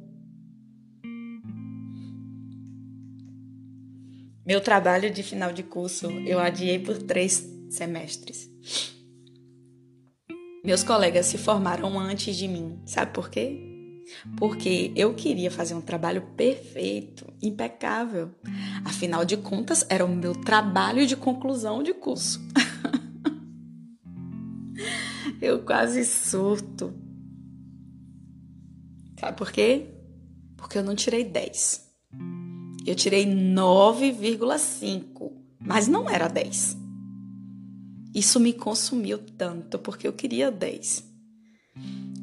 Meu 4.45 4.59
trabalho 4.59 5.11
de 5.11 5.21
final 5.21 5.53
de 5.53 5.61
curso 5.61 6.09
eu 6.25 6.39
adiei 6.39 6.79
por 6.79 6.97
três 6.97 7.47
semestres. 7.69 8.49
Meus 10.63 10.83
colegas 10.83 11.27
se 11.27 11.37
formaram 11.37 11.99
antes 11.99 12.35
de 12.35 12.47
mim. 12.47 12.79
Sabe 12.85 13.13
por 13.13 13.29
quê? 13.29 13.70
Porque 14.37 14.91
eu 14.95 15.13
queria 15.13 15.51
fazer 15.51 15.73
um 15.73 15.81
trabalho 15.81 16.21
perfeito, 16.35 17.25
impecável. 17.41 18.31
Afinal 18.85 19.25
de 19.25 19.37
contas, 19.37 19.85
era 19.89 20.05
o 20.05 20.15
meu 20.15 20.33
trabalho 20.33 21.05
de 21.07 21.15
conclusão 21.15 21.83
de 21.83 21.93
curso. 21.93 22.39
Eu 25.41 25.63
quase 25.63 26.05
surto. 26.05 26.93
Sabe 29.19 29.37
por 29.37 29.51
quê? 29.51 29.87
Porque 30.55 30.77
eu 30.77 30.83
não 30.83 30.95
tirei 30.95 31.23
10. 31.23 31.89
Eu 32.85 32.95
tirei 32.95 33.25
9,5, 33.25 35.31
mas 35.59 35.87
não 35.87 36.07
era 36.07 36.27
10. 36.27 36.77
Isso 38.13 38.39
me 38.39 38.53
consumiu 38.53 39.17
tanto 39.17 39.79
porque 39.79 40.07
eu 40.07 40.13
queria 40.13 40.51
10. 40.51 41.10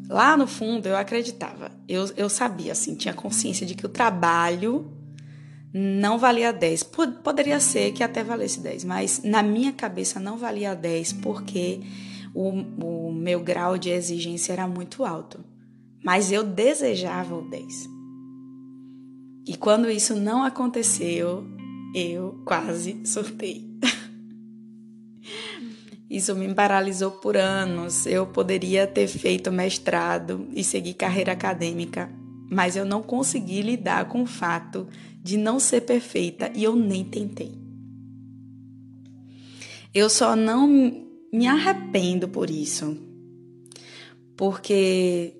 Lá 0.08 0.36
no 0.36 0.46
fundo 0.46 0.86
eu 0.86 0.96
acreditava, 0.96 1.70
eu, 1.86 2.10
eu 2.16 2.28
sabia, 2.28 2.72
assim, 2.72 2.94
tinha 2.94 3.12
consciência 3.12 3.66
de 3.66 3.74
que 3.74 3.84
o 3.84 3.90
trabalho 3.90 4.90
não 5.72 6.18
valia 6.18 6.52
10. 6.52 6.82
Poderia 7.22 7.60
ser 7.60 7.92
que 7.92 8.02
até 8.02 8.24
valesse 8.24 8.60
10, 8.60 8.84
mas 8.84 9.22
na 9.22 9.42
minha 9.42 9.72
cabeça 9.72 10.18
não 10.18 10.38
valia 10.38 10.74
10 10.74 11.14
porque 11.14 11.80
o, 12.34 12.48
o 12.48 13.12
meu 13.12 13.40
grau 13.40 13.76
de 13.76 13.90
exigência 13.90 14.52
era 14.52 14.66
muito 14.66 15.04
alto, 15.04 15.44
mas 16.02 16.32
eu 16.32 16.42
desejava 16.42 17.34
o 17.34 17.42
10. 17.42 17.88
E 19.46 19.56
quando 19.56 19.90
isso 19.90 20.14
não 20.14 20.42
aconteceu, 20.42 21.46
eu 21.94 22.40
quase 22.44 23.00
surtei. 23.04 23.66
Isso 26.10 26.34
me 26.34 26.52
paralisou 26.54 27.10
por 27.10 27.36
anos. 27.36 28.06
Eu 28.06 28.26
poderia 28.26 28.86
ter 28.86 29.06
feito 29.06 29.52
mestrado 29.52 30.48
e 30.54 30.64
seguir 30.64 30.94
carreira 30.94 31.32
acadêmica, 31.32 32.10
mas 32.50 32.76
eu 32.76 32.84
não 32.84 33.02
consegui 33.02 33.60
lidar 33.60 34.08
com 34.08 34.22
o 34.22 34.26
fato 34.26 34.88
de 35.22 35.36
não 35.36 35.60
ser 35.60 35.82
perfeita 35.82 36.50
e 36.54 36.64
eu 36.64 36.74
nem 36.74 37.04
tentei. 37.04 37.52
Eu 39.92 40.08
só 40.08 40.34
não 40.34 40.66
me 41.32 41.46
arrependo 41.46 42.28
por 42.28 42.48
isso. 42.48 42.96
Porque 44.36 45.34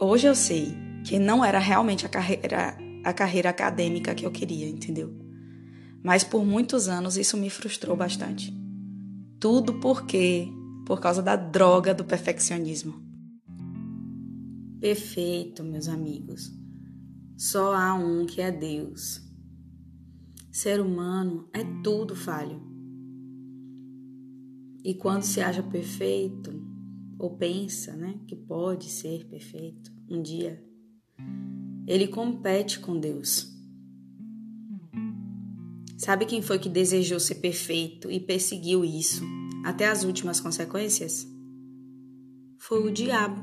hoje 0.00 0.26
eu 0.26 0.34
sei 0.34 0.72
que 1.04 1.18
não 1.18 1.44
era 1.44 1.58
realmente 1.58 2.06
a 2.06 2.08
carreira, 2.08 2.78
a 3.04 3.12
carreira 3.12 3.50
acadêmica 3.50 4.14
que 4.14 4.24
eu 4.24 4.30
queria, 4.30 4.68
entendeu? 4.68 5.12
Mas 6.02 6.24
por 6.24 6.44
muitos 6.44 6.88
anos 6.88 7.16
isso 7.16 7.36
me 7.36 7.50
frustrou 7.50 7.96
bastante. 7.96 8.54
Tudo 9.38 9.74
porque 9.80 10.48
por 10.86 11.00
causa 11.00 11.22
da 11.22 11.34
droga 11.36 11.92
do 11.92 12.04
perfeccionismo. 12.04 12.94
Perfeito, 14.80 15.64
meus 15.64 15.88
amigos. 15.88 16.52
Só 17.36 17.74
há 17.74 17.94
um 17.94 18.24
que 18.24 18.40
é 18.40 18.52
Deus. 18.52 19.20
Ser 20.50 20.80
humano 20.80 21.48
é 21.52 21.64
tudo 21.82 22.14
falho. 22.14 22.62
E 24.84 24.94
quando 24.94 25.22
se 25.22 25.40
acha 25.40 25.62
perfeito, 25.62 26.52
ou 27.18 27.36
pensa 27.36 27.96
né, 27.96 28.20
que 28.26 28.36
pode 28.36 28.88
ser 28.88 29.26
perfeito 29.26 29.92
um 30.08 30.22
dia, 30.22 30.64
ele 31.86 32.06
compete 32.06 32.78
com 32.78 32.98
Deus. 32.98 33.55
Sabe 35.96 36.26
quem 36.26 36.42
foi 36.42 36.58
que 36.58 36.68
desejou 36.68 37.18
ser 37.18 37.36
perfeito 37.36 38.10
e 38.10 38.20
perseguiu 38.20 38.84
isso 38.84 39.24
até 39.64 39.88
as 39.88 40.04
últimas 40.04 40.40
consequências? 40.40 41.26
Foi 42.58 42.86
o 42.86 42.92
diabo. 42.92 43.42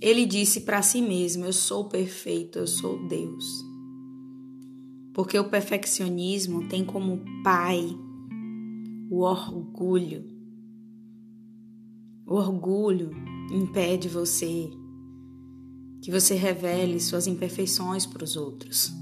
Ele 0.00 0.24
disse 0.24 0.60
para 0.60 0.82
si 0.82 1.02
mesmo: 1.02 1.44
Eu 1.44 1.52
sou 1.52 1.88
perfeito, 1.88 2.60
eu 2.60 2.66
sou 2.66 3.08
Deus. 3.08 3.44
Porque 5.12 5.36
o 5.36 5.50
perfeccionismo 5.50 6.68
tem 6.68 6.84
como 6.84 7.24
pai 7.42 7.84
o 9.10 9.22
orgulho. 9.22 10.24
O 12.24 12.34
orgulho 12.34 13.10
impede 13.50 14.08
você 14.08 14.70
que 16.00 16.12
você 16.12 16.34
revele 16.34 17.00
suas 17.00 17.26
imperfeições 17.26 18.06
para 18.06 18.22
os 18.22 18.36
outros. 18.36 18.92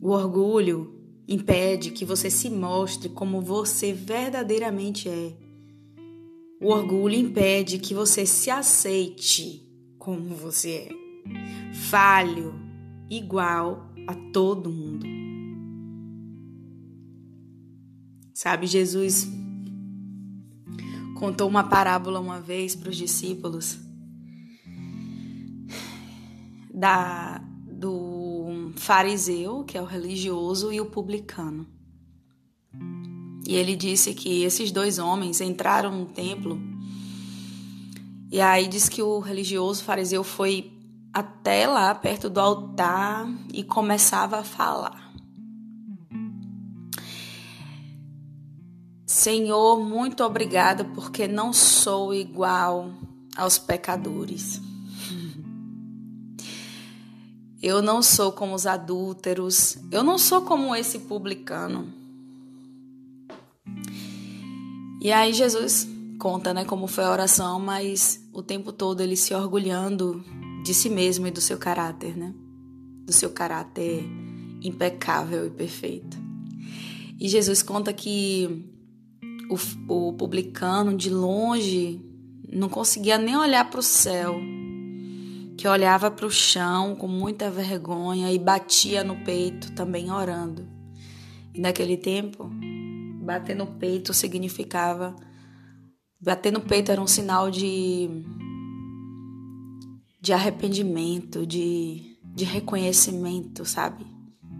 O 0.00 0.10
orgulho 0.10 0.94
impede 1.26 1.90
que 1.90 2.04
você 2.04 2.30
se 2.30 2.48
mostre 2.48 3.08
como 3.08 3.40
você 3.40 3.92
verdadeiramente 3.92 5.08
é. 5.08 5.36
O 6.60 6.68
orgulho 6.68 7.14
impede 7.14 7.78
que 7.78 7.94
você 7.94 8.24
se 8.24 8.50
aceite 8.50 9.66
como 9.98 10.34
você 10.34 10.88
é, 10.88 11.74
falho, 11.74 12.54
igual 13.10 13.92
a 14.06 14.14
todo 14.32 14.70
mundo. 14.70 15.06
Sabe, 18.32 18.66
Jesus 18.66 19.28
contou 21.18 21.48
uma 21.48 21.64
parábola 21.64 22.20
uma 22.20 22.40
vez 22.40 22.76
para 22.76 22.90
os 22.90 22.96
discípulos 22.96 23.78
da 26.72 27.42
fariseu, 28.76 29.64
que 29.64 29.76
é 29.76 29.82
o 29.82 29.86
religioso, 29.86 30.72
e 30.72 30.80
o 30.80 30.86
publicano. 30.86 31.66
E 33.46 33.54
ele 33.54 33.74
disse 33.76 34.14
que 34.14 34.42
esses 34.42 34.70
dois 34.70 34.98
homens 34.98 35.40
entraram 35.40 35.90
no 35.90 36.06
templo 36.06 36.60
e 38.30 38.40
aí 38.40 38.66
diz 38.66 38.88
que 38.88 39.02
o 39.02 39.20
religioso 39.20 39.84
fariseu 39.84 40.24
foi 40.24 40.72
até 41.12 41.66
lá 41.66 41.94
perto 41.94 42.28
do 42.28 42.40
altar 42.40 43.26
e 43.52 43.62
começava 43.62 44.38
a 44.38 44.44
falar. 44.44 45.12
Senhor, 49.06 49.80
muito 49.80 50.24
obrigada 50.24 50.84
porque 50.84 51.28
não 51.28 51.52
sou 51.52 52.12
igual 52.12 52.90
aos 53.36 53.58
pecadores. 53.58 54.60
Eu 57.62 57.80
não 57.80 58.02
sou 58.02 58.32
como 58.32 58.54
os 58.54 58.66
adúlteros, 58.66 59.78
eu 59.90 60.02
não 60.02 60.18
sou 60.18 60.42
como 60.42 60.74
esse 60.74 61.00
publicano. 61.00 61.92
E 65.00 65.10
aí 65.10 65.32
Jesus 65.32 65.88
conta, 66.18 66.52
né, 66.52 66.64
como 66.64 66.86
foi 66.86 67.04
a 67.04 67.10
oração, 67.10 67.58
mas 67.60 68.20
o 68.32 68.42
tempo 68.42 68.72
todo 68.72 69.00
ele 69.00 69.16
se 69.16 69.34
orgulhando 69.34 70.24
de 70.64 70.74
si 70.74 70.90
mesmo 70.90 71.26
e 71.26 71.30
do 71.30 71.40
seu 71.40 71.56
caráter, 71.56 72.16
né? 72.16 72.34
Do 73.04 73.12
seu 73.12 73.30
caráter 73.30 74.04
impecável 74.62 75.46
e 75.46 75.50
perfeito. 75.50 76.16
E 77.18 77.28
Jesus 77.28 77.62
conta 77.62 77.92
que 77.92 78.64
o, 79.48 80.08
o 80.08 80.12
publicano 80.14 80.96
de 80.96 81.08
longe 81.08 82.00
não 82.52 82.68
conseguia 82.68 83.16
nem 83.16 83.36
olhar 83.36 83.70
para 83.70 83.80
o 83.80 83.82
céu, 83.82 84.40
que 85.56 85.66
olhava 85.66 86.10
para 86.10 86.26
o 86.26 86.30
chão 86.30 86.94
com 86.94 87.08
muita 87.08 87.50
vergonha 87.50 88.30
e 88.30 88.38
batia 88.38 89.02
no 89.02 89.24
peito 89.24 89.72
também 89.72 90.10
orando. 90.10 90.68
E 91.54 91.60
naquele 91.60 91.96
tempo, 91.96 92.50
bater 93.22 93.56
no 93.56 93.66
peito 93.66 94.12
significava 94.12 95.16
bater 96.20 96.52
no 96.52 96.60
peito 96.60 96.90
era 96.90 97.00
um 97.00 97.06
sinal 97.06 97.50
de 97.50 98.08
de 100.20 100.32
arrependimento, 100.32 101.46
de 101.46 102.18
de 102.34 102.44
reconhecimento, 102.44 103.64
sabe? 103.64 104.06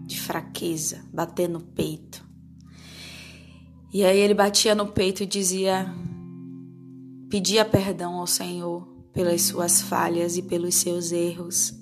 De 0.05 0.19
fraqueza, 0.19 1.05
bater 1.13 1.47
no 1.47 1.59
peito. 1.59 2.25
E 3.93 4.03
aí 4.03 4.17
ele 4.17 4.33
batia 4.33 4.73
no 4.73 4.87
peito 4.87 5.23
e 5.23 5.25
dizia: 5.25 5.93
pedia 7.29 7.63
perdão 7.63 8.15
ao 8.15 8.25
Senhor 8.25 8.96
pelas 9.17 9.41
suas 9.41 9.81
falhas 9.81 10.37
e 10.37 10.43
pelos 10.43 10.75
seus 10.75 11.11
erros. 11.11 11.73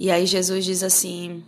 E 0.00 0.10
aí 0.10 0.24
Jesus 0.24 0.64
diz 0.64 0.82
assim: 0.82 1.44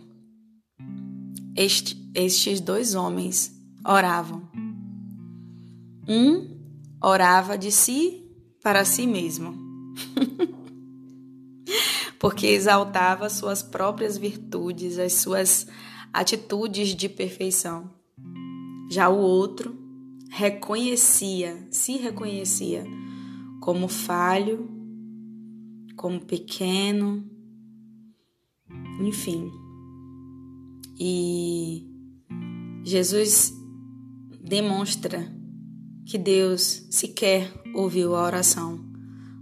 este, 1.57 1.97
estes 2.13 2.61
dois 2.61 2.93
homens 2.93 3.51
oravam. 3.83 4.47
Um 6.07 6.59
orava 7.01 7.57
de 7.57 7.71
si 7.71 8.23
para 8.61 8.85
si 8.85 9.07
mesmo, 9.07 9.55
porque 12.19 12.45
exaltava 12.45 13.31
suas 13.31 13.63
próprias 13.63 14.15
virtudes, 14.15 14.99
as 14.99 15.13
suas 15.13 15.65
atitudes 16.13 16.89
de 16.89 17.09
perfeição. 17.09 17.89
Já 18.91 19.09
o 19.09 19.17
outro 19.17 19.75
reconhecia, 20.29 21.67
se 21.71 21.97
reconhecia 21.97 22.85
como 23.61 23.87
falho, 23.87 24.67
como 25.95 26.19
pequeno, 26.19 27.23
enfim. 28.99 29.51
E 30.99 31.87
Jesus 32.83 33.53
demonstra 34.43 35.31
que 36.07 36.17
Deus 36.17 36.87
sequer 36.89 37.53
ouviu 37.75 38.15
a 38.15 38.23
oração 38.23 38.83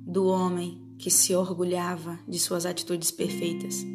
do 0.05 0.25
homem 0.25 0.95
que 0.97 1.09
se 1.09 1.33
orgulhava 1.33 2.19
de 2.27 2.37
suas 2.37 2.65
atitudes 2.65 3.11
perfeitas. 3.11 3.85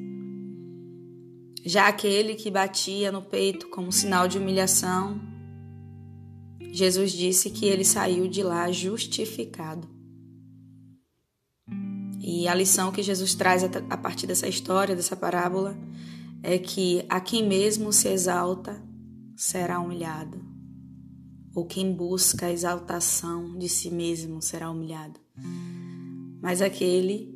Já 1.66 1.86
aquele 1.86 2.34
que 2.34 2.50
batia 2.50 3.12
no 3.12 3.20
peito 3.20 3.68
como 3.68 3.92
sinal 3.92 4.26
de 4.26 4.38
humilhação, 4.38 5.20
Jesus 6.72 7.12
disse 7.12 7.50
que 7.50 7.66
ele 7.66 7.84
saiu 7.84 8.26
de 8.26 8.42
lá 8.42 8.72
justificado. 8.72 9.93
E 12.26 12.48
a 12.48 12.54
lição 12.54 12.90
que 12.90 13.02
Jesus 13.02 13.34
traz 13.34 13.62
a 13.64 13.96
partir 13.98 14.26
dessa 14.26 14.48
história, 14.48 14.96
dessa 14.96 15.14
parábola, 15.14 15.76
é 16.42 16.58
que 16.58 17.04
a 17.06 17.20
quem 17.20 17.46
mesmo 17.46 17.92
se 17.92 18.08
exalta 18.08 18.82
será 19.36 19.78
humilhado, 19.78 20.42
ou 21.54 21.66
quem 21.66 21.94
busca 21.94 22.46
a 22.46 22.50
exaltação 22.50 23.58
de 23.58 23.68
si 23.68 23.90
mesmo 23.90 24.40
será 24.40 24.70
humilhado. 24.70 25.20
Mas 26.40 26.62
aquele 26.62 27.30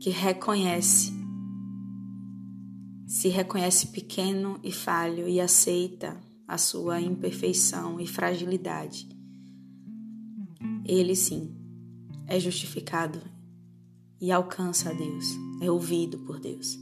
que 0.00 0.10
reconhece, 0.10 1.12
se 3.06 3.28
reconhece 3.28 3.86
pequeno 3.86 4.58
e 4.60 4.72
falho 4.72 5.28
e 5.28 5.40
aceita 5.40 6.20
a 6.48 6.58
sua 6.58 7.00
imperfeição 7.00 8.00
e 8.00 8.08
fragilidade. 8.08 9.08
Ele 10.84 11.14
sim 11.14 11.54
é 12.26 12.40
justificado 12.40 13.29
e 14.20 14.30
alcança 14.30 14.90
a 14.90 14.92
Deus, 14.92 15.26
é 15.60 15.70
ouvido 15.70 16.18
por 16.18 16.38
Deus. 16.38 16.78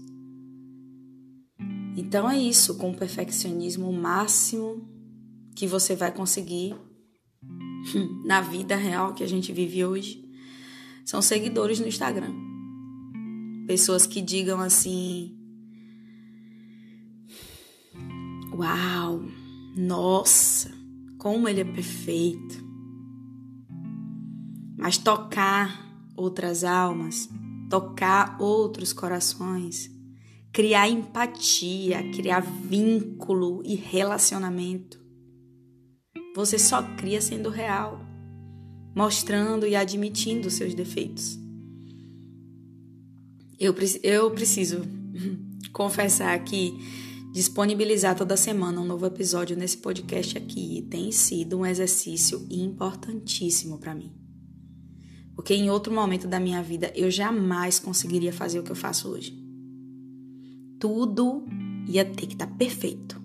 Então 1.96 2.28
é 2.28 2.38
isso, 2.38 2.76
com 2.76 2.90
o 2.90 2.96
perfeccionismo 2.96 3.92
máximo 3.92 4.88
que 5.54 5.66
você 5.66 5.96
vai 5.96 6.12
conseguir 6.12 6.76
na 8.24 8.40
vida 8.40 8.76
real 8.76 9.14
que 9.14 9.24
a 9.24 9.28
gente 9.28 9.52
vive 9.52 9.84
hoje, 9.84 10.24
são 11.04 11.22
seguidores 11.22 11.80
no 11.80 11.88
Instagram. 11.88 12.34
Pessoas 13.66 14.06
que 14.06 14.20
digam 14.20 14.60
assim: 14.60 15.36
Uau, 18.52 19.24
nossa, 19.76 20.72
como 21.18 21.48
ele 21.48 21.60
é 21.60 21.64
perfeito. 21.64 22.66
Mas 24.76 24.96
tocar 24.96 25.87
outras 26.18 26.64
almas, 26.64 27.28
tocar 27.70 28.36
outros 28.40 28.92
corações, 28.92 29.90
criar 30.52 30.88
empatia, 30.88 32.02
criar 32.10 32.40
vínculo 32.40 33.62
e 33.64 33.74
relacionamento. 33.74 35.00
Você 36.34 36.58
só 36.58 36.82
cria 36.96 37.20
sendo 37.20 37.48
real, 37.48 38.00
mostrando 38.94 39.66
e 39.66 39.76
admitindo 39.76 40.50
seus 40.50 40.74
defeitos. 40.74 41.38
Eu, 43.58 43.74
eu 44.02 44.30
preciso 44.30 44.82
confessar 45.72 46.38
que 46.44 46.74
Disponibilizar 47.32 48.16
toda 48.16 48.36
semana 48.36 48.80
um 48.80 48.84
novo 48.84 49.06
episódio 49.06 49.56
nesse 49.56 49.76
podcast 49.76 50.36
aqui 50.38 50.86
tem 50.90 51.12
sido 51.12 51.58
um 51.58 51.66
exercício 51.66 52.44
importantíssimo 52.50 53.78
para 53.78 53.94
mim. 53.94 54.12
Porque 55.38 55.54
em 55.54 55.70
outro 55.70 55.94
momento 55.94 56.26
da 56.26 56.40
minha 56.40 56.60
vida 56.60 56.92
eu 56.96 57.08
jamais 57.12 57.78
conseguiria 57.78 58.32
fazer 58.32 58.58
o 58.58 58.64
que 58.64 58.72
eu 58.72 58.76
faço 58.76 59.08
hoje. 59.08 59.38
Tudo 60.80 61.46
ia 61.86 62.04
ter 62.04 62.26
que 62.26 62.32
estar 62.32 62.48
tá 62.48 62.54
perfeito, 62.56 63.22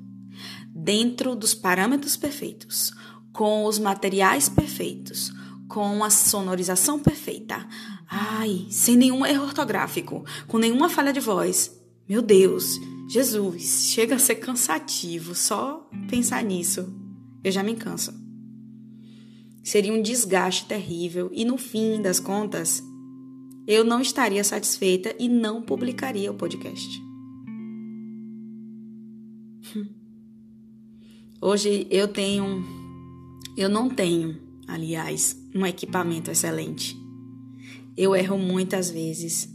dentro 0.70 1.36
dos 1.36 1.55
parâmetros 1.55 2.16
perfeitos, 2.16 2.93
com 3.32 3.66
os 3.66 3.80
materiais 3.80 4.47
perfeitos, 4.47 5.34
com 5.68 6.03
a 6.03 6.11
sonorização 6.11 6.99
perfeita. 6.99 7.68
Ai, 8.07 8.68
sem 8.70 8.95
nenhum 8.95 9.26
erro 9.26 9.45
ortográfico, 9.45 10.24
com 10.47 10.59
nenhuma 10.59 10.89
falha 10.89 11.11
de 11.11 11.20
voz. 11.20 11.76
Meu 12.07 12.22
Deus, 12.22 12.80
Jesus, 13.09 13.88
chega 13.88 14.18
a 14.18 14.20
ser 14.20 14.36
cansativo 14.36 15.34
só 15.34 15.89
pensar 16.07 16.43
nisso. 16.43 16.93
Eu 17.43 17.51
já 17.51 17.64
me 17.64 17.76
canso. 17.76 18.23
Seria 19.64 19.93
um 19.93 20.01
desgaste 20.01 20.66
terrível 20.66 21.30
e 21.34 21.45
no 21.45 21.57
fim 21.57 22.01
das 22.01 22.20
contas, 22.20 22.84
eu 23.66 23.86
não 23.86 24.01
estaria 24.01 24.43
satisfeita 24.43 25.16
e 25.18 25.30
não 25.30 25.61
publicaria 25.61 26.30
o 26.30 26.36
podcast. 26.36 27.01
Hoje 31.41 31.88
eu 31.89 32.07
tenho, 32.07 32.64
eu 33.57 33.70
não 33.70 33.89
tenho, 33.89 34.38
aliás, 34.68 35.38
um 35.55 35.66
equipamento 35.66 36.30
excelente. 36.30 36.97
Eu 37.95 38.16
erro 38.16 38.38
muitas 38.38 38.89
vezes. 38.89 39.49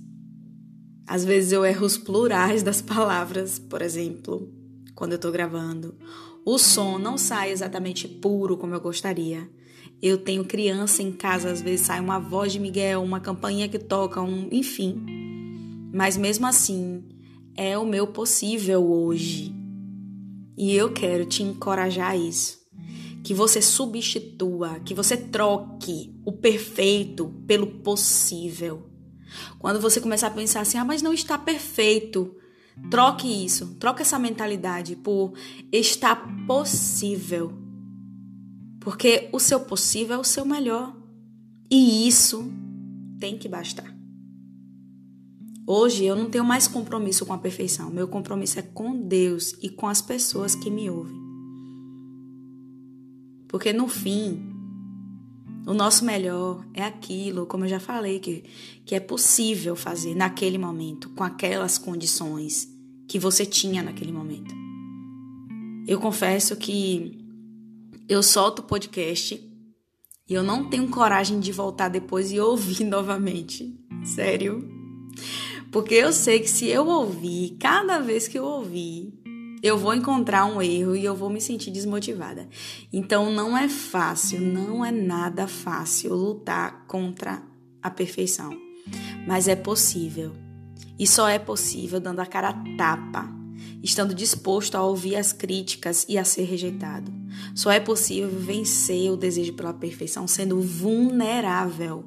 Às 1.06 1.24
vezes 1.24 1.52
eu 1.52 1.64
erro 1.64 1.84
os 1.84 1.98
plurais 1.98 2.62
das 2.62 2.80
palavras, 2.80 3.58
por 3.58 3.82
exemplo, 3.82 4.50
quando 4.94 5.12
eu 5.12 5.16
estou 5.16 5.32
gravando. 5.32 5.94
O 6.44 6.58
som 6.58 6.98
não 6.98 7.18
sai 7.18 7.50
exatamente 7.50 8.08
puro 8.08 8.56
como 8.56 8.74
eu 8.74 8.80
gostaria. 8.80 9.48
Eu 10.00 10.18
tenho 10.18 10.44
criança 10.44 11.02
em 11.02 11.10
casa, 11.10 11.50
às 11.50 11.60
vezes 11.60 11.86
sai 11.86 12.00
uma 12.00 12.20
voz 12.20 12.52
de 12.52 12.60
Miguel, 12.60 13.02
uma 13.02 13.18
campainha 13.18 13.68
que 13.68 13.78
toca, 13.78 14.22
um, 14.22 14.48
enfim. 14.52 14.96
Mas 15.92 16.16
mesmo 16.16 16.46
assim, 16.46 17.02
é 17.56 17.76
o 17.76 17.84
meu 17.84 18.06
possível 18.06 18.88
hoje. 18.88 19.52
E 20.56 20.72
eu 20.72 20.92
quero 20.92 21.26
te 21.26 21.42
encorajar 21.42 22.10
a 22.10 22.16
isso. 22.16 22.58
Que 23.24 23.34
você 23.34 23.60
substitua, 23.60 24.78
que 24.84 24.94
você 24.94 25.16
troque 25.16 26.14
o 26.24 26.32
perfeito 26.32 27.34
pelo 27.46 27.66
possível. 27.66 28.88
Quando 29.58 29.80
você 29.80 30.00
começar 30.00 30.28
a 30.28 30.30
pensar 30.30 30.60
assim, 30.60 30.78
ah, 30.78 30.84
mas 30.84 31.02
não 31.02 31.12
está 31.12 31.36
perfeito, 31.36 32.36
troque 32.88 33.26
isso, 33.26 33.74
troque 33.80 34.02
essa 34.02 34.18
mentalidade 34.18 34.94
por 34.94 35.32
está 35.72 36.14
possível. 36.46 37.67
Porque 38.88 39.28
o 39.34 39.38
seu 39.38 39.60
possível 39.60 40.16
é 40.16 40.18
o 40.18 40.24
seu 40.24 40.46
melhor. 40.46 40.96
E 41.70 42.08
isso 42.08 42.50
tem 43.20 43.36
que 43.36 43.46
bastar. 43.46 43.94
Hoje 45.66 46.06
eu 46.06 46.16
não 46.16 46.30
tenho 46.30 46.42
mais 46.42 46.66
compromisso 46.66 47.26
com 47.26 47.34
a 47.34 47.36
perfeição. 47.36 47.90
Meu 47.90 48.08
compromisso 48.08 48.58
é 48.58 48.62
com 48.62 48.98
Deus 48.98 49.54
e 49.60 49.68
com 49.68 49.86
as 49.86 50.00
pessoas 50.00 50.54
que 50.54 50.70
me 50.70 50.88
ouvem. 50.88 51.20
Porque 53.46 53.74
no 53.74 53.88
fim, 53.88 54.42
o 55.66 55.74
nosso 55.74 56.02
melhor 56.02 56.66
é 56.72 56.82
aquilo, 56.82 57.44
como 57.44 57.66
eu 57.66 57.68
já 57.68 57.78
falei, 57.78 58.18
que, 58.18 58.42
que 58.86 58.94
é 58.94 59.00
possível 59.00 59.76
fazer 59.76 60.14
naquele 60.14 60.56
momento, 60.56 61.10
com 61.10 61.24
aquelas 61.24 61.76
condições 61.76 62.66
que 63.06 63.18
você 63.18 63.44
tinha 63.44 63.82
naquele 63.82 64.12
momento. 64.12 64.54
Eu 65.86 66.00
confesso 66.00 66.56
que 66.56 67.27
eu 68.08 68.22
solto 68.22 68.60
o 68.60 68.62
podcast 68.64 69.34
e 70.28 70.34
eu 70.34 70.42
não 70.42 70.68
tenho 70.68 70.88
coragem 70.88 71.40
de 71.40 71.52
voltar 71.52 71.88
depois 71.88 72.32
e 72.32 72.40
ouvir 72.40 72.84
novamente. 72.86 73.78
Sério. 74.04 74.66
Porque 75.70 75.94
eu 75.94 76.12
sei 76.12 76.40
que 76.40 76.48
se 76.48 76.66
eu 76.68 76.86
ouvir, 76.86 77.56
cada 77.60 77.98
vez 77.98 78.26
que 78.26 78.38
eu 78.38 78.44
ouvir, 78.44 79.12
eu 79.62 79.76
vou 79.76 79.94
encontrar 79.94 80.46
um 80.46 80.62
erro 80.62 80.96
e 80.96 81.04
eu 81.04 81.14
vou 81.14 81.28
me 81.28 81.40
sentir 81.40 81.70
desmotivada. 81.70 82.48
Então 82.90 83.30
não 83.30 83.56
é 83.56 83.68
fácil, 83.68 84.40
não 84.40 84.84
é 84.84 84.90
nada 84.90 85.46
fácil 85.46 86.14
lutar 86.14 86.86
contra 86.86 87.42
a 87.82 87.90
perfeição. 87.90 88.56
Mas 89.26 89.48
é 89.48 89.56
possível. 89.56 90.32
E 90.98 91.06
só 91.06 91.28
é 91.28 91.38
possível 91.38 92.00
dando 92.00 92.20
a 92.20 92.26
cara 92.26 92.54
tapa, 92.76 93.37
estando 93.82 94.14
disposto 94.14 94.74
a 94.74 94.82
ouvir 94.82 95.16
as 95.16 95.32
críticas 95.32 96.04
e 96.08 96.18
a 96.18 96.24
ser 96.24 96.44
rejeitado. 96.44 97.12
Só 97.54 97.70
é 97.70 97.80
possível 97.80 98.30
vencer 98.30 99.10
o 99.10 99.16
desejo 99.16 99.54
pela 99.54 99.72
perfeição 99.72 100.26
sendo 100.26 100.60
vulnerável. 100.60 102.04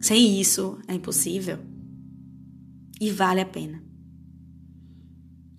Sem 0.00 0.40
isso, 0.40 0.78
é 0.88 0.94
impossível 0.94 1.58
e 3.00 3.10
vale 3.10 3.40
a 3.40 3.46
pena. 3.46 3.82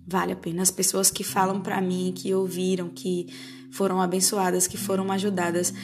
Vale 0.06 0.32
a 0.32 0.36
pena. 0.36 0.62
As 0.62 0.70
pessoas 0.70 1.10
que 1.10 1.24
falam 1.24 1.60
para 1.60 1.80
mim, 1.80 2.12
que 2.14 2.32
ouviram, 2.32 2.88
que 2.88 3.26
foram 3.72 4.00
abençoadas, 4.00 4.66
que 4.66 4.76
foram 4.76 5.10
ajudadas, 5.10 5.74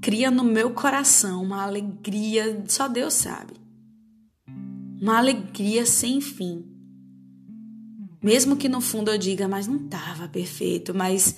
cria 0.00 0.30
no 0.30 0.42
meu 0.42 0.70
coração 0.72 1.42
uma 1.42 1.62
alegria, 1.62 2.64
só 2.66 2.88
Deus 2.88 3.14
sabe. 3.14 3.54
Uma 5.00 5.18
alegria 5.18 5.86
sem 5.86 6.20
fim. 6.20 6.67
Mesmo 8.22 8.56
que 8.56 8.68
no 8.68 8.80
fundo 8.80 9.10
eu 9.10 9.18
diga, 9.18 9.46
mas 9.46 9.66
não 9.66 9.76
estava 9.76 10.28
perfeito, 10.28 10.94
mas 10.94 11.36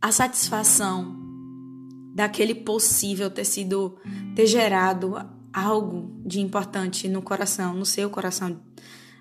a 0.00 0.12
satisfação 0.12 1.16
daquele 2.14 2.54
possível 2.54 3.30
ter 3.30 3.44
sido, 3.44 3.96
ter 4.34 4.46
gerado 4.46 5.14
algo 5.52 6.20
de 6.24 6.40
importante 6.40 7.08
no 7.08 7.22
coração, 7.22 7.74
no 7.74 7.86
seu 7.86 8.10
coração 8.10 8.60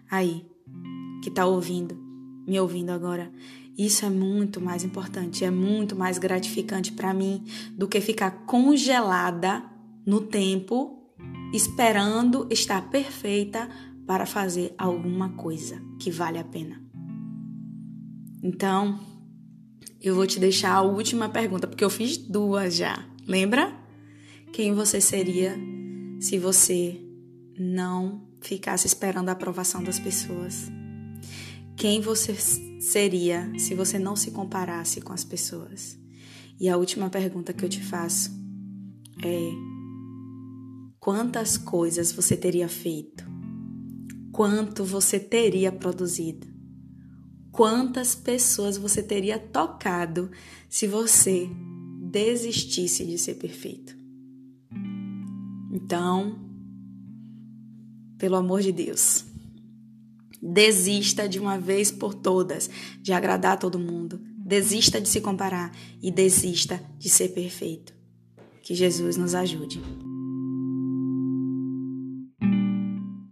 aí, 0.10 0.46
que 1.24 1.30
está 1.30 1.46
ouvindo, 1.46 1.98
me 2.48 2.60
ouvindo 2.60 2.92
agora. 2.92 3.32
Isso 3.78 4.06
é 4.06 4.10
muito 4.10 4.60
mais 4.60 4.84
importante, 4.84 5.46
é 5.46 5.52
muito 5.52 5.96
mais 5.96 6.18
gratificante 6.18 6.92
para 6.92 7.14
mim 7.14 7.46
do 7.72 7.88
que 7.88 8.02
ficar 8.02 8.46
congelada 8.46 9.64
no 10.06 10.20
tempo, 10.22 11.14
esperando 11.54 12.48
estar 12.50 12.90
perfeita 12.90 13.70
para 14.06 14.26
fazer 14.26 14.74
alguma 14.78 15.30
coisa 15.30 15.82
que 16.00 16.12
vale 16.12 16.38
a 16.38 16.44
pena. 16.44 16.89
Então, 18.42 19.00
eu 20.02 20.16
vou 20.16 20.26
te 20.26 20.40
deixar 20.40 20.74
a 20.74 20.82
última 20.82 21.30
pergunta, 21.30 21.68
porque 21.68 21.84
eu 21.84 21.90
fiz 21.90 22.18
duas 22.18 22.76
já. 22.76 23.06
Lembra? 23.28 23.78
Quem 24.54 24.74
você 24.74 25.00
seria 25.00 25.58
se 26.20 26.38
você 26.38 27.00
não 27.58 28.28
ficasse 28.42 28.88
esperando 28.88 29.30
a 29.30 29.34
aprovação 29.34 29.84
das 29.84 30.00
pessoas? 30.00 30.70
Quem 31.76 32.02
você 32.02 32.36
seria 32.82 33.52
se 33.58 33.74
você 33.76 34.00
não 34.00 34.16
se 34.16 34.32
comparasse 34.32 35.00
com 35.00 35.14
as 35.14 35.24
pessoas? 35.24 35.98
E 36.60 36.68
a 36.68 36.76
última 36.76 37.10
pergunta 37.10 37.54
que 37.54 37.64
eu 37.64 37.70
te 37.70 37.82
faço 37.82 38.32
é: 39.24 39.52
quantas 41.00 41.58
coisas 41.58 42.12
você 42.12 42.36
teria 42.36 42.68
feito? 42.68 43.24
Quanto 44.32 44.84
você 44.84 45.20
teria 45.20 45.72
produzido? 45.72 46.49
Quantas 47.52 48.16
pessoas 48.16 48.78
você 48.78 49.02
teria 49.02 49.38
tocado 49.38 50.32
se 50.70 50.88
você 50.88 51.50
desistisse 52.12 53.06
de 53.06 53.18
ser 53.18 53.36
perfeito? 53.36 53.98
Então, 55.72 56.40
pelo 58.18 58.36
amor 58.36 58.62
de 58.62 58.72
Deus, 58.72 59.26
desista 60.42 61.28
de 61.28 61.40
uma 61.40 61.58
vez 61.58 61.92
por 61.92 62.14
todas 62.14 62.70
de 63.02 63.14
agradar 63.14 63.60
todo 63.60 63.80
mundo. 63.80 64.20
Desista 64.38 65.00
de 65.00 65.08
se 65.08 65.22
comparar 65.22 65.72
e 66.02 66.12
desista 66.12 66.84
de 66.98 67.10
ser 67.10 67.30
perfeito. 67.30 67.94
Que 68.64 68.74
Jesus 68.74 69.16
nos 69.16 69.36
ajude. 69.36 69.80